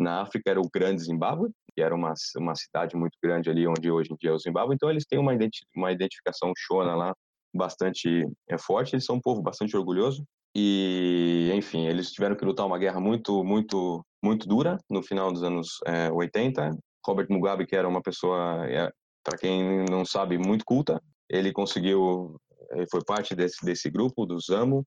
na 0.00 0.22
África 0.22 0.50
era 0.50 0.60
o 0.60 0.68
Grande 0.72 1.02
Zimbábue, 1.02 1.50
que 1.74 1.82
era 1.82 1.94
uma, 1.94 2.14
uma 2.38 2.54
cidade 2.54 2.96
muito 2.96 3.16
grande 3.22 3.50
ali 3.50 3.66
onde 3.66 3.90
hoje 3.90 4.12
em 4.12 4.16
dia 4.16 4.30
é 4.30 4.32
o 4.32 4.38
Zimbábue. 4.38 4.74
Então 4.74 4.90
eles 4.90 5.04
têm 5.06 5.18
uma, 5.18 5.34
identi 5.34 5.60
uma 5.76 5.92
identificação 5.92 6.52
Shona 6.56 6.94
lá 6.94 7.14
bastante 7.54 8.26
é, 8.48 8.58
forte. 8.58 8.94
Eles 8.94 9.04
são 9.04 9.16
um 9.16 9.20
povo 9.20 9.42
bastante 9.42 9.76
orgulhoso 9.76 10.24
e, 10.56 11.50
enfim, 11.54 11.86
eles 11.86 12.10
tiveram 12.10 12.34
que 12.34 12.44
lutar 12.44 12.66
uma 12.66 12.78
guerra 12.78 13.00
muito, 13.00 13.44
muito, 13.44 14.04
muito 14.22 14.48
dura 14.48 14.78
no 14.88 15.02
final 15.02 15.32
dos 15.32 15.42
anos 15.42 15.78
é, 15.86 16.10
80. 16.10 16.70
Robert 17.06 17.26
Mugabe, 17.30 17.66
que 17.66 17.76
era 17.76 17.88
uma 17.88 18.02
pessoa, 18.02 18.66
é, 18.68 18.90
para 19.24 19.38
quem 19.38 19.84
não 19.88 20.04
sabe, 20.04 20.38
muito 20.38 20.64
culta, 20.64 21.00
ele 21.28 21.52
conseguiu, 21.52 22.36
ele 22.72 22.86
foi 22.90 23.02
parte 23.04 23.34
desse, 23.34 23.64
desse 23.64 23.88
grupo, 23.90 24.26
do 24.26 24.38
ZAMO, 24.40 24.84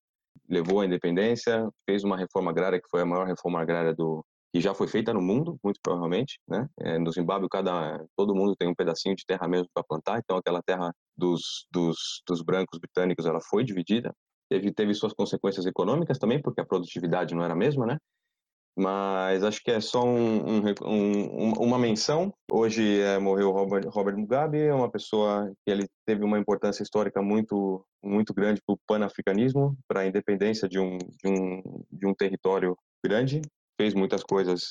levou 0.49 0.81
a 0.81 0.85
independência, 0.85 1.67
fez 1.85 2.03
uma 2.03 2.17
reforma 2.17 2.51
agrária 2.51 2.79
que 2.79 2.89
foi 2.89 3.01
a 3.01 3.05
maior 3.05 3.25
reforma 3.25 3.61
agrária 3.61 3.93
do, 3.95 4.23
que 4.53 4.61
já 4.61 4.73
foi 4.75 4.87
feita 4.87 5.11
no 5.11 5.21
mundo, 5.21 5.57
muito 5.63 5.79
provavelmente, 5.81 6.39
né? 6.47 6.69
É, 6.79 6.99
no 6.99 7.11
Zimbábue, 7.11 7.49
cada 7.49 8.05
todo 8.15 8.35
mundo 8.35 8.55
tem 8.55 8.69
um 8.69 8.75
pedacinho 8.75 9.15
de 9.15 9.25
terra 9.25 9.47
mesmo 9.47 9.67
para 9.73 9.83
plantar, 9.83 10.19
então 10.19 10.37
aquela 10.37 10.61
terra 10.61 10.93
dos, 11.17 11.65
dos, 11.71 12.21
dos 12.27 12.43
brancos 12.43 12.79
britânicos 12.79 13.25
ela 13.25 13.41
foi 13.41 13.63
dividida. 13.63 14.13
Teve, 14.47 14.71
teve 14.71 14.93
suas 14.93 15.13
consequências 15.13 15.65
econômicas 15.65 16.19
também, 16.19 16.39
porque 16.39 16.61
a 16.61 16.65
produtividade 16.65 17.33
não 17.33 17.43
era 17.43 17.53
a 17.53 17.57
mesma, 17.57 17.87
né? 17.87 17.97
Mas 18.75 19.43
acho 19.43 19.61
que 19.63 19.71
é 19.71 19.79
só 19.79 20.03
um, 20.03 20.59
um, 20.59 20.63
um, 20.83 21.51
uma 21.53 21.79
menção. 21.79 22.31
Hoje 22.51 23.01
é, 23.01 23.17
morreu 23.17 23.51
Robert, 23.51 23.87
Robert 23.89 24.17
Mugabe, 24.17 24.59
é 24.59 24.73
uma 24.73 24.89
pessoa 24.89 25.51
que 25.65 25.71
ele 25.71 25.87
teve 26.05 26.23
uma 26.23 26.37
importância 26.37 26.83
histórica 26.83 27.21
muito 27.23 27.83
muito 28.03 28.33
grande 28.33 28.61
para 28.65 28.73
o 28.73 28.79
panafricanismo, 28.85 29.75
para 29.87 30.01
a 30.01 30.07
independência 30.07 30.67
de 30.67 30.77
um, 30.79 30.97
de 30.97 31.27
um, 31.29 31.61
de 31.91 32.07
um 32.07 32.13
território 32.13 32.77
grande 33.03 33.41
fez 33.79 33.93
muitas 33.93 34.23
coisas 34.23 34.69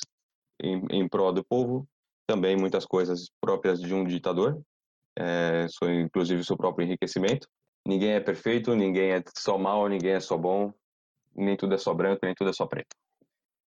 em, 0.61 0.83
em 0.91 1.09
prol 1.09 1.33
do 1.33 1.45
povo, 1.45 1.87
também 2.27 2.57
muitas 2.57 2.87
coisas 2.87 3.29
próprias 3.41 3.81
de 3.81 3.93
um 3.93 4.05
ditador, 4.05 4.61
é, 5.19 5.67
inclusive 6.05 6.41
o 6.41 6.45
seu 6.45 6.57
próprio 6.57 6.87
enriquecimento. 6.87 7.47
Ninguém 7.87 8.13
é 8.13 8.21
perfeito, 8.21 8.75
ninguém 8.75 9.13
é 9.13 9.23
só 9.37 9.59
mal, 9.59 9.89
ninguém 9.89 10.13
é 10.13 10.21
só 10.21 10.37
bom, 10.37 10.73
nem 11.35 11.57
tudo 11.57 11.75
é 11.75 11.79
só 11.79 11.93
branco, 11.93 12.21
nem 12.25 12.35
tudo 12.35 12.51
é 12.51 12.53
só 12.53 12.67
preto. 12.67 12.95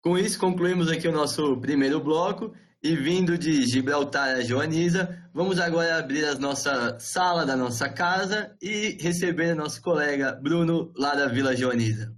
Com 0.03 0.17
isso, 0.17 0.38
concluímos 0.38 0.91
aqui 0.91 1.07
o 1.09 1.12
nosso 1.12 1.61
primeiro 1.61 2.01
bloco 2.01 2.55
e 2.83 2.95
vindo 2.95 3.37
de 3.37 3.67
Gibraltar 3.67 4.37
a 4.37 4.41
Joaniza, 4.41 5.29
vamos 5.35 5.59
agora 5.59 5.99
abrir 5.99 6.25
a 6.25 6.35
nossa 6.37 6.99
sala 7.01 7.45
da 7.45 7.57
nossa 7.57 7.88
casa 7.88 8.57
e 8.62 8.97
receber 9.01 9.55
nosso 9.55 9.83
colega 9.83 10.33
Bruno 10.33 10.93
lá 10.97 11.14
da 11.14 11.27
Vila 11.27 11.57
Joaniza. 11.57 12.14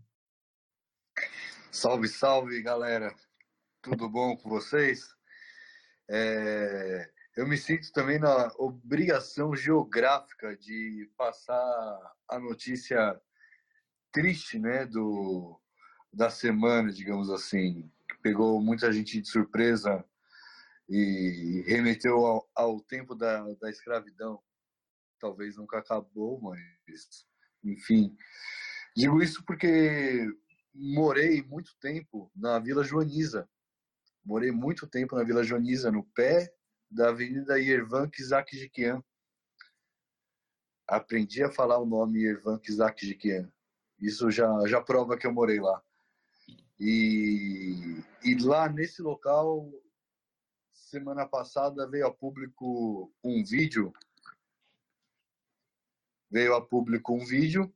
Salve, 1.72 2.08
salve, 2.08 2.60
galera. 2.62 3.14
Tudo 3.80 4.08
bom 4.08 4.36
com 4.36 4.48
vocês? 4.48 5.14
É, 6.10 7.08
eu 7.36 7.46
me 7.46 7.56
sinto 7.56 7.92
também 7.92 8.18
na 8.18 8.52
obrigação 8.58 9.54
geográfica 9.54 10.56
de 10.56 11.08
passar 11.16 12.12
a 12.28 12.40
notícia 12.40 13.20
triste, 14.10 14.58
né, 14.58 14.84
do 14.84 15.60
da 16.12 16.28
semana, 16.28 16.92
digamos 16.92 17.30
assim, 17.30 17.88
que 18.08 18.18
pegou 18.20 18.60
muita 18.60 18.92
gente 18.92 19.20
de 19.20 19.28
surpresa 19.28 20.04
e 20.88 21.62
remeteu 21.68 22.26
ao, 22.26 22.50
ao 22.52 22.80
tempo 22.80 23.14
da, 23.14 23.44
da 23.60 23.70
escravidão. 23.70 24.42
Talvez 25.20 25.56
nunca 25.56 25.78
acabou, 25.78 26.40
mas 26.40 26.58
enfim. 27.62 28.16
Digo 28.96 29.22
isso 29.22 29.44
porque 29.44 30.26
morei 30.74 31.42
muito 31.42 31.76
tempo 31.80 32.30
na 32.34 32.58
Vila 32.58 32.82
Joaniza. 32.82 33.48
Morei 34.24 34.50
muito 34.50 34.86
tempo 34.86 35.16
na 35.16 35.24
Vila 35.24 35.42
Joaniza, 35.42 35.90
no 35.90 36.04
pé 36.04 36.52
da 36.90 37.08
Avenida 37.08 37.58
Yervan 37.58 38.08
Kizakjikian. 38.08 39.02
Aprendi 40.86 41.42
a 41.42 41.50
falar 41.50 41.78
o 41.78 41.86
nome 41.86 42.20
Yervan 42.20 42.58
Kizakjikian. 42.58 43.50
Isso 43.98 44.30
já, 44.30 44.48
já 44.66 44.80
prova 44.80 45.16
que 45.16 45.26
eu 45.26 45.32
morei 45.32 45.60
lá. 45.60 45.82
E, 46.78 48.02
e 48.24 48.34
lá 48.42 48.68
nesse 48.68 49.02
local, 49.02 49.70
semana 50.72 51.26
passada 51.26 51.88
veio 51.88 52.06
a 52.06 52.12
público 52.12 53.12
um 53.22 53.44
vídeo. 53.44 53.92
Veio 56.30 56.54
a 56.54 56.64
público 56.64 57.12
um 57.12 57.24
vídeo 57.24 57.72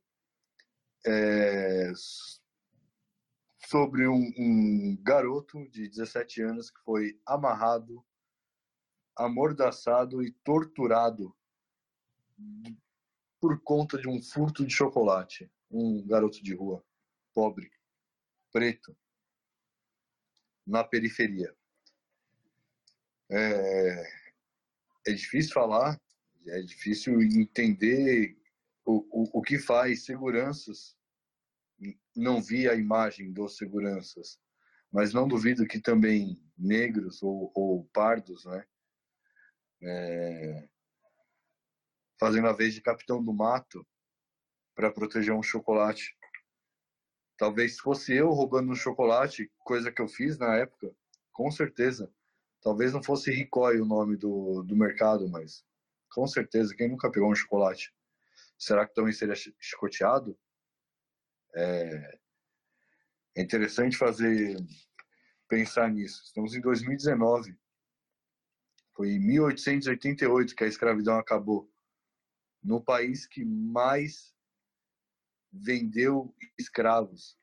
é, 1.06 1.92
sobre 3.66 4.06
um, 4.06 4.32
um 4.38 4.96
garoto 5.02 5.68
de 5.70 5.88
17 5.88 6.42
anos 6.42 6.70
que 6.70 6.80
foi 6.82 7.20
amarrado, 7.26 8.04
amordaçado 9.16 10.22
e 10.22 10.32
torturado 10.44 11.34
por 13.40 13.60
conta 13.62 13.98
de 13.98 14.08
um 14.08 14.22
furto 14.22 14.66
de 14.66 14.72
chocolate. 14.72 15.50
Um 15.70 16.06
garoto 16.06 16.42
de 16.42 16.54
rua, 16.54 16.84
pobre 17.32 17.70
preto 18.52 18.96
na 20.66 20.84
periferia. 20.84 21.54
É, 23.30 24.04
é 25.08 25.12
difícil 25.12 25.52
falar, 25.52 26.00
é 26.46 26.60
difícil 26.62 27.20
entender 27.22 28.36
o, 28.84 28.96
o, 29.10 29.40
o 29.40 29.42
que 29.42 29.58
faz 29.58 30.04
seguranças. 30.04 30.96
Não 32.14 32.40
vi 32.40 32.68
a 32.68 32.74
imagem 32.74 33.32
dos 33.32 33.56
seguranças, 33.56 34.38
mas 34.92 35.12
não 35.12 35.26
duvido 35.26 35.66
que 35.66 35.80
também 35.80 36.40
negros 36.56 37.22
ou, 37.22 37.50
ou 37.54 37.84
pardos, 37.92 38.44
né, 38.44 38.64
é, 39.82 40.68
fazendo 42.18 42.48
a 42.48 42.52
vez 42.52 42.74
de 42.74 42.80
capitão 42.80 43.22
do 43.22 43.32
mato 43.32 43.86
para 44.74 44.90
proteger 44.90 45.34
um 45.34 45.42
chocolate 45.42 46.16
Talvez 47.36 47.78
fosse 47.78 48.14
eu 48.14 48.30
roubando 48.30 48.70
um 48.70 48.76
chocolate, 48.76 49.50
coisa 49.58 49.90
que 49.90 50.00
eu 50.00 50.06
fiz 50.06 50.38
na 50.38 50.56
época, 50.56 50.94
com 51.32 51.50
certeza. 51.50 52.12
Talvez 52.62 52.92
não 52.92 53.02
fosse 53.02 53.30
Ricói 53.30 53.80
o 53.80 53.84
nome 53.84 54.16
do, 54.16 54.62
do 54.62 54.76
mercado, 54.76 55.28
mas 55.28 55.64
com 56.12 56.26
certeza, 56.26 56.74
quem 56.74 56.88
nunca 56.88 57.10
pegou 57.10 57.30
um 57.30 57.34
chocolate? 57.34 57.92
Será 58.56 58.86
que 58.86 58.94
também 58.94 59.12
seria 59.12 59.34
chicoteado? 59.58 60.38
É, 61.54 62.18
interessante 63.36 63.96
fazer 63.96 64.56
pensar 65.48 65.90
nisso. 65.90 66.22
Estamos 66.24 66.54
em 66.54 66.60
2019. 66.60 67.56
Foi 68.94 69.10
em 69.10 69.18
1888 69.18 70.54
que 70.54 70.64
a 70.64 70.68
escravidão 70.68 71.18
acabou. 71.18 71.70
No 72.62 72.82
país 72.82 73.26
que 73.26 73.44
mais 73.44 74.34
vendeu 75.52 76.34
escravos. 76.58 77.36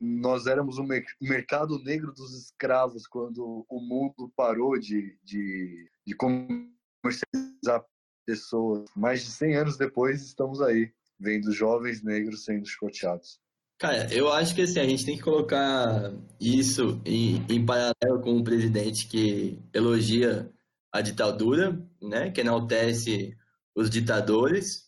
Nós 0.00 0.46
éramos 0.46 0.78
o 0.78 0.84
mercado 1.20 1.82
negro 1.82 2.12
dos 2.12 2.32
escravos 2.32 3.06
quando 3.06 3.66
o 3.68 3.80
mundo 3.80 4.32
parou 4.36 4.78
de, 4.78 5.18
de, 5.22 5.90
de 6.06 6.14
comercializar 6.14 7.84
pessoas. 8.24 8.88
Mais 8.96 9.24
de 9.24 9.30
100 9.32 9.56
anos 9.56 9.76
depois, 9.76 10.22
estamos 10.22 10.62
aí, 10.62 10.94
vendo 11.18 11.52
jovens 11.52 12.02
negros 12.02 12.44
sendo 12.44 12.66
chicoteados. 12.66 13.38
Cara, 13.78 14.12
eu 14.12 14.32
acho 14.32 14.54
que 14.54 14.62
assim, 14.62 14.80
a 14.80 14.86
gente 14.86 15.04
tem 15.04 15.16
que 15.16 15.22
colocar 15.22 16.12
isso 16.40 17.00
em, 17.04 17.44
em 17.48 17.64
paralelo 17.64 18.20
com 18.22 18.32
um 18.32 18.44
presidente 18.44 19.06
que 19.08 19.58
elogia 19.72 20.50
a 20.92 21.00
ditadura, 21.00 21.80
né, 22.00 22.30
que 22.30 22.40
enaltece 22.40 23.36
os 23.74 23.90
ditadores, 23.90 24.84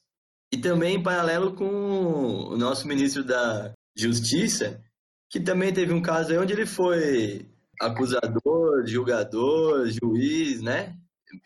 e 0.52 0.56
também 0.56 0.96
em 0.96 1.02
paralelo 1.02 1.54
com 1.54 1.66
o 1.66 2.56
nosso 2.56 2.86
ministro 2.86 3.24
da 3.24 3.74
Justiça, 3.96 4.80
que 5.28 5.40
também 5.40 5.72
teve 5.72 5.92
um 5.92 6.00
caso 6.00 6.30
aí 6.30 6.38
onde 6.38 6.52
ele 6.52 6.66
foi 6.66 7.50
acusador, 7.80 8.86
julgador, 8.86 9.88
juiz, 9.88 10.62
né? 10.62 10.96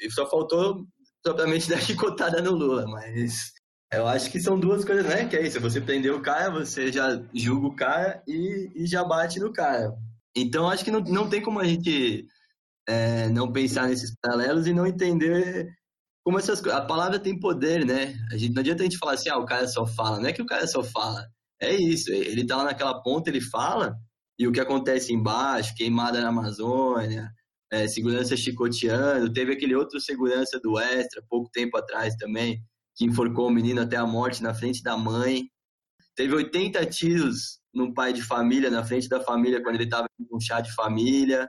E 0.01 0.11
só 0.11 0.29
faltou 0.29 0.87
propriamente 1.23 1.69
dar 1.71 1.81
chicotada 1.81 2.43
no 2.43 2.53
Lula, 2.53 2.87
mas 2.87 3.53
eu 3.93 4.07
acho 4.07 4.31
que 4.31 4.41
são 4.41 4.59
duas 4.59 4.85
coisas, 4.85 5.05
né? 5.07 5.27
Que 5.27 5.37
é 5.37 5.47
isso, 5.47 5.61
você 5.61 5.81
prender 5.81 6.13
o 6.13 6.23
cara, 6.23 6.51
você 6.51 6.93
já 6.93 7.21
julga 7.35 7.67
o 7.67 7.77
cara 7.77 8.23
e, 8.27 8.71
e 8.75 8.87
já 8.87 9.05
bate 9.05 9.41
no 9.41 9.53
cara. 9.53 9.93
Então 10.37 10.69
acho 10.69 10.85
que 10.85 10.91
não, 10.91 11.01
não 11.01 11.29
tem 11.29 11.43
como 11.43 11.59
a 11.59 11.65
gente 11.65 12.27
é, 12.89 13.29
não 13.29 13.53
pensar 13.53 13.89
nesses 13.89 14.15
paralelos 14.21 14.67
e 14.67 14.73
não 14.73 14.87
entender 14.87 15.69
como 16.25 16.39
essas 16.39 16.65
a 16.67 16.83
palavra 16.83 17.19
tem 17.19 17.39
poder, 17.39 17.85
né? 17.85 18.15
A 18.33 18.37
gente, 18.37 18.55
não 18.55 18.61
adianta 18.61 18.83
a 18.83 18.85
gente 18.85 18.99
falar 18.99 19.15
assim, 19.15 19.29
ah, 19.31 19.39
o 19.39 19.47
cara 19.47 19.67
só 19.67 19.87
fala. 19.87 20.21
Não 20.21 20.29
é 20.29 20.33
que 20.33 20.43
o 20.43 20.47
cara 20.47 20.67
só 20.67 20.83
fala. 20.83 21.27
É 21.61 21.75
isso, 21.75 22.11
ele 22.13 22.47
tá 22.47 22.57
lá 22.57 22.65
naquela 22.65 23.03
ponta, 23.03 23.29
ele 23.31 23.41
fala, 23.41 23.95
e 24.39 24.47
o 24.49 24.53
que 24.53 24.61
acontece 24.61 25.13
embaixo, 25.13 25.75
queimada 25.75 26.21
na 26.21 26.29
Amazônia, 26.29 27.31
é, 27.71 27.87
segurança 27.87 28.37
chicoteando, 28.37 29.33
teve 29.33 29.53
aquele 29.53 29.75
outro 29.75 30.01
segurança 30.01 30.59
do 30.61 30.79
Extra, 30.79 31.23
pouco 31.29 31.51
tempo 31.51 31.77
atrás 31.77 32.15
também, 32.17 32.63
que 33.01 33.07
enforcou 33.07 33.47
o 33.47 33.51
menino 33.51 33.81
até 33.81 33.97
a 33.97 34.07
morte 34.07 34.43
na 34.43 34.53
frente 34.53 34.83
da 34.83 34.95
mãe. 34.95 35.51
Teve 36.15 36.35
80 36.35 36.85
tiros 36.85 37.59
no 37.73 37.95
pai 37.95 38.13
de 38.13 38.23
família, 38.23 38.71
na 38.71 38.85
frente 38.85 39.09
da 39.09 39.19
família, 39.19 39.63
quando 39.63 39.77
ele 39.77 39.85
estava 39.85 40.07
com 40.29 40.37
um 40.37 40.39
chá 40.41 40.61
de 40.61 40.71
família. 40.75 41.49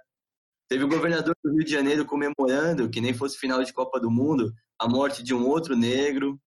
Teve 0.69 0.85
o 0.85 0.87
governador 0.87 1.35
do 1.43 1.51
Rio 1.51 1.65
de 1.65 1.71
Janeiro 1.73 2.05
comemorando, 2.05 2.89
que 2.89 3.01
nem 3.01 3.13
fosse 3.13 3.37
final 3.37 3.61
de 3.65 3.73
Copa 3.73 3.99
do 3.99 4.09
Mundo, 4.09 4.53
a 4.79 4.87
morte 4.87 5.21
de 5.21 5.33
um 5.33 5.45
outro 5.45 5.75
negro. 5.75 6.39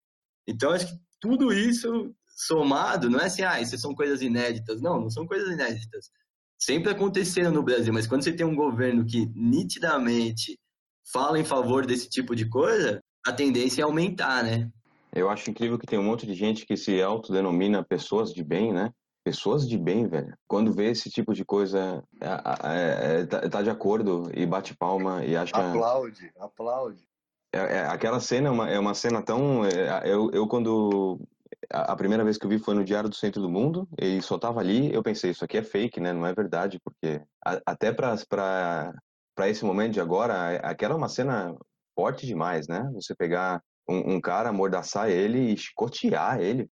Então, 0.48 0.72
acho 0.72 0.86
que 0.86 0.98
tudo 1.20 1.52
isso 1.52 2.10
somado, 2.26 3.10
não 3.10 3.20
é 3.20 3.26
assim, 3.26 3.42
ah, 3.42 3.60
isso 3.60 3.76
são 3.76 3.94
coisas 3.94 4.22
inéditas. 4.22 4.80
Não, 4.80 5.02
não 5.02 5.10
são 5.10 5.26
coisas 5.26 5.50
inéditas. 5.52 6.08
Sempre 6.58 6.92
aconteceram 6.92 7.52
no 7.52 7.62
Brasil, 7.62 7.92
mas 7.92 8.06
quando 8.06 8.24
você 8.24 8.32
tem 8.32 8.46
um 8.46 8.56
governo 8.56 9.04
que 9.04 9.26
nitidamente 9.34 10.58
fala 11.12 11.38
em 11.38 11.44
favor 11.44 11.84
desse 11.84 12.08
tipo 12.08 12.34
de 12.34 12.48
coisa, 12.48 13.00
a 13.26 13.34
tendência 13.34 13.82
é 13.82 13.84
aumentar, 13.84 14.42
né? 14.42 14.72
Eu 15.14 15.30
acho 15.30 15.48
incrível 15.48 15.78
que 15.78 15.86
tem 15.86 15.98
um 15.98 16.02
monte 16.02 16.26
de 16.26 16.34
gente 16.34 16.66
que 16.66 16.76
se 16.76 17.00
autodenomina 17.00 17.84
pessoas 17.84 18.32
de 18.32 18.42
bem, 18.42 18.72
né? 18.72 18.90
Pessoas 19.24 19.66
de 19.66 19.78
bem, 19.78 20.08
velho. 20.08 20.36
Quando 20.46 20.72
vê 20.72 20.90
esse 20.90 21.08
tipo 21.08 21.32
de 21.32 21.44
coisa, 21.44 22.02
é, 22.20 22.28
é, 22.28 23.20
é, 23.20 23.26
tá, 23.26 23.48
tá, 23.48 23.62
de 23.62 23.70
acordo 23.70 24.30
e 24.34 24.44
bate 24.44 24.76
palma 24.76 25.24
e 25.24 25.36
acha. 25.36 25.56
Aplaude, 25.56 26.30
aplaude. 26.38 27.04
É, 27.54 27.58
é, 27.58 27.86
aquela 27.86 28.18
cena 28.18 28.48
é 28.48 28.50
uma, 28.50 28.70
é 28.70 28.78
uma 28.78 28.94
cena 28.94 29.22
tão. 29.22 29.64
Eu, 30.04 30.30
eu, 30.32 30.46
quando. 30.48 31.20
A 31.70 31.96
primeira 31.96 32.22
vez 32.22 32.36
que 32.36 32.44
eu 32.44 32.50
vi 32.50 32.58
foi 32.58 32.74
no 32.74 32.84
Diário 32.84 33.08
do 33.08 33.14
Centro 33.14 33.40
do 33.40 33.48
Mundo 33.48 33.88
e 33.98 34.20
só 34.20 34.36
tava 34.36 34.60
ali. 34.60 34.92
Eu 34.92 35.02
pensei, 35.02 35.30
isso 35.30 35.44
aqui 35.44 35.56
é 35.56 35.62
fake, 35.62 36.00
né? 36.00 36.12
Não 36.12 36.26
é 36.26 36.34
verdade, 36.34 36.78
porque 36.84 37.22
a, 37.42 37.60
até 37.64 37.92
para 37.92 38.92
esse 39.46 39.64
momento 39.64 39.92
de 39.94 40.00
agora, 40.00 40.56
aquela 40.56 40.92
é 40.94 40.96
uma 40.96 41.08
cena 41.08 41.54
forte 41.94 42.26
demais, 42.26 42.68
né? 42.68 42.90
Você 42.92 43.14
pegar 43.14 43.62
um, 43.88 44.14
um 44.14 44.20
cara, 44.20 44.50
amordaçar 44.50 45.10
ele 45.10 45.52
e 45.52 45.56
chicotear 45.56 46.40
ele 46.40 46.68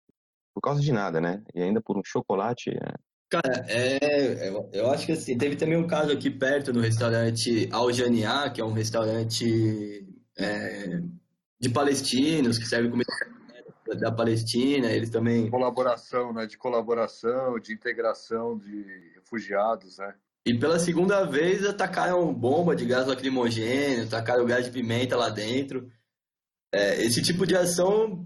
por 0.53 0.61
causa 0.61 0.81
de 0.81 0.91
nada, 0.91 1.19
né? 1.21 1.43
E 1.53 1.61
ainda 1.61 1.81
por 1.81 1.97
um 1.97 2.03
chocolate. 2.03 2.69
É... 2.71 2.93
Cara, 3.29 3.65
é, 3.69 4.49
eu 4.73 4.91
acho 4.91 5.05
que 5.05 5.13
assim, 5.13 5.37
teve 5.37 5.55
também 5.55 5.77
um 5.77 5.87
caso 5.87 6.11
aqui 6.11 6.29
perto 6.29 6.73
no 6.73 6.81
restaurante 6.81 7.69
Aljaniá, 7.71 8.49
que 8.49 8.59
é 8.59 8.65
um 8.65 8.73
restaurante 8.73 10.05
é, 10.37 11.01
de 11.59 11.69
palestinos 11.69 12.57
que 12.57 12.65
serve 12.65 12.89
comida 12.89 13.09
da 13.99 14.11
Palestina, 14.11 14.89
eles 14.91 15.09
também 15.09 15.49
colaboração, 15.49 16.33
né, 16.33 16.45
de 16.45 16.57
colaboração, 16.57 17.59
de 17.59 17.73
integração 17.73 18.57
de 18.57 18.85
refugiados, 19.15 19.97
né? 19.97 20.13
E 20.45 20.57
pela 20.57 20.79
segunda 20.79 21.23
vez 21.23 21.63
atacaram 21.65 22.33
bomba 22.33 22.75
de 22.75 22.85
gás 22.85 23.05
lacrimogêneo, 23.05 24.05
atacaram 24.05 24.45
gás 24.45 24.65
de 24.65 24.71
pimenta 24.71 25.15
lá 25.15 25.29
dentro. 25.29 25.87
É, 26.73 27.03
esse 27.03 27.21
tipo 27.21 27.45
de 27.45 27.55
ação 27.55 28.25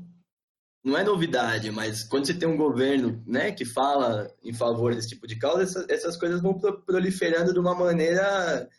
não 0.84 0.98
é 0.98 1.04
novidade, 1.04 1.72
mas 1.72 2.04
quando 2.04 2.28
você 2.28 2.34
tem 2.34 2.48
um 2.48 2.58
governo 2.58 3.24
né, 3.26 3.52
que 3.52 3.66
fala 3.66 4.32
em 4.44 4.54
favor 4.54 4.94
desse 4.94 5.10
tipo 5.10 5.26
de 5.26 5.38
causa, 5.38 5.64
essas, 5.64 5.90
essas 5.90 6.18
coisas 6.18 6.42
vão 6.42 6.60
proliferando 6.86 7.52
de 7.52 7.60
uma 7.60 7.74
maneira 7.74 8.70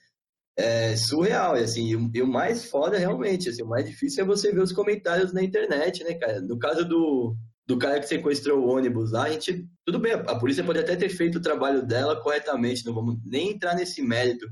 é, 0.56 0.96
surreal. 0.96 1.56
E, 1.56 1.64
assim, 1.64 2.10
e, 2.14 2.22
o 2.22 2.26
mais 2.26 2.64
foda, 2.64 2.96
realmente, 2.96 3.48
assim, 3.48 3.62
o 3.62 3.68
mais 3.68 3.84
difícil 3.84 4.22
é 4.22 4.26
você 4.26 4.52
ver 4.52 4.62
os 4.62 4.72
comentários 4.72 5.32
na 5.32 5.42
internet, 5.42 6.04
né, 6.04 6.14
cara? 6.14 6.40
No 6.40 6.58
caso 6.58 6.84
do, 6.84 7.36
do 7.66 7.76
cara 7.76 7.98
que 7.98 8.06
sequestrou 8.06 8.60
o 8.60 8.68
ônibus 8.70 9.12
lá, 9.12 9.24
a 9.24 9.30
gente. 9.30 9.68
Tudo 9.84 9.98
bem, 9.98 10.12
a 10.12 10.38
polícia 10.38 10.64
pode 10.64 10.78
até 10.78 10.96
ter 10.96 11.08
feito 11.08 11.38
o 11.38 11.42
trabalho 11.42 11.84
dela 11.84 12.20
corretamente, 12.22 12.86
não 12.86 12.94
vamos 12.94 13.18
nem 13.24 13.50
entrar 13.50 13.74
nesse 13.74 14.00
mérito. 14.00 14.46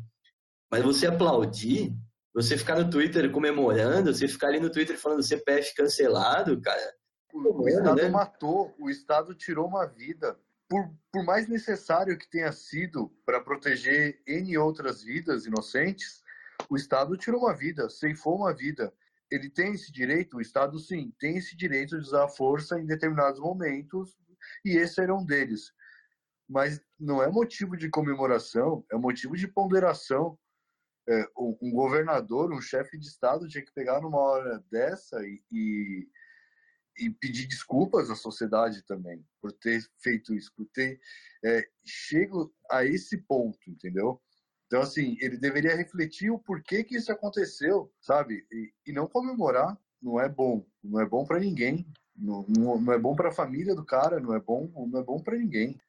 Mas 0.70 0.82
você 0.82 1.06
aplaudir, 1.06 1.92
você 2.34 2.58
ficar 2.58 2.76
no 2.76 2.90
Twitter 2.90 3.30
comemorando, 3.30 4.12
você 4.12 4.26
ficar 4.26 4.48
ali 4.48 4.60
no 4.60 4.70
Twitter 4.70 4.98
falando 4.98 5.22
CPF 5.22 5.74
cancelado, 5.74 6.60
cara 6.60 6.92
o 7.34 7.68
Estado 7.68 8.02
né? 8.02 8.08
matou, 8.08 8.74
o 8.78 8.88
Estado 8.88 9.34
tirou 9.34 9.66
uma 9.66 9.86
vida. 9.86 10.38
Por, 10.68 10.90
por 11.12 11.24
mais 11.24 11.48
necessário 11.48 12.16
que 12.16 12.30
tenha 12.30 12.52
sido 12.52 13.10
para 13.26 13.40
proteger 13.40 14.22
N 14.26 14.56
outras 14.56 15.02
vidas 15.02 15.44
inocentes, 15.44 16.22
o 16.70 16.76
Estado 16.76 17.16
tirou 17.16 17.42
uma 17.42 17.54
vida, 17.54 17.90
ceifou 17.90 18.36
uma 18.36 18.54
vida. 18.54 18.92
Ele 19.30 19.50
tem 19.50 19.72
esse 19.72 19.90
direito, 19.90 20.36
o 20.36 20.40
Estado 20.40 20.78
sim, 20.78 21.12
tem 21.18 21.36
esse 21.36 21.56
direito 21.56 21.98
de 21.98 22.04
usar 22.04 22.24
a 22.24 22.28
força 22.28 22.78
em 22.78 22.86
determinados 22.86 23.40
momentos, 23.40 24.16
e 24.64 24.76
esse 24.76 25.00
era 25.00 25.14
um 25.14 25.24
deles. 25.24 25.72
mas 26.48 26.80
não 27.00 27.22
é 27.22 27.30
motivo 27.30 27.76
de 27.76 27.88
comemoração, 27.88 28.84
é 28.92 28.96
motivo 28.96 29.36
de 29.36 29.48
ponderação. 29.48 30.38
É, 31.06 31.28
um 31.36 31.70
governador, 31.70 32.52
um 32.52 32.60
chefe 32.60 32.98
de 32.98 33.06
Estado 33.06 33.46
tinha 33.46 33.64
que 33.64 33.74
pegar 33.74 34.00
numa 34.00 34.18
hora 34.18 34.64
dessa 34.70 35.22
e, 35.26 35.42
e, 35.52 36.08
e, 36.98 37.10
pedir 37.10 37.46
desculpas 37.46 38.08
à 38.08 38.16
sociedade 38.16 38.82
também 38.86 39.22
por 39.38 39.52
ter 39.52 39.84
feito 39.98 40.34
isso, 40.34 40.50
por 40.56 40.66
ter 40.72 40.98
é, 41.44 41.62
chego 41.84 42.54
a 42.70 42.86
esse 42.86 43.18
ponto, 43.18 43.58
entendeu? 43.68 44.18
Então, 44.66 44.80
assim, 44.80 45.16
ele 45.20 45.36
deveria 45.36 45.76
refletir 45.76 46.30
o 46.30 46.38
porquê 46.38 46.82
que 46.82 46.96
isso 46.96 47.12
aconteceu, 47.12 47.92
sabe? 48.00 48.46
E, 48.50 48.72
e 48.86 48.92
não 48.92 49.06
comemorar 49.06 49.78
não 50.00 50.20
é 50.20 50.28
bom, 50.28 50.66
não 50.82 51.00
é 51.00 51.06
bom 51.06 51.24
para 51.24 51.38
ninguém, 51.38 51.86
não, 52.16 52.44
não, 52.48 52.80
não, 52.80 52.92
é 52.92 52.98
bom 52.98 53.16
para 53.16 53.30
a 53.30 53.34
família 53.34 53.74
do 53.74 53.84
cara, 53.84 54.20
não 54.20 54.34
é 54.34 54.40
bom, 54.40 54.70
não 54.90 55.00
é 55.00 55.02
bom 55.02 55.18
para 55.22 55.36
ninguém. 55.36 55.80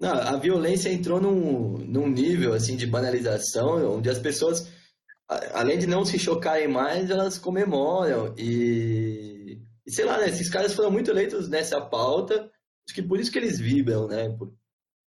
Não, 0.00 0.12
a 0.12 0.36
violência 0.36 0.92
entrou 0.92 1.20
num, 1.20 1.78
num 1.78 2.08
nível 2.08 2.52
assim 2.52 2.76
de 2.76 2.86
banalização, 2.86 3.96
onde 3.96 4.10
as 4.10 4.18
pessoas, 4.18 4.68
além 5.52 5.78
de 5.78 5.86
não 5.86 6.04
se 6.04 6.18
chocarem 6.18 6.68
mais, 6.68 7.10
elas 7.10 7.38
comemoram 7.38 8.34
e, 8.36 9.62
e 9.86 9.92
sei 9.92 10.04
lá, 10.04 10.18
né, 10.18 10.28
esses 10.28 10.50
caras 10.50 10.74
foram 10.74 10.90
muito 10.90 11.10
eleitos 11.10 11.48
nessa 11.48 11.80
pauta, 11.80 12.34
acho 12.86 12.94
que 12.94 13.02
por 13.02 13.20
isso 13.20 13.30
que 13.30 13.38
eles 13.38 13.58
vibram, 13.58 14.08
né? 14.08 14.28
Por, 14.36 14.52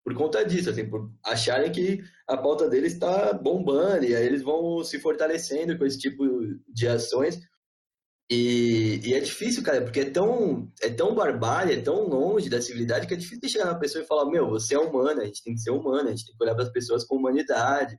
por 0.04 0.14
conta 0.14 0.44
disso, 0.44 0.68
assim, 0.68 0.88
por 0.88 1.10
acharem 1.24 1.70
que 1.70 2.02
a 2.28 2.36
pauta 2.36 2.68
deles 2.68 2.94
está 2.94 3.32
bombando 3.32 4.04
e 4.04 4.16
aí 4.16 4.26
eles 4.26 4.42
vão 4.42 4.82
se 4.82 4.98
fortalecendo 4.98 5.78
com 5.78 5.84
esse 5.84 5.98
tipo 5.98 6.24
de 6.68 6.88
ações. 6.88 7.38
E, 8.34 9.00
e, 9.04 9.14
é 9.14 9.20
difícil, 9.20 9.62
cara, 9.62 9.82
porque 9.82 10.00
é 10.00 10.10
tão, 10.10 10.72
é 10.80 10.88
tão 10.88 11.14
barbárie, 11.14 11.74
é 11.74 11.82
tão 11.82 12.08
longe 12.08 12.48
da 12.48 12.62
civilidade 12.62 13.06
que 13.06 13.12
é 13.12 13.16
difícil 13.16 13.46
chegar 13.46 13.66
na 13.66 13.78
pessoa 13.78 14.02
e 14.02 14.06
falar: 14.06 14.30
Meu, 14.30 14.48
você 14.48 14.74
é 14.74 14.78
humana, 14.78 15.20
a 15.20 15.26
gente 15.26 15.42
tem 15.42 15.54
que 15.54 15.60
ser 15.60 15.70
humana, 15.70 16.08
a 16.08 16.10
gente 16.10 16.24
tem 16.24 16.34
que 16.34 16.42
olhar 16.42 16.54
para 16.54 16.64
as 16.64 16.72
pessoas 16.72 17.04
com 17.04 17.16
humanidade, 17.16 17.98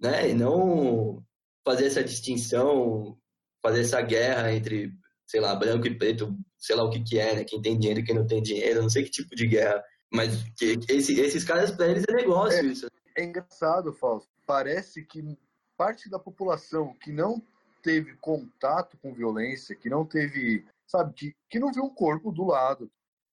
né? 0.00 0.30
E 0.30 0.34
não 0.34 1.20
fazer 1.64 1.86
essa 1.86 2.04
distinção, 2.04 3.18
fazer 3.60 3.80
essa 3.80 4.00
guerra 4.00 4.52
entre, 4.52 4.92
sei 5.26 5.40
lá, 5.40 5.54
branco 5.56 5.88
e 5.88 5.98
preto, 5.98 6.32
sei 6.56 6.76
lá 6.76 6.84
o 6.84 6.90
que, 6.90 7.02
que 7.02 7.18
é, 7.18 7.34
né? 7.34 7.44
Quem 7.44 7.60
tem 7.60 7.76
dinheiro 7.76 8.00
e 8.00 8.04
quem 8.04 8.14
não 8.14 8.26
tem 8.26 8.40
dinheiro, 8.40 8.80
não 8.80 8.88
sei 8.88 9.02
que 9.02 9.10
tipo 9.10 9.34
de 9.34 9.48
guerra 9.48 9.82
mas 10.14 10.44
que, 10.56 10.78
esse, 10.88 11.20
esses 11.20 11.42
caras, 11.42 11.72
para 11.72 11.88
eles, 11.88 12.04
é 12.08 12.12
negócio 12.12 12.60
é, 12.60 12.62
isso. 12.62 12.86
É 13.16 13.24
engraçado, 13.24 13.92
Fausto. 13.92 14.30
Parece 14.46 15.04
que 15.04 15.20
parte 15.76 16.08
da 16.08 16.20
população 16.20 16.94
que 17.02 17.12
não 17.12 17.42
teve 17.84 18.16
contato 18.16 18.96
com 18.96 19.12
violência, 19.12 19.76
que 19.76 19.90
não 19.90 20.06
teve, 20.06 20.66
sabe, 20.86 21.12
que, 21.12 21.36
que 21.50 21.58
não 21.58 21.70
viu 21.70 21.84
um 21.84 21.94
corpo 21.94 22.32
do 22.32 22.46
lado. 22.46 22.90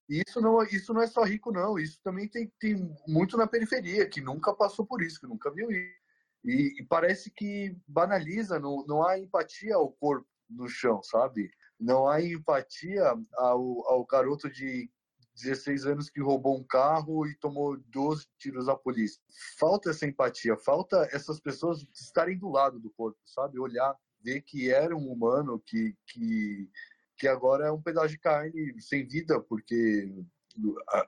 E 0.10 0.22
isso 0.28 0.42
não, 0.42 0.62
isso 0.64 0.94
não 0.94 1.02
é 1.02 1.08
só 1.08 1.24
rico, 1.24 1.54
não. 1.54 1.80
Isso 1.80 1.98
também 2.04 2.28
tem, 2.28 2.52
tem 2.60 2.94
muito 3.08 3.38
na 3.38 3.48
periferia, 3.48 4.10
que 4.10 4.20
nunca 4.20 4.54
passou 4.54 4.86
por 4.86 5.02
isso, 5.02 5.22
que 5.22 5.28
nunca 5.28 5.50
viu 5.50 5.72
isso. 5.72 6.02
E, 6.44 6.82
e 6.82 6.84
parece 6.84 7.32
que 7.32 7.78
banaliza, 7.88 8.60
não, 8.60 8.86
não 8.86 9.08
há 9.08 9.18
empatia 9.18 9.76
ao 9.76 9.90
corpo 9.94 10.28
no 10.50 10.68
chão, 10.68 11.02
sabe? 11.02 11.50
Não 11.80 12.10
há 12.10 12.22
empatia 12.22 13.14
ao, 13.36 13.88
ao 13.88 14.06
garoto 14.06 14.50
de 14.50 14.90
16 15.34 15.86
anos 15.86 16.10
que 16.10 16.20
roubou 16.20 16.58
um 16.58 16.64
carro 16.64 17.26
e 17.26 17.36
tomou 17.38 17.78
12 17.78 18.28
tiros 18.38 18.66
da 18.66 18.76
polícia. 18.76 19.22
Falta 19.58 19.92
essa 19.92 20.06
empatia, 20.06 20.58
falta 20.58 21.08
essas 21.14 21.40
pessoas 21.40 21.86
estarem 21.94 22.38
do 22.38 22.50
lado 22.50 22.80
do 22.80 22.92
corpo, 22.92 23.18
sabe? 23.26 23.58
Olhar, 23.60 23.96
ver 24.24 24.42
que 24.42 24.72
era 24.72 24.96
um 24.96 25.12
humano, 25.12 25.62
que, 25.66 25.96
que, 26.08 26.70
que 27.18 27.28
agora 27.28 27.68
é 27.68 27.72
um 27.72 27.82
pedaço 27.82 28.10
de 28.10 28.20
carne 28.20 28.80
sem 28.80 29.08
vida, 29.08 29.40
porque 29.40 30.14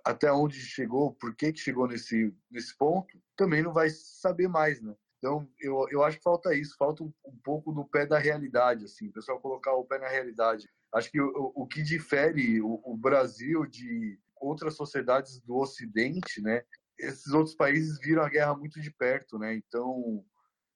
até 0.04 0.32
onde 0.32 0.60
chegou, 0.60 1.14
por 1.14 1.36
que, 1.36 1.52
que 1.52 1.60
chegou 1.60 1.88
nesse, 1.88 2.34
nesse 2.50 2.76
ponto, 2.78 3.20
também 3.36 3.62
não 3.62 3.74
vai 3.74 3.90
saber 3.90 4.48
mais, 4.48 4.82
né? 4.82 4.96
Então, 5.18 5.48
eu, 5.60 5.86
eu 5.90 6.04
acho 6.04 6.18
que 6.18 6.24
falta 6.24 6.54
isso, 6.54 6.76
falta 6.78 7.04
um, 7.04 7.14
um 7.26 7.38
pouco 7.44 7.72
do 7.72 7.86
pé 7.86 8.06
da 8.06 8.20
realidade, 8.20 8.84
assim, 8.86 9.08
o 9.08 9.12
pessoal 9.14 9.40
colocar 9.40 9.74
o 9.74 9.86
pé 9.86 9.98
na 9.98 10.10
realidade. 10.10 10.68
Acho 10.94 11.10
que 11.10 11.22
o, 11.22 11.52
o 11.56 11.66
que 11.66 11.82
difere 11.82 12.62
o, 12.62 12.82
o 12.84 12.98
Brasil 12.98 13.66
de 13.66 14.20
outras 14.36 14.76
sociedades 14.76 15.40
do 15.40 15.56
Ocidente, 15.56 16.42
né? 16.42 16.64
Esses 17.00 17.34
outros 17.34 17.56
países 17.56 17.98
viram 18.00 18.22
a 18.22 18.30
guerra 18.30 18.56
muito 18.56 18.82
de 18.82 18.92
perto, 18.92 19.40
né? 19.40 19.56
Então 19.56 20.26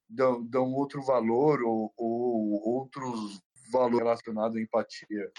dão, 0.09 0.43
dão 0.45 0.73
outro 0.73 1.01
valor 1.03 1.61
ou, 1.61 1.93
ou 1.97 2.67
outros 2.67 3.41
valores 3.71 3.99
relacionados 3.99 4.57
à 4.57 4.61
empatia. 4.61 5.31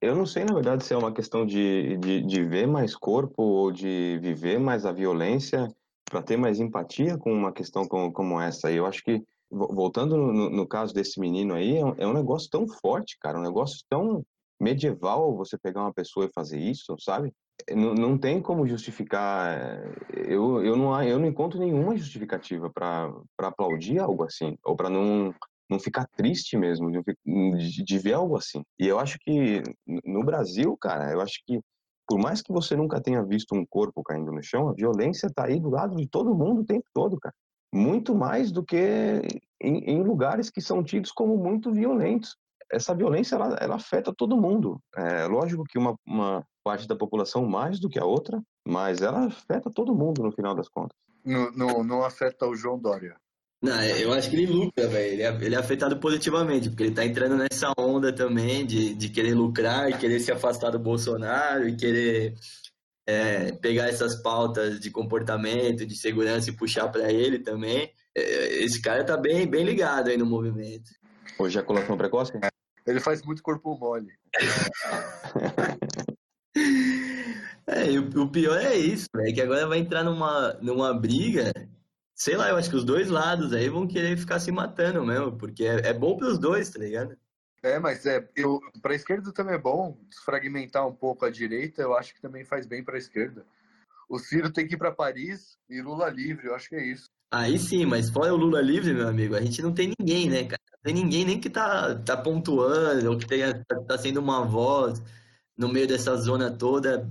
Eu 0.00 0.14
não 0.14 0.24
sei, 0.24 0.44
na 0.44 0.54
verdade, 0.54 0.84
se 0.84 0.94
é 0.94 0.96
uma 0.96 1.12
questão 1.12 1.44
de, 1.44 1.96
de, 1.98 2.22
de 2.22 2.44
ver 2.44 2.66
mais 2.66 2.96
corpo 2.96 3.42
ou 3.42 3.70
de 3.70 4.18
viver 4.22 4.58
mais 4.58 4.86
a 4.86 4.92
violência 4.92 5.68
para 6.06 6.22
ter 6.22 6.36
mais 6.36 6.58
empatia 6.58 7.18
com 7.18 7.32
uma 7.32 7.52
questão 7.52 7.86
como, 7.86 8.10
como 8.12 8.40
essa. 8.40 8.72
Eu 8.72 8.86
acho 8.86 9.02
que 9.02 9.22
voltando 9.50 10.16
no, 10.16 10.48
no, 10.48 10.66
caso 10.66 10.94
desse 10.94 11.20
menino 11.20 11.54
aí, 11.54 11.76
é 11.76 11.84
um, 11.84 11.94
é 11.98 12.06
um, 12.06 12.12
negócio 12.12 12.48
tão 12.48 12.66
forte, 12.68 13.18
cara, 13.18 13.38
um 13.38 13.42
negócio 13.42 13.84
tão 13.88 14.24
medieval 14.60 15.36
você 15.36 15.58
pegar 15.58 15.82
uma 15.82 15.92
pessoa 15.92 16.26
e 16.26 16.32
fazer 16.34 16.58
isso, 16.58 16.94
sabe? 16.98 17.32
Não, 17.70 17.94
não 17.94 18.18
tem 18.18 18.40
como 18.40 18.66
justificar. 18.66 19.58
Eh, 19.58 20.34
eu, 20.34 20.64
eu, 20.64 20.76
não, 20.76 21.02
eu 21.02 21.18
não 21.18 21.26
encontro 21.26 21.58
nenhuma 21.58 21.96
justificativa 21.96 22.70
para 22.70 23.12
aplaudir 23.38 23.98
algo 23.98 24.24
assim, 24.24 24.56
ou 24.64 24.76
para 24.76 24.90
não, 24.90 25.34
não 25.68 25.78
ficar 25.78 26.06
triste 26.16 26.56
mesmo 26.56 26.90
de, 26.90 27.84
de 27.84 27.98
ver 27.98 28.14
algo 28.14 28.36
assim. 28.36 28.62
E 28.78 28.86
eu 28.86 28.98
acho 28.98 29.18
que 29.20 29.62
no 30.04 30.24
Brasil, 30.24 30.76
cara, 30.80 31.12
eu 31.12 31.20
acho 31.20 31.40
que 31.46 31.60
por 32.08 32.18
mais 32.18 32.42
que 32.42 32.52
você 32.52 32.74
nunca 32.74 33.00
tenha 33.00 33.24
visto 33.24 33.54
um 33.54 33.64
corpo 33.64 34.02
caindo 34.02 34.32
no 34.32 34.42
chão, 34.42 34.68
a 34.68 34.72
violência 34.72 35.28
está 35.28 35.44
aí 35.46 35.60
do 35.60 35.70
lado 35.70 35.94
de 35.96 36.08
todo 36.08 36.34
mundo 36.34 36.62
o 36.62 36.66
tempo 36.66 36.84
todo, 36.92 37.18
cara 37.18 37.34
muito 37.72 38.14
mais 38.14 38.50
do 38.50 38.64
que 38.64 39.22
em, 39.60 39.78
em 39.84 40.02
lugares 40.02 40.50
que 40.50 40.60
são 40.60 40.82
tidos 40.82 41.12
como 41.12 41.36
muito 41.36 41.72
violentos. 41.72 42.36
Essa 42.70 42.94
violência 42.94 43.34
ela, 43.34 43.56
ela 43.60 43.76
afeta 43.76 44.14
todo 44.16 44.40
mundo. 44.40 44.80
É 44.96 45.26
lógico 45.26 45.64
que 45.64 45.78
uma, 45.78 45.96
uma 46.06 46.44
parte 46.62 46.86
da 46.86 46.96
população 46.96 47.46
mais 47.46 47.80
do 47.80 47.88
que 47.88 47.98
a 47.98 48.04
outra, 48.04 48.40
mas 48.66 49.02
ela 49.02 49.26
afeta 49.26 49.70
todo 49.70 49.94
mundo 49.94 50.22
no 50.22 50.32
final 50.32 50.54
das 50.54 50.68
contas. 50.68 50.96
Não, 51.24 51.50
não, 51.52 51.84
não 51.84 52.04
afeta 52.04 52.46
o 52.46 52.54
João 52.54 52.78
Dória. 52.78 53.16
Não, 53.62 53.82
eu 53.82 54.12
acho 54.12 54.30
que 54.30 54.36
ele 54.36 54.46
lucra, 54.46 54.88
velho. 54.88 55.12
Ele, 55.12 55.22
é, 55.22 55.44
ele 55.44 55.54
é 55.54 55.58
afetado 55.58 55.98
positivamente, 55.98 56.70
porque 56.70 56.84
ele 56.84 56.94
tá 56.94 57.04
entrando 57.04 57.36
nessa 57.36 57.72
onda 57.78 58.10
também 58.10 58.64
de, 58.64 58.94
de 58.94 59.08
querer 59.10 59.34
lucrar 59.34 59.90
e 59.90 59.98
querer 59.98 60.18
se 60.20 60.32
afastar 60.32 60.70
do 60.70 60.78
Bolsonaro 60.78 61.68
e 61.68 61.76
querer 61.76 62.34
é, 63.06 63.52
pegar 63.52 63.88
essas 63.88 64.22
pautas 64.22 64.80
de 64.80 64.90
comportamento, 64.90 65.84
de 65.84 65.94
segurança 65.94 66.48
e 66.48 66.56
puxar 66.56 66.88
para 66.88 67.12
ele 67.12 67.38
também. 67.38 67.92
É, 68.16 68.64
esse 68.64 68.80
cara 68.80 69.04
tá 69.04 69.16
bem, 69.16 69.46
bem 69.46 69.64
ligado 69.64 70.08
aí 70.08 70.16
no 70.16 70.24
movimento. 70.24 70.90
Ejaculação 71.40 71.96
precoce? 71.96 72.32
Ele 72.86 73.00
faz 73.00 73.22
muito 73.22 73.42
corpo 73.42 73.76
mole. 73.76 74.12
é, 77.66 77.98
o, 77.98 78.22
o 78.22 78.30
pior 78.30 78.58
é 78.58 78.76
isso, 78.76 79.08
é 79.16 79.32
que 79.32 79.40
agora 79.40 79.66
vai 79.66 79.78
entrar 79.78 80.04
numa, 80.04 80.52
numa 80.54 80.94
briga 80.94 81.52
sei 82.20 82.36
lá, 82.36 82.50
eu 82.50 82.56
acho 82.56 82.68
que 82.68 82.76
os 82.76 82.84
dois 82.84 83.08
lados 83.08 83.54
aí 83.54 83.70
vão 83.70 83.88
querer 83.88 84.14
ficar 84.14 84.38
se 84.38 84.52
matando 84.52 85.04
mesmo, 85.06 85.38
porque 85.38 85.64
é, 85.64 85.88
é 85.88 85.92
bom 85.94 86.18
pros 86.18 86.38
dois, 86.38 86.68
tá 86.68 86.78
ligado? 86.78 87.16
É, 87.62 87.78
mas 87.78 88.04
é, 88.04 88.20
para 88.82 88.92
a 88.92 88.94
esquerda 88.94 89.32
também 89.32 89.54
é 89.54 89.58
bom 89.58 89.96
desfragmentar 90.06 90.86
um 90.86 90.94
pouco 90.94 91.24
a 91.24 91.30
direita, 91.30 91.80
eu 91.80 91.96
acho 91.96 92.14
que 92.14 92.20
também 92.20 92.44
faz 92.44 92.66
bem 92.66 92.84
para 92.84 92.96
a 92.96 92.98
esquerda. 92.98 93.42
O 94.10 94.18
Ciro 94.18 94.52
tem 94.52 94.66
que 94.66 94.74
ir 94.74 94.76
para 94.76 94.90
Paris 94.90 95.56
e 95.68 95.80
Lula 95.80 96.10
livre, 96.10 96.48
eu 96.48 96.54
acho 96.56 96.68
que 96.68 96.74
é 96.74 96.84
isso. 96.84 97.08
Aí 97.30 97.56
sim, 97.60 97.86
mas 97.86 98.10
fora 98.10 98.34
o 98.34 98.36
Lula 98.36 98.60
livre, 98.60 98.92
meu 98.92 99.06
amigo, 99.06 99.36
a 99.36 99.40
gente 99.40 99.62
não 99.62 99.72
tem 99.72 99.94
ninguém, 99.96 100.28
né, 100.28 100.42
cara? 100.42 100.60
Não 100.72 100.82
tem 100.82 100.94
ninguém 100.94 101.24
nem 101.24 101.40
que 101.40 101.48
tá, 101.48 101.94
tá 101.94 102.16
pontuando, 102.16 103.08
ou 103.08 103.16
que 103.16 103.24
tenha, 103.24 103.64
tá, 103.64 103.80
tá 103.82 103.96
sendo 103.96 104.18
uma 104.18 104.44
voz 104.44 105.00
no 105.56 105.68
meio 105.68 105.86
dessa 105.86 106.16
zona 106.16 106.50
toda. 106.50 107.08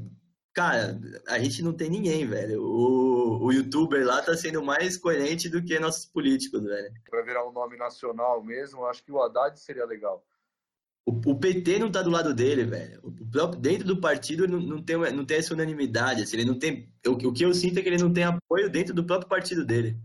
Cara, 0.53 0.99
a 1.29 1.39
gente 1.39 1.63
não 1.63 1.71
tem 1.71 1.89
ninguém, 1.89 2.27
velho. 2.27 2.61
O, 2.61 3.45
o 3.45 3.53
youtuber 3.53 4.05
lá 4.05 4.21
tá 4.21 4.35
sendo 4.35 4.61
mais 4.61 4.97
coerente 4.97 5.47
do 5.47 5.63
que 5.63 5.79
nossos 5.79 6.05
políticos, 6.05 6.61
velho. 6.61 6.91
Para 7.09 7.21
virar 7.21 7.47
um 7.47 7.53
nome 7.53 7.77
nacional 7.77 8.43
mesmo, 8.43 8.85
acho 8.87 9.01
que 9.05 9.11
o 9.11 9.21
Haddad 9.21 9.57
seria 9.57 9.85
legal. 9.85 10.21
O, 11.05 11.11
o, 11.31 11.39
PT 11.39 11.79
não 11.79 11.89
tá 11.89 12.01
do 12.01 12.09
lado 12.09 12.33
dele, 12.33 12.65
velho. 12.65 13.08
Próprio, 13.31 13.61
dentro 13.61 13.87
do 13.87 13.99
partido 13.99 14.47
não, 14.47 14.59
não, 14.59 14.81
tem, 14.81 14.97
não 14.97 15.25
tem 15.25 15.37
essa 15.37 15.53
unanimidade. 15.53 16.23
Assim, 16.23 16.37
ele 16.37 16.45
não 16.45 16.57
tem, 16.57 16.89
o, 17.05 17.11
o 17.11 17.33
que 17.33 17.43
eu 17.43 17.53
sinto 17.53 17.79
é 17.79 17.81
que 17.81 17.89
ele 17.89 18.01
não 18.01 18.11
tem 18.11 18.23
apoio 18.23 18.69
dentro 18.69 18.93
do 18.93 19.03
próprio 19.03 19.29
partido 19.29 19.65
dele. 19.65 19.97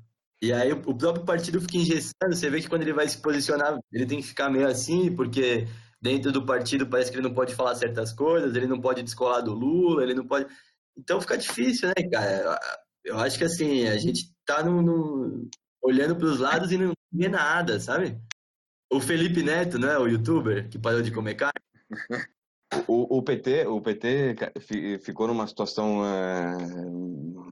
E 0.42 0.52
aí 0.52 0.72
o, 0.72 0.76
o 0.86 0.94
próprio 0.96 1.24
partido 1.24 1.60
fica 1.60 1.76
engessando. 1.76 2.34
Você 2.34 2.50
vê 2.50 2.60
que 2.60 2.68
quando 2.68 2.82
ele 2.82 2.92
vai 2.92 3.08
se 3.08 3.18
posicionar, 3.18 3.78
ele 3.92 4.06
tem 4.06 4.20
que 4.20 4.26
ficar 4.26 4.50
meio 4.50 4.66
assim, 4.66 5.14
porque 5.14 5.66
dentro 6.00 6.30
do 6.30 6.44
partido 6.44 6.86
parece 6.86 7.10
que 7.10 7.16
ele 7.16 7.26
não 7.26 7.34
pode 7.34 7.54
falar 7.54 7.74
certas 7.74 8.12
coisas, 8.12 8.54
ele 8.54 8.66
não 8.66 8.78
pode 8.80 9.02
descolar 9.02 9.40
do 9.40 9.54
Lula, 9.54 10.02
ele 10.02 10.14
não 10.14 10.26
pode. 10.26 10.46
Então 10.96 11.20
fica 11.20 11.38
difícil, 11.38 11.88
né, 11.88 11.94
cara? 12.12 12.58
Eu 13.02 13.18
acho 13.18 13.38
que 13.38 13.44
assim, 13.44 13.86
a 13.86 13.96
gente 13.96 14.30
tá 14.44 14.62
no, 14.62 14.82
no... 14.82 15.48
olhando 15.82 16.14
para 16.16 16.26
os 16.26 16.38
lados 16.38 16.70
e 16.72 16.78
não 16.78 16.92
vê 17.10 17.28
nada, 17.28 17.80
sabe? 17.80 18.18
O 18.92 19.00
Felipe 19.00 19.42
Neto, 19.42 19.78
né? 19.78 19.96
O 19.98 20.06
youtuber 20.06 20.68
que 20.68 20.78
parou 20.78 21.02
de 21.02 21.10
comer 21.10 21.36
carne. 21.36 21.54
o, 22.86 23.18
o, 23.18 23.22
PT, 23.22 23.66
o 23.66 23.80
PT 23.80 24.36
ficou 25.02 25.26
numa 25.26 25.46
situação 25.46 26.04
é, 26.04 26.56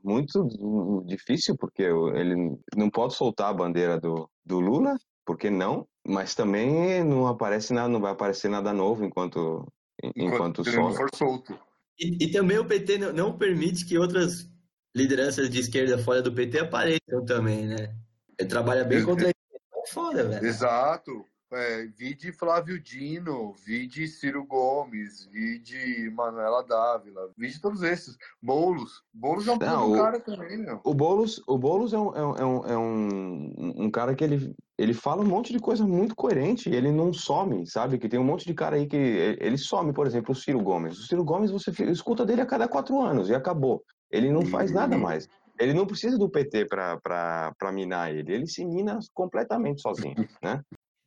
muito 0.03 1.05
difícil, 1.07 1.57
porque 1.59 1.83
ele 1.83 2.57
não 2.77 2.91
pode 2.91 3.15
soltar 3.15 3.51
a 3.51 3.55
bandeira 3.55 3.99
do, 4.01 4.29
do 4.45 4.61
Lula, 4.61 4.97
porque 5.25 5.51
não, 5.51 5.87
mas 6.07 6.35
também 6.35 7.05
não 7.05 7.27
aparece 7.27 7.73
nada, 7.73 7.89
não 7.89 8.01
vai 8.01 8.13
aparecer 8.13 8.49
nada 8.49 8.73
novo 8.73 9.05
enquanto 9.05 9.67
enquanto, 10.03 10.63
enquanto 10.63 10.73
não 10.73 10.95
for 10.95 11.09
solto. 11.15 11.59
E, 11.99 12.25
e, 12.25 12.31
também 12.33 12.59
o 12.59 12.65
PT 12.65 12.99
não, 12.99 13.13
não, 13.13 13.39
permite 13.39 13.87
que 13.87 13.99
outras 13.99 14.49
lideranças 14.95 15.49
de 15.49 15.61
esquerda 15.61 15.99
fora 15.99 16.23
do 16.23 16.33
PT 16.33 16.61
apareçam 16.61 17.25
também, 17.27 17.67
né? 17.67 17.95
Ele 18.39 18.49
trabalha 18.49 18.85
bem 18.85 19.05
contra 19.05 19.27
ele. 19.27 19.35
É 19.55 19.91
foda, 19.91 20.25
velho. 20.25 20.45
Exato. 20.45 21.25
É, 21.53 21.87
vide 21.87 22.33
Flávio 22.33 22.81
Dino, 22.81 23.53
vide 23.65 24.09
Ciro 24.09 24.45
Gomes, 24.47 25.27
vide 25.27 26.11
Manuela 26.11 26.62
Dávila, 26.62 27.31
vide 27.37 27.61
todos 27.61 27.83
esses. 27.83 28.17
Boulos. 28.41 29.03
Boulos 29.12 29.47
é 29.47 29.53
um 29.53 29.59
Não, 29.59 29.93
o, 29.93 29.97
cara 29.97 30.19
também, 30.19 30.57
meu. 30.57 30.81
O 30.83 30.95
Boulos, 30.95 31.43
o 31.47 31.59
Boulos 31.59 31.93
é, 31.93 31.99
um, 31.99 32.17
é, 32.17 32.45
um, 32.45 32.67
é 32.67 32.79
um, 32.79 33.85
um 33.85 33.91
cara 33.91 34.15
que 34.15 34.25
ele, 34.25 34.55
ele 34.79 34.95
fala 34.95 35.23
um 35.23 35.29
monte 35.29 35.53
de 35.53 35.59
coisa 35.59 35.87
muito 35.87 36.17
coerente, 36.17 36.71
ele 36.71 36.91
não 36.91 37.12
some, 37.12 37.67
sabe? 37.67 37.99
Que 37.99 38.09
tem 38.09 38.19
um 38.19 38.25
monte 38.25 38.47
de 38.47 38.55
cara 38.55 38.77
aí 38.77 38.87
que 38.87 38.97
ele 38.97 39.59
some, 39.59 39.93
por 39.93 40.07
exemplo, 40.07 40.33
o 40.33 40.35
Ciro 40.35 40.61
Gomes. 40.62 40.99
O 40.99 41.07
Ciro 41.07 41.23
Gomes 41.23 41.51
você 41.51 41.71
escuta 41.91 42.25
dele 42.25 42.41
a 42.41 42.47
cada 42.47 42.67
quatro 42.67 42.99
anos 43.01 43.29
e 43.29 43.35
acabou. 43.35 43.85
Ele 44.11 44.33
não 44.33 44.47
faz 44.47 44.73
nada 44.73 44.97
mais. 44.97 45.29
Ele 45.61 45.75
não 45.75 45.87
precisa 45.87 46.19
do 46.19 46.31
PT 46.31 46.67
para 46.67 47.73
minar 47.73 48.11
ele, 48.12 48.33
ele 48.33 48.47
se 48.47 48.65
mina 48.65 48.99
completamente 49.15 49.83
sozinho, 49.83 50.17
né? 50.43 50.62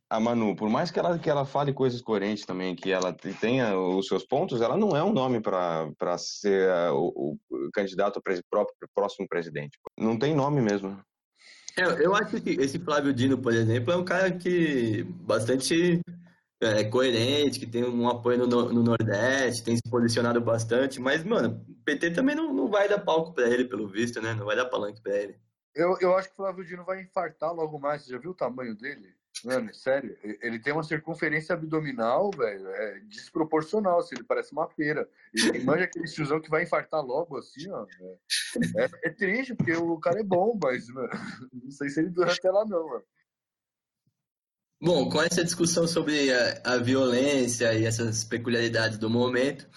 A 0.09 0.19
Manu, 0.19 0.55
por 0.55 0.69
mais 0.69 0.91
que 0.91 0.99
ela, 0.99 1.17
que 1.17 1.29
ela 1.29 1.45
fale 1.45 1.73
coisas 1.73 2.01
coerentes 2.01 2.45
também, 2.45 2.75
que 2.75 2.91
ela 2.91 3.11
tenha 3.13 3.77
os 3.77 4.07
seus 4.07 4.25
pontos, 4.25 4.61
ela 4.61 4.77
não 4.77 4.95
é 4.95 5.03
um 5.03 5.11
nome 5.11 5.41
para 5.41 6.17
ser 6.17 6.69
uh, 6.69 6.93
o, 6.93 7.37
o, 7.49 7.71
candidato 7.73 8.21
próprio 8.49 8.75
próximo 8.93 9.27
presidente. 9.27 9.77
Não 9.97 10.17
tem 10.17 10.35
nome 10.35 10.61
mesmo. 10.61 11.01
Eu, 11.75 11.89
eu 11.99 12.15
acho 12.15 12.39
que 12.39 12.51
esse 12.51 12.79
Flávio 12.79 13.13
Dino, 13.13 13.37
por 13.37 13.53
exemplo, 13.53 13.91
é 13.91 13.97
um 13.97 14.05
cara 14.05 14.31
que 14.31 15.03
bastante 15.03 15.99
é, 16.61 16.83
coerente, 16.85 17.59
que 17.59 17.67
tem 17.67 17.83
um 17.83 18.07
apoio 18.07 18.47
no, 18.47 18.71
no, 18.71 18.83
Nordeste, 18.83 19.63
tem 19.63 19.75
se 19.75 19.89
posicionado 19.89 20.39
bastante, 20.39 21.01
mas, 21.01 21.23
mano, 21.23 21.65
o 21.67 21.83
PT 21.83 22.11
também 22.11 22.35
não, 22.35 22.53
não 22.53 22.69
vai 22.69 22.87
dar 22.87 22.99
palco 22.99 23.33
para 23.33 23.49
ele, 23.49 23.65
pelo 23.65 23.89
visto, 23.89 24.21
né? 24.21 24.33
Não 24.33 24.45
vai 24.45 24.55
dar 24.55 24.65
palanque 24.65 25.01
para 25.01 25.15
ele. 25.15 25.35
Eu, 25.73 25.97
eu 25.99 26.15
acho 26.15 26.29
que 26.29 26.33
o 26.35 26.37
Flávio 26.37 26.63
Dino 26.63 26.85
vai 26.85 27.01
infartar 27.01 27.53
logo 27.53 27.77
mais. 27.77 28.03
Você 28.03 28.11
já 28.11 28.17
viu 28.17 28.31
o 28.31 28.35
tamanho 28.35 28.73
dele? 28.73 29.13
Mano, 29.43 29.73
sério, 29.73 30.17
ele 30.41 30.59
tem 30.59 30.71
uma 30.71 30.83
circunferência 30.83 31.53
abdominal, 31.53 32.31
velho, 32.31 32.67
é 32.67 32.99
desproporcional, 33.01 33.99
assim, 33.99 34.15
ele 34.15 34.23
parece 34.23 34.51
uma 34.53 34.67
pera. 34.67 35.07
Ele 35.33 35.63
manja 35.63 35.83
aquele 35.83 36.05
tiozão 36.05 36.39
que 36.39 36.49
vai 36.49 36.63
infartar 36.63 37.03
logo, 37.03 37.37
assim, 37.37 37.69
ó. 37.69 37.85
É, 38.77 38.83
é, 38.83 38.89
é, 39.03 39.09
triste, 39.09 39.53
porque 39.53 39.73
o 39.73 39.99
cara 39.99 40.21
é 40.21 40.23
bom, 40.23 40.57
mas, 40.61 40.87
mano, 40.87 41.09
não 41.51 41.71
sei 41.71 41.89
se 41.89 41.99
ele 41.99 42.09
dura 42.09 42.31
até 42.31 42.49
lá, 42.49 42.65
não, 42.65 42.87
mano. 42.87 43.03
Bom, 44.81 45.09
com 45.09 45.21
essa 45.21 45.43
discussão 45.43 45.87
sobre 45.87 46.31
a, 46.31 46.61
a 46.63 46.77
violência 46.77 47.73
e 47.73 47.85
essas 47.85 48.23
peculiaridades 48.23 48.97
do 48.97 49.09
momento, 49.09 49.67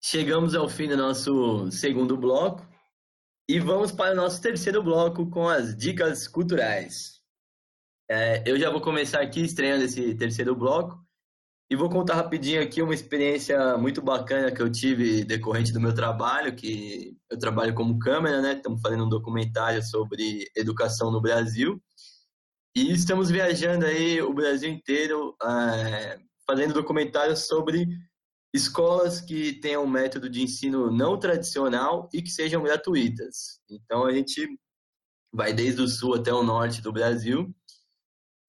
chegamos 0.00 0.54
ao 0.54 0.68
fim 0.68 0.88
do 0.88 0.96
nosso 0.96 1.70
segundo 1.70 2.16
bloco 2.16 2.66
e 3.48 3.58
vamos 3.60 3.92
para 3.92 4.12
o 4.12 4.16
nosso 4.16 4.40
terceiro 4.40 4.82
bloco 4.82 5.28
com 5.30 5.48
as 5.48 5.76
dicas 5.76 6.26
culturais. 6.26 7.17
É, 8.10 8.42
eu 8.46 8.58
já 8.58 8.70
vou 8.70 8.80
começar 8.80 9.20
aqui 9.20 9.42
estreando 9.42 9.84
esse 9.84 10.14
terceiro 10.14 10.56
bloco 10.56 10.98
e 11.70 11.76
vou 11.76 11.90
contar 11.90 12.14
rapidinho 12.14 12.62
aqui 12.62 12.80
uma 12.80 12.94
experiência 12.94 13.76
muito 13.76 14.00
bacana 14.00 14.50
que 14.50 14.62
eu 14.62 14.72
tive 14.72 15.24
decorrente 15.24 15.74
do 15.74 15.80
meu 15.80 15.94
trabalho, 15.94 16.56
que 16.56 17.14
eu 17.30 17.38
trabalho 17.38 17.74
como 17.74 17.98
câmera, 17.98 18.40
né? 18.40 18.54
Estamos 18.54 18.80
fazendo 18.80 19.04
um 19.04 19.08
documentário 19.10 19.82
sobre 19.82 20.50
educação 20.56 21.10
no 21.10 21.20
Brasil 21.20 21.78
e 22.74 22.92
estamos 22.92 23.30
viajando 23.30 23.84
aí 23.84 24.22
o 24.22 24.32
Brasil 24.32 24.70
inteiro 24.70 25.36
é, 25.42 26.18
fazendo 26.46 26.72
documentários 26.72 27.46
sobre 27.46 27.86
escolas 28.54 29.20
que 29.20 29.60
tenham 29.60 29.84
um 29.84 29.86
método 29.86 30.30
de 30.30 30.42
ensino 30.42 30.90
não 30.90 31.18
tradicional 31.18 32.08
e 32.14 32.22
que 32.22 32.30
sejam 32.30 32.62
gratuitas. 32.62 33.60
Então 33.68 34.06
a 34.06 34.12
gente 34.12 34.48
vai 35.30 35.52
desde 35.52 35.82
o 35.82 35.86
sul 35.86 36.14
até 36.14 36.32
o 36.32 36.42
norte 36.42 36.80
do 36.80 36.90
Brasil 36.90 37.54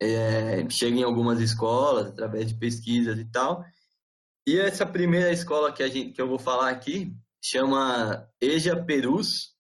é, 0.01 0.69
chega 0.69 0.97
em 0.97 1.03
algumas 1.03 1.39
escolas 1.41 2.07
através 2.07 2.47
de 2.47 2.55
pesquisas 2.55 3.17
e 3.19 3.25
tal. 3.25 3.63
E 4.47 4.57
essa 4.57 4.85
primeira 4.85 5.31
escola 5.31 5.71
que, 5.71 5.83
a 5.83 5.87
gente, 5.87 6.13
que 6.13 6.21
eu 6.21 6.27
vou 6.27 6.39
falar 6.39 6.69
aqui 6.69 7.13
chama 7.43 8.27
Eja 8.41 8.75
Perus, 8.83 9.55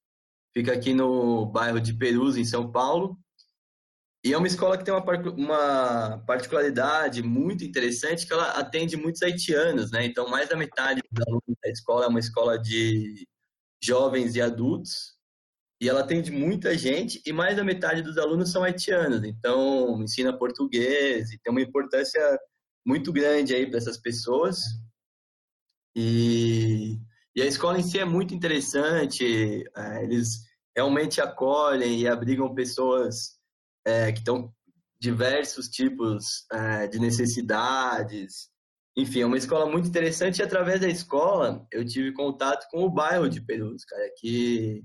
fica 0.53 0.73
aqui 0.73 0.93
no 0.93 1.45
bairro 1.45 1.79
de 1.79 1.93
Perus, 1.93 2.37
em 2.37 2.45
São 2.45 2.71
Paulo. 2.71 3.17
E 4.23 4.33
é 4.33 4.37
uma 4.37 4.47
escola 4.47 4.77
que 4.77 4.83
tem 4.83 4.93
uma, 4.93 5.03
uma 5.31 6.23
particularidade 6.25 7.23
muito 7.23 7.63
interessante, 7.63 8.27
que 8.27 8.33
ela 8.33 8.51
atende 8.51 8.97
muitos 8.97 9.21
haitianos, 9.21 9.91
né? 9.91 10.05
Então, 10.05 10.29
mais 10.29 10.49
da 10.49 10.57
metade 10.57 11.01
dos 11.09 11.25
alunos 11.25 11.57
da 11.63 11.69
escola 11.69 12.05
é 12.05 12.09
uma 12.09 12.19
escola 12.19 12.59
de 12.59 13.25
jovens 13.81 14.35
e 14.35 14.41
adultos, 14.41 15.18
e 15.81 15.87
ela 15.87 16.01
atende 16.01 16.31
muita 16.31 16.77
gente 16.77 17.21
e 17.25 17.31
mais 17.31 17.55
da 17.55 17.63
metade 17.63 18.01
dos 18.01 18.17
alunos 18.17 18.51
são 18.51 18.63
haitianos, 18.63 19.23
então 19.23 20.01
ensina 20.01 20.37
português 20.37 21.31
e 21.31 21.39
tem 21.39 21.51
uma 21.51 21.61
importância 21.61 22.21
muito 22.85 23.13
grande 23.13 23.53
aí 23.55 23.67
para 23.67 23.77
essas 23.77 23.97
pessoas. 23.97 24.59
E, 25.95 26.99
e, 27.35 27.41
a 27.41 27.45
escola 27.45 27.79
em 27.79 27.83
si 27.83 27.99
é 27.99 28.05
muito 28.05 28.33
interessante, 28.33 29.63
é, 29.75 30.03
eles 30.03 30.45
realmente 30.75 31.21
acolhem 31.21 31.99
e 31.99 32.07
abrigam 32.07 32.53
pessoas 32.53 33.37
é, 33.85 34.11
que 34.11 34.19
estão 34.19 34.53
diversos 34.99 35.69
tipos 35.69 36.45
é, 36.51 36.87
de 36.87 36.99
necessidades. 36.99 38.49
Enfim, 38.97 39.21
é 39.21 39.25
uma 39.25 39.37
escola 39.37 39.65
muito 39.69 39.87
interessante 39.87 40.39
e 40.39 40.43
através 40.43 40.81
da 40.81 40.89
escola 40.89 41.65
eu 41.71 41.85
tive 41.85 42.11
contato 42.11 42.67
com 42.69 42.83
o 42.83 42.89
bairro 42.89 43.29
de 43.29 43.41
Perus, 43.41 43.85
cara, 43.85 44.09
que 44.17 44.83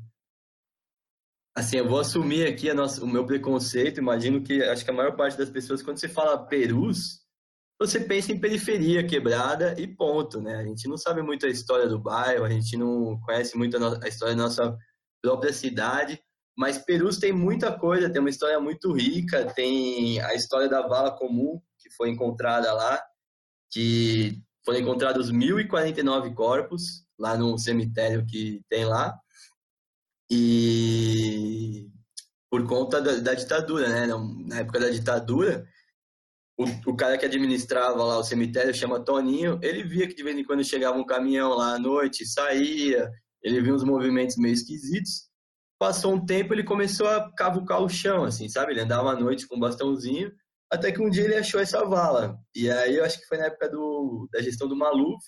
Assim, 1.57 1.77
eu 1.77 1.89
vou 1.89 2.01
assumir 2.01 2.47
aqui 2.47 2.73
nossa, 2.75 3.05
o 3.05 3.07
meu 3.07 3.25
preconceito. 3.25 3.99
Imagino 3.99 4.43
que 4.43 4.63
acho 4.63 4.85
que 4.85 4.91
a 4.91 4.95
maior 4.95 5.15
parte 5.17 5.39
das 5.39 5.49
pessoas, 5.49 5.83
quando 5.83 5.99
você 5.99 6.09
fala 6.09 6.47
Perus, 6.47 7.25
você 7.79 8.01
pensa 8.01 8.33
em 8.33 8.41
periferia 8.41 9.07
quebrada 9.07 9.75
e 9.79 9.87
ponto, 9.87 10.41
né? 10.41 10.57
A 10.57 10.65
gente 10.65 10.89
não 10.89 10.97
sabe 10.97 11.23
muito 11.23 11.47
a 11.47 11.49
história 11.49 11.89
do 11.89 11.99
bairro, 12.01 12.45
a 12.45 12.51
gente 12.51 12.77
não 12.77 13.21
conhece 13.21 13.57
muito 13.57 13.77
a, 13.77 14.05
a 14.05 14.09
história 14.09 14.35
da 14.35 14.43
nossa 14.43 14.77
própria 15.23 15.53
cidade, 15.53 16.21
mas 16.57 16.79
Perus 16.79 17.19
tem 17.19 17.33
muita 17.33 17.77
coisa, 17.77 18.11
tem 18.11 18.21
uma 18.21 18.31
história 18.31 18.61
muito 18.61 18.93
rica, 18.93 19.45
tem 19.55 20.21
a 20.21 20.35
história 20.35 20.69
da 20.69 20.87
vala 20.87 21.17
comum 21.17 21.61
que 21.79 21.91
foi 21.97 22.11
encontrada 22.11 22.73
lá, 22.73 23.01
que 23.71 24.41
foram 24.65 24.79
encontrados 24.79 25.31
1.049 25.33 26.35
corpos 26.35 27.05
lá 27.19 27.37
no 27.37 27.59
cemitério 27.59 28.25
que 28.27 28.63
tem 28.69 28.85
lá. 28.85 29.19
E 30.31 31.91
por 32.51 32.67
conta 32.67 33.01
da, 33.01 33.17
da 33.17 33.35
ditadura, 33.35 33.89
né? 33.89 34.07
Na 34.47 34.61
época 34.61 34.79
da 34.81 34.89
ditadura, 34.89 35.67
o, 36.57 36.65
o, 36.87 36.97
cara 36.97 37.19
que 37.19 37.27
administrava 37.27 38.03
lá 38.05 38.19
o 38.19 38.23
cemitério 38.23 38.73
chama 38.73 39.05
Toninho, 39.05 39.59
ele 39.61 39.83
via 39.83 40.07
que 40.07 40.15
de 40.15 40.23
vez 40.23 40.39
em 40.39 40.45
quando 40.45 40.63
chegava 40.63 40.97
um 40.97 41.05
caminhão 41.05 41.51
lá 41.55 41.75
à 41.75 41.79
noite, 41.79 42.25
saía, 42.25 43.11
ele 43.43 43.61
via 43.61 43.75
uns 43.75 43.83
movimentos 43.83 44.37
meio 44.37 44.55
esquisitos. 44.55 45.29
Passou 45.79 46.15
um 46.15 46.25
tempo, 46.25 46.55
ele 46.55 46.63
começou 46.63 47.09
a 47.09 47.31
cavucar 47.35 47.83
o 47.83 47.89
chão, 47.89 48.25
assim, 48.25 48.49
sabe? 48.49 48.73
Ele 48.73 48.81
andava 48.81 49.11
à 49.11 49.17
noite 49.17 49.49
com 49.49 49.57
um 49.57 49.61
bastãozinho, 49.61 50.33
até 50.71 50.93
que 50.93 51.03
um 51.03 51.11
dia 51.11 51.25
ele 51.25 51.35
achou 51.35 51.61
essa 51.61 51.85
vala. 51.85 52.39
E 52.55 52.71
aí 52.71 52.97
eu 52.97 53.05
acho 53.05 53.19
que 53.19 53.27
foi 53.27 53.37
na 53.37 53.47
época 53.47 53.69
do, 53.69 54.29
da 54.33 54.41
gestão 54.41 54.69
do 54.69 54.77
Maluf, 54.77 55.25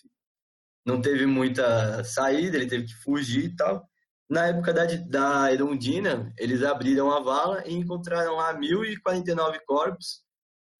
não 0.87 1.00
teve 1.00 1.26
muita 1.26 2.04
saída, 2.04 2.56
ele 2.56 2.68
teve 2.68 2.87
que 2.87 2.94
fugir 3.02 3.46
e 3.46 3.56
tal. 3.56 3.85
Na 4.28 4.46
época 4.46 4.72
da, 4.72 4.84
da 4.84 5.52
Erundina, 5.52 6.32
eles 6.36 6.62
abriram 6.62 7.10
a 7.12 7.20
vala 7.20 7.62
e 7.66 7.72
encontraram 7.74 8.36
lá 8.36 8.55
1.049 8.59 9.61
corpos, 9.64 10.22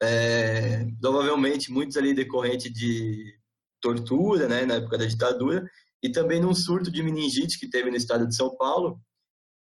é, 0.03 0.85
provavelmente 1.01 1.71
muitos 1.71 1.97
ali 1.97 2.13
decorrente 2.13 2.69
de 2.69 3.39
tortura, 3.81 4.49
né, 4.49 4.67
na 4.67 4.75
época 4.75 4.99
da 4.99 5.07
ditadura, 5.07 5.65
e 6.03 6.11
também 6.11 6.41
num 6.41 6.55
surto 6.55 6.91
de 6.91 7.03
meningite 7.03 7.59
que 7.59 7.71
teve 7.71 7.91
no 7.91 7.97
estado 7.97 8.27
de 8.27 8.35
São 8.35 8.55
Paulo, 8.57 9.01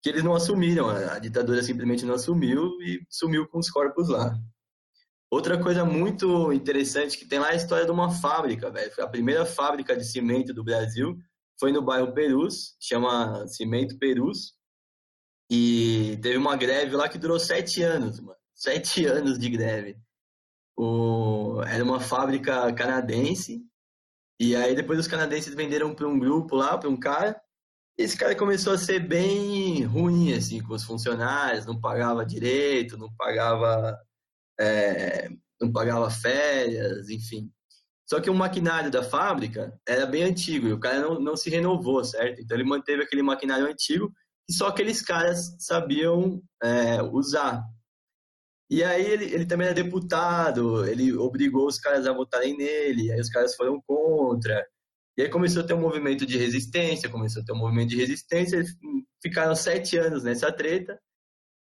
que 0.01 0.09
eles 0.09 0.23
não 0.23 0.33
assumiram, 0.33 0.89
a 0.89 1.19
ditadura 1.19 1.61
simplesmente 1.61 2.05
não 2.05 2.15
assumiu 2.15 2.71
e 2.81 3.05
sumiu 3.09 3.47
com 3.47 3.59
os 3.59 3.69
corpos 3.69 4.09
lá. 4.09 4.35
Outra 5.29 5.61
coisa 5.61 5.85
muito 5.85 6.51
interessante 6.51 7.17
que 7.17 7.27
tem 7.27 7.37
lá 7.37 7.49
é 7.49 7.53
a 7.53 7.55
história 7.55 7.85
de 7.85 7.91
uma 7.91 8.09
fábrica, 8.09 8.71
velho. 8.71 8.91
Foi 8.91 9.03
a 9.03 9.07
primeira 9.07 9.45
fábrica 9.45 9.95
de 9.95 10.03
cimento 10.03 10.53
do 10.53 10.63
Brasil 10.63 11.15
foi 11.59 11.71
no 11.71 11.81
bairro 11.81 12.13
Perus, 12.13 12.75
chama 12.79 13.45
Cimento 13.47 13.97
Perus, 13.97 14.53
e 15.51 16.17
teve 16.21 16.37
uma 16.37 16.55
greve 16.55 16.95
lá 16.95 17.09
que 17.09 17.17
durou 17.17 17.39
sete 17.39 17.81
anos, 17.81 18.19
mano. 18.19 18.37
Sete 18.53 19.05
anos 19.07 19.39
de 19.39 19.49
greve. 19.49 19.97
O... 20.77 21.61
Era 21.63 21.83
uma 21.83 21.99
fábrica 21.99 22.71
canadense 22.73 23.61
E 24.39 24.55
aí 24.55 24.75
depois 24.75 24.99
os 24.99 25.07
canadenses 25.07 25.53
venderam 25.53 25.93
para 25.93 26.07
um 26.07 26.19
grupo 26.19 26.55
lá, 26.55 26.77
para 26.77 26.89
um 26.89 26.97
cara. 26.97 27.41
Esse 27.97 28.17
cara 28.17 28.35
começou 28.35 28.73
a 28.73 28.77
ser 28.77 28.99
bem 29.05 29.83
ruim 29.83 30.33
assim 30.33 30.63
com 30.63 30.73
os 30.73 30.83
funcionários, 30.83 31.65
não 31.65 31.79
pagava 31.81 32.25
direito, 32.25 32.97
não 32.97 33.13
pagava 33.17 33.99
é, 34.59 35.29
não 35.59 35.71
pagava 35.71 36.09
férias, 36.09 37.09
enfim. 37.09 37.51
Só 38.09 38.19
que 38.19 38.29
o 38.29 38.33
maquinário 38.33 38.89
da 38.89 39.03
fábrica 39.03 39.79
era 39.87 40.05
bem 40.07 40.23
antigo 40.23 40.67
e 40.67 40.73
o 40.73 40.79
cara 40.79 40.99
não, 40.99 41.19
não 41.19 41.37
se 41.37 41.47
renovou, 41.47 42.03
certo? 42.03 42.41
Então 42.41 42.57
ele 42.57 42.67
manteve 42.67 43.03
aquele 43.03 43.21
maquinário 43.21 43.67
antigo 43.67 44.11
e 44.49 44.53
só 44.53 44.67
aqueles 44.69 44.99
caras 44.99 45.55
sabiam 45.59 46.41
é, 46.63 47.03
usar. 47.03 47.63
E 48.67 48.83
aí 48.83 49.05
ele, 49.05 49.25
ele 49.25 49.45
também 49.45 49.67
era 49.67 49.75
deputado, 49.75 50.87
ele 50.87 51.15
obrigou 51.15 51.67
os 51.67 51.77
caras 51.77 52.07
a 52.07 52.13
votarem 52.13 52.57
nele, 52.57 53.11
aí 53.11 53.19
os 53.19 53.29
caras 53.29 53.55
foram 53.55 53.79
contra. 53.85 54.65
E 55.15 55.21
aí 55.21 55.29
começou 55.29 55.61
a 55.61 55.67
ter 55.67 55.75
um 55.75 55.81
movimento 55.81 56.25
de 56.25 56.35
resistência, 56.35 57.09
começou 57.09 57.43
a 57.43 57.45
ter 57.45 57.51
um 57.51 57.57
movimento 57.57 57.89
de 57.89 57.97
resistência, 57.97 58.55
eles 58.55 58.75
ficaram 59.21 59.53
sete 59.53 59.97
anos 59.97 60.23
nessa 60.23 60.51
treta, 60.51 60.99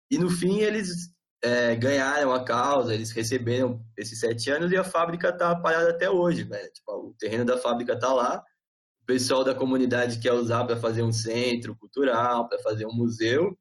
e 0.09 0.17
no 0.17 0.31
fim 0.31 0.61
eles 0.61 1.11
é, 1.43 1.75
ganharam 1.75 2.33
a 2.33 2.45
causa, 2.45 2.95
eles 2.95 3.11
receberam 3.11 3.83
esses 3.97 4.19
sete 4.21 4.51
anos 4.51 4.71
e 4.71 4.77
a 4.77 4.85
fábrica 4.85 5.33
tá 5.33 5.55
parada 5.57 5.91
até 5.91 6.11
hoje, 6.11 6.45
velho. 6.45 6.71
Tipo, 6.73 6.93
o 6.93 7.15
terreno 7.19 7.45
da 7.45 7.59
fábrica 7.59 7.99
tá 7.99 8.13
lá, 8.13 8.45
o 9.03 9.07
pessoal 9.07 9.43
da 9.45 9.55
comunidade 9.55 10.21
quer 10.21 10.33
usar 10.33 10.65
para 10.65 10.77
fazer 10.77 11.03
um 11.03 11.13
centro 11.13 11.75
cultural, 11.77 12.49
para 12.49 12.59
fazer 12.61 12.87
um 12.87 12.95
museu, 12.95 13.57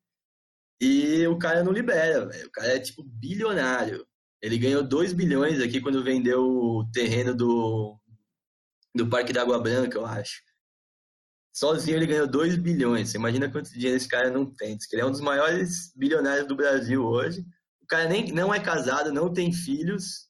e 0.82 1.28
o 1.28 1.38
cara 1.38 1.64
não 1.64 1.72
libera, 1.72 2.26
velho. 2.26 2.48
O 2.48 2.52
cara 2.52 2.76
é 2.76 2.80
tipo 2.80 3.04
bilionário. 3.04 4.06
Ele 4.42 4.58
ganhou 4.58 4.84
2 4.84 5.12
bilhões 5.14 5.62
aqui 5.62 5.82
quando 5.82 6.04
vendeu 6.04 6.42
o 6.42 6.90
terreno 6.92 7.36
do, 7.36 8.00
do 8.96 9.10
Parque 9.10 9.34
da 9.34 9.42
Água 9.42 9.60
Branca, 9.60 9.98
eu 9.98 10.06
acho. 10.06 10.42
Sozinho 11.54 11.98
ele 11.98 12.08
ganhou 12.08 12.28
2 12.28 12.56
bilhões. 12.56 13.10
Você 13.10 13.18
imagina 13.18 13.52
quanto 13.52 13.74
dinheiro 13.74 13.98
esse 13.98 14.08
cara 14.08 14.32
não 14.32 14.46
tem. 14.46 14.78
Ele 14.94 15.02
é 15.02 15.06
um 15.06 15.12
dos 15.12 15.20
maiores 15.20 15.94
bilionários 15.96 16.48
do 16.48 16.56
Brasil 16.56 17.04
hoje. 17.04 17.46
Cara 17.90 18.08
nem, 18.08 18.32
não 18.32 18.54
é 18.54 18.60
casado, 18.60 19.12
não 19.12 19.34
tem 19.34 19.52
filhos, 19.52 20.30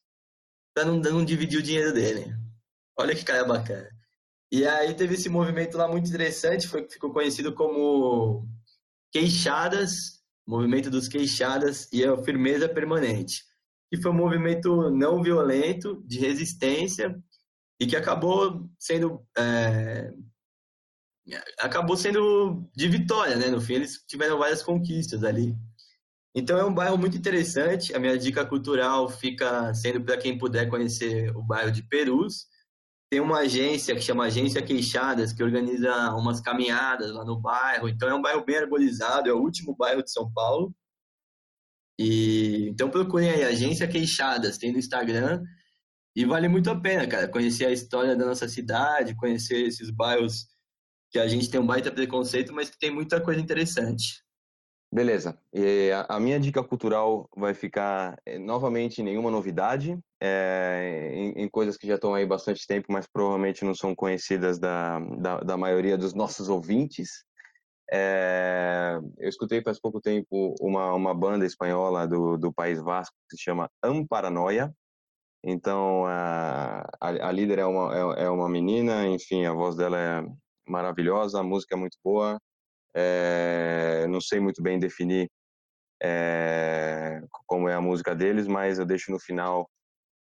pra 0.73 0.85
não, 0.85 0.97
não 0.97 1.25
dividir 1.25 1.59
o 1.59 1.63
dinheiro 1.63 1.93
dele. 1.93 2.33
Olha 2.97 3.15
que 3.15 3.25
cara 3.25 3.43
bacana. 3.43 3.89
E 4.51 4.65
aí 4.65 4.93
teve 4.95 5.15
esse 5.15 5.29
movimento 5.29 5.77
lá 5.77 5.87
muito 5.87 6.09
interessante, 6.09 6.67
foi, 6.67 6.87
ficou 6.89 7.11
conhecido 7.13 7.53
como 7.53 8.47
Queixadas 9.11 10.19
movimento 10.49 10.89
dos 10.89 11.07
queixadas 11.07 11.87
e 11.93 12.03
a 12.03 12.17
firmeza 12.23 12.67
permanente, 12.67 13.43
que 13.91 14.01
foi 14.01 14.09
um 14.09 14.15
movimento 14.15 14.89
não 14.89 15.21
violento, 15.21 16.03
de 16.07 16.17
resistência, 16.17 17.15
e 17.79 17.85
que 17.85 17.95
acabou 17.95 18.67
sendo 18.79 19.23
é, 19.37 20.11
acabou 21.59 21.95
sendo 21.95 22.67
de 22.75 22.89
vitória, 22.89 23.35
né? 23.35 23.47
No 23.49 23.61
fim, 23.61 23.75
eles 23.75 24.03
tiveram 24.07 24.39
várias 24.39 24.63
conquistas 24.63 25.23
ali. 25.23 25.55
Então 26.35 26.57
é 26.57 26.63
um 26.63 26.73
bairro 26.73 26.97
muito 26.97 27.17
interessante. 27.17 27.93
A 27.95 27.99
minha 27.99 28.17
dica 28.17 28.45
cultural 28.45 29.09
fica 29.09 29.73
sendo 29.73 30.01
para 30.03 30.17
quem 30.17 30.37
puder 30.37 30.69
conhecer 30.69 31.35
o 31.35 31.41
bairro 31.41 31.71
de 31.71 31.83
Perus. 31.83 32.47
Tem 33.09 33.19
uma 33.19 33.39
agência 33.39 33.95
que 33.95 34.01
chama 34.01 34.25
Agência 34.25 34.61
Queixadas, 34.61 35.33
que 35.33 35.43
organiza 35.43 36.13
umas 36.13 36.39
caminhadas 36.39 37.11
lá 37.11 37.25
no 37.25 37.39
bairro. 37.39 37.89
Então 37.89 38.07
é 38.07 38.13
um 38.13 38.21
bairro 38.21 38.45
bem 38.45 38.57
arborizado, 38.57 39.27
é 39.27 39.33
o 39.33 39.41
último 39.41 39.75
bairro 39.75 40.03
de 40.03 40.11
São 40.11 40.31
Paulo. 40.31 40.73
E 41.97 42.69
então 42.69 42.89
procurem 42.89 43.31
aí 43.31 43.43
Agência 43.43 43.87
Queixadas, 43.87 44.57
tem 44.57 44.71
no 44.71 44.77
Instagram. 44.77 45.43
E 46.15 46.25
vale 46.25 46.47
muito 46.47 46.69
a 46.69 46.79
pena, 46.79 47.07
cara, 47.07 47.27
conhecer 47.27 47.65
a 47.65 47.71
história 47.71 48.15
da 48.15 48.25
nossa 48.25 48.47
cidade, 48.47 49.15
conhecer 49.15 49.65
esses 49.67 49.89
bairros 49.89 50.47
que 51.11 51.17
a 51.17 51.27
gente 51.27 51.49
tem 51.49 51.59
um 51.59 51.65
baita 51.65 51.91
preconceito, 51.91 52.53
mas 52.53 52.69
que 52.69 52.77
tem 52.77 52.91
muita 52.93 53.19
coisa 53.19 53.41
interessante. 53.41 54.23
Beleza. 54.91 55.37
E 55.53 55.91
a, 56.07 56.19
minha 56.19 56.39
dica 56.39 56.63
cultural 56.63 57.29
vai 57.37 57.53
ficar 57.53 58.19
eh, 58.25 58.39
novamente 58.39 59.03
nenhuma 59.03 59.29
novidade, 59.29 59.99
é, 60.19 61.11
em, 61.13 61.43
em, 61.43 61.47
coisas 61.47 61.77
que 61.77 61.85
já 61.87 61.93
estão 61.93 62.15
aí 62.15 62.25
bastante 62.25 62.65
tempo, 62.65 62.91
mas 62.91 63.05
provavelmente 63.07 63.63
não 63.63 63.75
são 63.75 63.93
conhecidas 63.93 64.57
da, 64.57 64.99
da, 64.99 65.39
da 65.41 65.57
maioria 65.57 65.95
dos 65.95 66.15
nossos 66.15 66.49
ouvintes. 66.49 67.23
É, 67.91 68.99
eu 69.19 69.29
escutei 69.29 69.61
faz 69.61 69.79
pouco 69.79 70.01
tempo 70.01 70.55
uma, 70.59 70.93
uma 70.93 71.13
banda 71.13 71.45
espanhola 71.45 72.07
do, 72.07 72.37
do 72.37 72.51
País 72.51 72.81
Vasco 72.81 73.15
que 73.29 73.37
se 73.37 73.43
chama 73.43 73.69
Amparanoia. 73.83 74.73
Então, 75.43 76.05
a, 76.07 76.81
a, 76.99 77.29
a 77.29 77.31
líder 77.31 77.59
é 77.59 77.65
uma, 77.65 78.15
é, 78.17 78.23
é 78.25 78.29
uma 78.29 78.49
menina, 78.49 79.07
enfim, 79.07 79.45
a 79.45 79.53
voz 79.53 79.75
dela 79.75 79.97
é 79.99 80.25
maravilhosa, 80.67 81.39
a 81.39 81.43
música 81.43 81.75
é 81.75 81.79
muito 81.79 81.97
boa. 82.03 82.39
É, 82.95 84.07
não 84.07 84.19
sei 84.19 84.39
muito 84.39 84.61
bem 84.61 84.79
definir 84.79 85.29
é, 86.01 87.21
como 87.45 87.67
é 87.67 87.73
a 87.73 87.81
música 87.81 88.15
deles, 88.15 88.47
mas 88.47 88.79
eu 88.79 88.85
deixo 88.85 89.11
no 89.11 89.19
final 89.19 89.69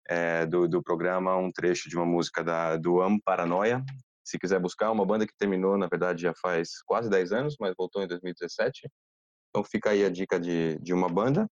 é, 0.07 0.45
do, 0.45 0.67
do 0.67 0.81
programa 0.81 1.35
um 1.35 1.51
trecho 1.51 1.89
de 1.89 1.95
uma 1.95 2.05
música 2.05 2.43
da, 2.43 2.77
do 2.77 3.01
Am 3.01 3.19
Paranoia. 3.23 3.83
Se 4.23 4.39
quiser 4.39 4.59
buscar, 4.59 4.91
uma 4.91 5.05
banda 5.05 5.27
que 5.27 5.37
terminou, 5.37 5.77
na 5.77 5.87
verdade, 5.87 6.23
já 6.23 6.33
faz 6.41 6.81
quase 6.85 7.09
10 7.09 7.31
anos, 7.31 7.55
mas 7.59 7.75
voltou 7.77 8.01
em 8.01 8.07
2017. 8.07 8.89
Então 9.49 9.63
fica 9.63 9.91
aí 9.91 10.03
a 10.03 10.09
dica 10.09 10.39
de, 10.39 10.79
de 10.79 10.93
uma 10.93 11.09
banda. 11.09 11.47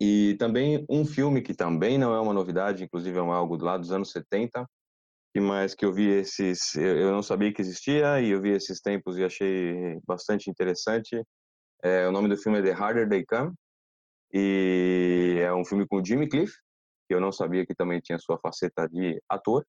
E 0.00 0.34
também 0.38 0.86
um 0.88 1.04
filme 1.04 1.42
que 1.42 1.52
também 1.52 1.98
não 1.98 2.14
é 2.14 2.20
uma 2.20 2.32
novidade, 2.32 2.84
inclusive 2.84 3.18
é 3.18 3.20
algo 3.20 3.62
lá 3.62 3.76
dos 3.76 3.92
anos 3.92 4.10
70, 4.10 4.64
que 5.32 5.40
mais 5.40 5.74
que 5.74 5.84
eu 5.84 5.92
vi 5.92 6.08
esses, 6.08 6.74
eu 6.74 7.12
não 7.12 7.22
sabia 7.22 7.52
que 7.52 7.62
existia 7.62 8.20
e 8.20 8.30
eu 8.30 8.40
vi 8.40 8.50
esses 8.50 8.80
tempos 8.80 9.16
e 9.16 9.24
achei 9.24 10.00
bastante 10.06 10.50
interessante. 10.50 11.22
É, 11.82 12.06
o 12.08 12.12
nome 12.12 12.28
do 12.28 12.36
filme 12.36 12.58
é 12.58 12.62
The 12.62 12.72
Harder 12.72 13.08
They 13.08 13.24
Come 13.24 13.52
e 14.32 15.38
é 15.40 15.52
um 15.54 15.64
filme 15.64 15.86
com 15.86 16.04
Jimmy 16.04 16.28
Cliff, 16.28 16.52
que 17.08 17.14
eu 17.14 17.20
não 17.20 17.30
sabia 17.30 17.64
que 17.64 17.74
também 17.74 18.00
tinha 18.00 18.18
sua 18.18 18.38
faceta 18.38 18.88
de 18.88 19.22
ator. 19.28 19.64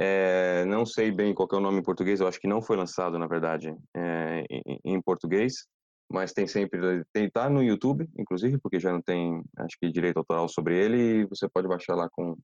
É, 0.00 0.64
não 0.64 0.86
sei 0.86 1.10
bem 1.10 1.34
qual 1.34 1.48
é 1.52 1.56
o 1.56 1.60
nome 1.60 1.80
em 1.80 1.82
português, 1.82 2.20
eu 2.20 2.28
acho 2.28 2.40
que 2.40 2.48
não 2.48 2.62
foi 2.62 2.76
lançado, 2.76 3.18
na 3.18 3.26
verdade, 3.26 3.74
é, 3.96 4.44
em, 4.48 4.80
em, 4.84 5.02
português, 5.02 5.66
mas 6.10 6.32
tem 6.32 6.46
sempre, 6.46 7.04
tem, 7.12 7.28
tá 7.28 7.50
no 7.50 7.62
YouTube, 7.64 8.08
inclusive, 8.16 8.58
porque 8.58 8.78
já 8.78 8.92
não 8.92 9.02
tem, 9.02 9.42
acho 9.58 9.76
que, 9.78 9.90
direito 9.90 10.18
autoral 10.18 10.48
sobre 10.48 10.78
ele, 10.78 11.22
e 11.22 11.26
você 11.26 11.48
pode 11.48 11.66
baixar 11.66 11.96
lá 11.96 12.08
com, 12.10 12.36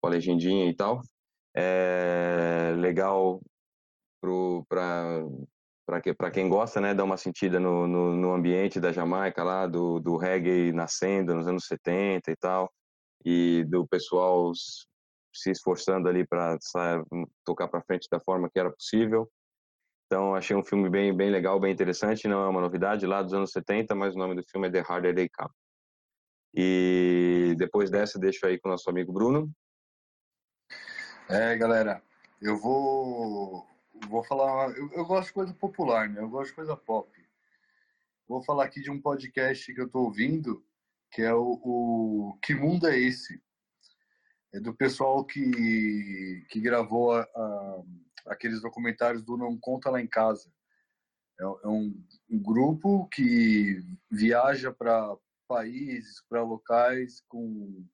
com 0.00 0.06
a 0.06 0.10
legendinha 0.10 0.70
e 0.70 0.76
tal 0.76 1.02
é 1.54 2.74
legal 2.76 3.40
para 4.68 6.00
que, 6.00 6.14
quem 6.32 6.48
gosta, 6.48 6.80
né, 6.80 6.94
dar 6.94 7.04
uma 7.04 7.16
sentida 7.16 7.58
no, 7.58 7.86
no, 7.86 8.14
no, 8.16 8.32
ambiente 8.32 8.80
da 8.80 8.92
Jamaica 8.92 9.42
lá, 9.42 9.66
do, 9.66 9.98
do 9.98 10.16
reggae 10.16 10.72
nascendo 10.72 11.34
nos 11.34 11.46
anos 11.48 11.66
70 11.66 12.30
e 12.30 12.36
tal, 12.36 12.72
e 13.24 13.64
do 13.64 13.86
pessoal 13.86 14.52
se 15.34 15.50
esforçando 15.50 16.08
ali 16.08 16.26
para 16.26 16.56
tocar 17.44 17.68
para 17.68 17.82
frente 17.82 18.08
da 18.10 18.20
forma 18.20 18.48
que 18.50 18.58
era 18.58 18.70
possível. 18.70 19.28
Então, 20.06 20.34
achei 20.34 20.54
um 20.54 20.62
filme 20.62 20.90
bem, 20.90 21.14
bem 21.16 21.30
legal, 21.30 21.58
bem 21.58 21.72
interessante, 21.72 22.28
não 22.28 22.44
é 22.44 22.48
uma 22.48 22.60
novidade, 22.60 23.06
lá 23.06 23.22
dos 23.22 23.32
anos 23.32 23.50
70, 23.50 23.94
mas 23.94 24.14
o 24.14 24.18
nome 24.18 24.34
do 24.34 24.44
filme 24.44 24.68
é 24.68 24.70
The 24.70 24.84
Harder 24.86 25.14
They 25.14 25.28
Come. 25.28 25.50
E 26.54 27.54
depois 27.56 27.90
dessa, 27.90 28.18
deixo 28.18 28.46
aí 28.46 28.60
com 28.60 28.68
o 28.68 28.72
nosso 28.72 28.88
amigo 28.90 29.10
Bruno, 29.10 29.50
é, 31.32 31.56
galera, 31.56 32.02
eu 32.40 32.58
vou 32.58 33.66
vou 34.08 34.22
falar. 34.24 34.70
Eu, 34.76 34.90
eu, 34.92 35.04
gosto 35.04 35.28
de 35.28 35.34
coisa 35.34 35.54
popular, 35.54 36.08
né? 36.08 36.20
Eu 36.20 36.28
gosto 36.28 36.50
de 36.50 36.56
coisa 36.56 36.76
pop. 36.76 37.10
Vou 38.28 38.42
falar 38.42 38.64
aqui 38.64 38.80
de 38.80 38.90
um 38.90 39.00
podcast 39.00 39.72
que 39.72 39.80
eu 39.80 39.88
tô 39.88 40.00
ouvindo, 40.00 40.64
que 41.10 41.22
é 41.22 41.34
o, 41.34 41.60
o 41.62 42.38
Que 42.42 42.54
Mundo 42.54 42.86
é 42.86 42.98
Esse? 42.98 43.42
É 44.52 44.60
do 44.60 44.74
pessoal 44.74 45.24
que, 45.24 46.44
que 46.48 46.60
gravou 46.60 47.12
a, 47.12 47.22
a, 47.22 47.82
aqueles 48.26 48.60
documentários 48.60 49.22
do 49.22 49.36
Não 49.36 49.58
Conta 49.58 49.90
Lá 49.90 50.00
em 50.00 50.06
Casa. 50.06 50.52
É, 51.40 51.44
é 51.44 51.68
um, 51.68 51.94
um 52.30 52.38
grupo 52.42 53.08
que 53.08 53.82
viaja 54.10 54.72
para 54.72 55.16
países, 55.48 56.22
para 56.28 56.42
locais 56.42 57.22
com 57.28 57.84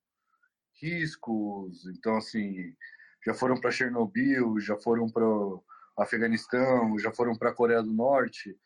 riscos. 0.80 1.86
Então, 1.86 2.16
assim, 2.16 2.74
já 3.24 3.34
foram 3.34 3.60
para 3.60 3.70
Chernobyl, 3.70 4.58
já 4.60 4.76
foram 4.76 5.08
para 5.08 5.24
Afeganistão, 5.98 6.98
já 6.98 7.12
foram 7.12 7.36
para 7.36 7.50
a 7.50 7.54
Coreia 7.54 7.82
do 7.82 7.92
Norte. 7.92 8.56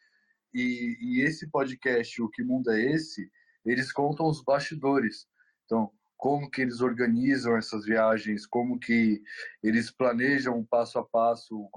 E, 0.55 0.97
e, 1.01 1.23
esse 1.23 1.49
podcast, 1.51 2.21
O 2.21 2.29
Que 2.29 2.43
Mundo 2.43 2.71
é 2.71 2.81
Esse? 2.93 3.31
Eles 3.65 3.91
contam 3.91 4.27
os 4.27 4.43
bastidores. 4.43 5.27
Então, 5.65 5.91
como 6.17 6.51
que 6.51 6.61
eles 6.61 6.81
organizam 6.81 7.57
essas 7.57 7.85
viagens, 7.85 8.47
como 8.47 8.79
que 8.79 9.21
eles 9.63 9.91
planejam 9.91 10.65
passo 10.65 10.99
a 10.99 11.05
passo, 11.05 11.69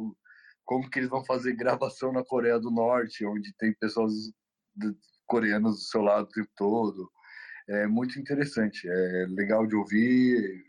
como 0.63 0.89
que 0.89 0.99
eles 0.99 1.09
vão 1.09 1.23
fazer 1.25 1.55
gravação 1.57 2.11
na 2.11 2.23
Coreia 2.23 2.59
do 2.59 2.69
Norte, 2.69 3.25
onde 3.25 3.55
tem 3.57 3.73
pessoas 3.73 4.13
coreanas 5.25 5.75
do 5.75 5.81
seu 5.81 6.01
lado 6.01 6.27
o 6.27 6.31
tempo 6.31 6.51
todo. 6.55 7.11
É 7.67 7.87
muito 7.87 8.19
interessante, 8.19 8.87
é 8.87 9.25
legal 9.29 9.65
de 9.65 9.75
ouvir, 9.75 10.63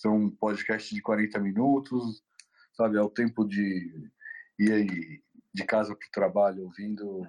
são 0.00 0.30
podcasts 0.30 0.94
de 0.94 1.02
40 1.02 1.40
minutos, 1.40 2.22
sabe? 2.72 2.96
É 2.96 3.02
o 3.02 3.10
tempo 3.10 3.44
de 3.44 4.10
ir 4.58 4.72
aí 4.72 5.22
de 5.52 5.64
casa 5.64 5.94
para 5.94 6.06
o 6.06 6.12
trabalho 6.12 6.64
ouvindo 6.64 7.26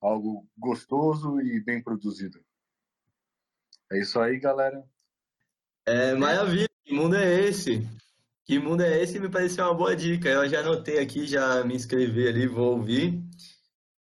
algo 0.00 0.48
gostoso 0.56 1.40
e 1.40 1.60
bem 1.60 1.82
produzido. 1.82 2.38
É 3.92 3.98
isso 4.00 4.20
aí, 4.20 4.38
galera. 4.38 4.84
É 5.84 6.14
maravilha. 6.14 6.68
Que 6.84 6.94
mundo 6.94 7.16
é 7.16 7.40
esse? 7.40 7.86
Que 8.44 8.58
mundo 8.58 8.82
é 8.82 9.02
esse? 9.02 9.18
Me 9.18 9.28
pareceu 9.28 9.64
uma 9.64 9.74
boa 9.74 9.96
dica. 9.96 10.28
Eu 10.28 10.48
já 10.48 10.60
anotei 10.60 10.98
aqui, 10.98 11.26
já 11.26 11.64
me 11.64 11.74
inscrevi 11.74 12.28
ali, 12.28 12.46
vou 12.46 12.76
ouvir. 12.76 13.20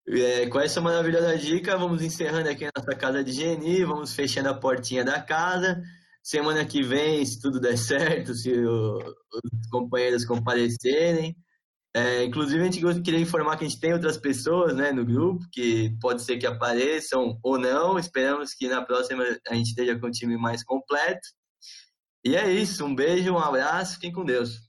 É, 0.08 0.46
com 0.48 0.58
essa 0.58 0.80
maravilhosa 0.80 1.36
dica, 1.36 1.76
vamos 1.76 2.02
encerrando 2.02 2.48
aqui 2.48 2.64
a 2.64 2.70
nossa 2.74 2.94
casa 2.94 3.22
de 3.22 3.32
Geni, 3.32 3.84
vamos 3.84 4.14
fechando 4.14 4.48
a 4.48 4.54
portinha 4.54 5.04
da 5.04 5.20
casa. 5.20 5.82
Semana 6.22 6.64
que 6.66 6.82
vem, 6.82 7.24
se 7.24 7.40
tudo 7.40 7.60
der 7.60 7.76
certo, 7.78 8.34
se 8.34 8.52
o, 8.52 8.96
os 8.96 9.70
companheiros 9.70 10.24
comparecerem. 10.24 11.36
É, 11.92 12.22
inclusive, 12.22 12.62
a 12.62 12.70
gente 12.70 13.02
queria 13.02 13.18
informar 13.18 13.56
que 13.56 13.64
a 13.64 13.68
gente 13.68 13.80
tem 13.80 13.92
outras 13.92 14.16
pessoas 14.16 14.76
né, 14.76 14.92
no 14.92 15.04
grupo 15.04 15.44
que 15.50 15.96
pode 16.00 16.22
ser 16.22 16.38
que 16.38 16.46
apareçam 16.46 17.38
ou 17.42 17.58
não. 17.58 17.98
Esperamos 17.98 18.54
que 18.54 18.68
na 18.68 18.84
próxima 18.84 19.24
a 19.48 19.54
gente 19.54 19.70
esteja 19.70 19.98
com 19.98 20.06
o 20.06 20.10
time 20.10 20.36
mais 20.36 20.62
completo. 20.62 21.28
E 22.24 22.36
é 22.36 22.48
isso. 22.48 22.84
Um 22.84 22.94
beijo, 22.94 23.32
um 23.32 23.38
abraço. 23.38 23.94
Fiquem 23.94 24.12
com 24.12 24.24
Deus. 24.24 24.60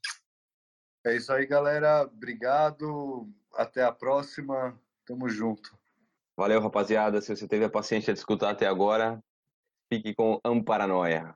É 1.05 1.15
isso 1.15 1.31
aí, 1.31 1.45
galera. 1.45 2.03
Obrigado. 2.03 3.29
Até 3.53 3.83
a 3.83 3.91
próxima. 3.91 4.79
Tamo 5.05 5.29
junto. 5.29 5.77
Valeu, 6.35 6.59
rapaziada. 6.59 7.21
Se 7.21 7.35
você 7.35 7.47
teve 7.47 7.65
a 7.65 7.69
paciência 7.69 8.13
de 8.13 8.19
escutar 8.19 8.49
até 8.49 8.65
agora, 8.65 9.21
fique 9.91 10.15
com 10.15 10.39
Amparanoia. 10.43 11.35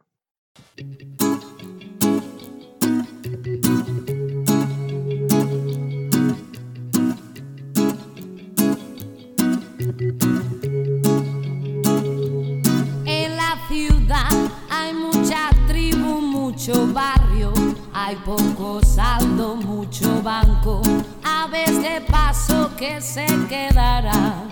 En 13.05 13.35
la 13.35 13.57
ciudad 13.67 14.29
hay 14.69 14.93
mucha 14.93 15.49
tribu, 15.67 16.21
mucho 16.21 16.87
barrio, 16.93 17.53
hay 17.93 18.15
poco 18.17 18.81
saldo, 18.83 19.55
mucho 19.55 20.21
banco, 20.21 20.81
aves 21.23 21.81
de 21.81 22.01
paso 22.09 22.71
que 22.77 23.01
se 23.01 23.25
quedará. 23.49 24.43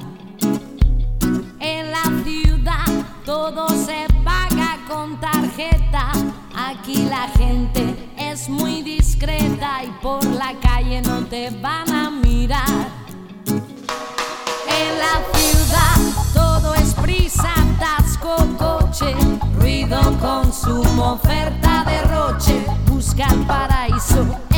En 1.59 1.91
la 1.91 2.03
ciudad 2.23 2.85
todo 3.25 3.69
se 3.69 4.05
paga 4.23 4.42
con 4.93 5.19
tarjeta, 5.19 6.11
aquí 6.55 7.05
la 7.09 7.27
gente 7.29 8.11
es 8.17 8.47
muy 8.47 8.81
discreta 8.83 9.83
y 9.83 9.89
por 10.01 10.23
la 10.25 10.53
calle 10.61 11.01
no 11.01 11.25
te 11.25 11.49
van 11.49 11.89
a 11.91 12.11
mirar. 12.11 12.87
En 13.47 14.91
la 15.03 15.15
ciudad 15.33 15.97
todo 16.33 16.75
es 16.75 16.93
prisa, 16.95 17.51
atasco, 17.73 18.35
coche, 18.57 19.15
ruido, 19.59 19.99
consumo, 20.19 21.13
oferta, 21.13 21.83
derroche. 21.85 22.63
Busca 22.87 23.27
el 23.27 23.45
paraíso 23.45 24.52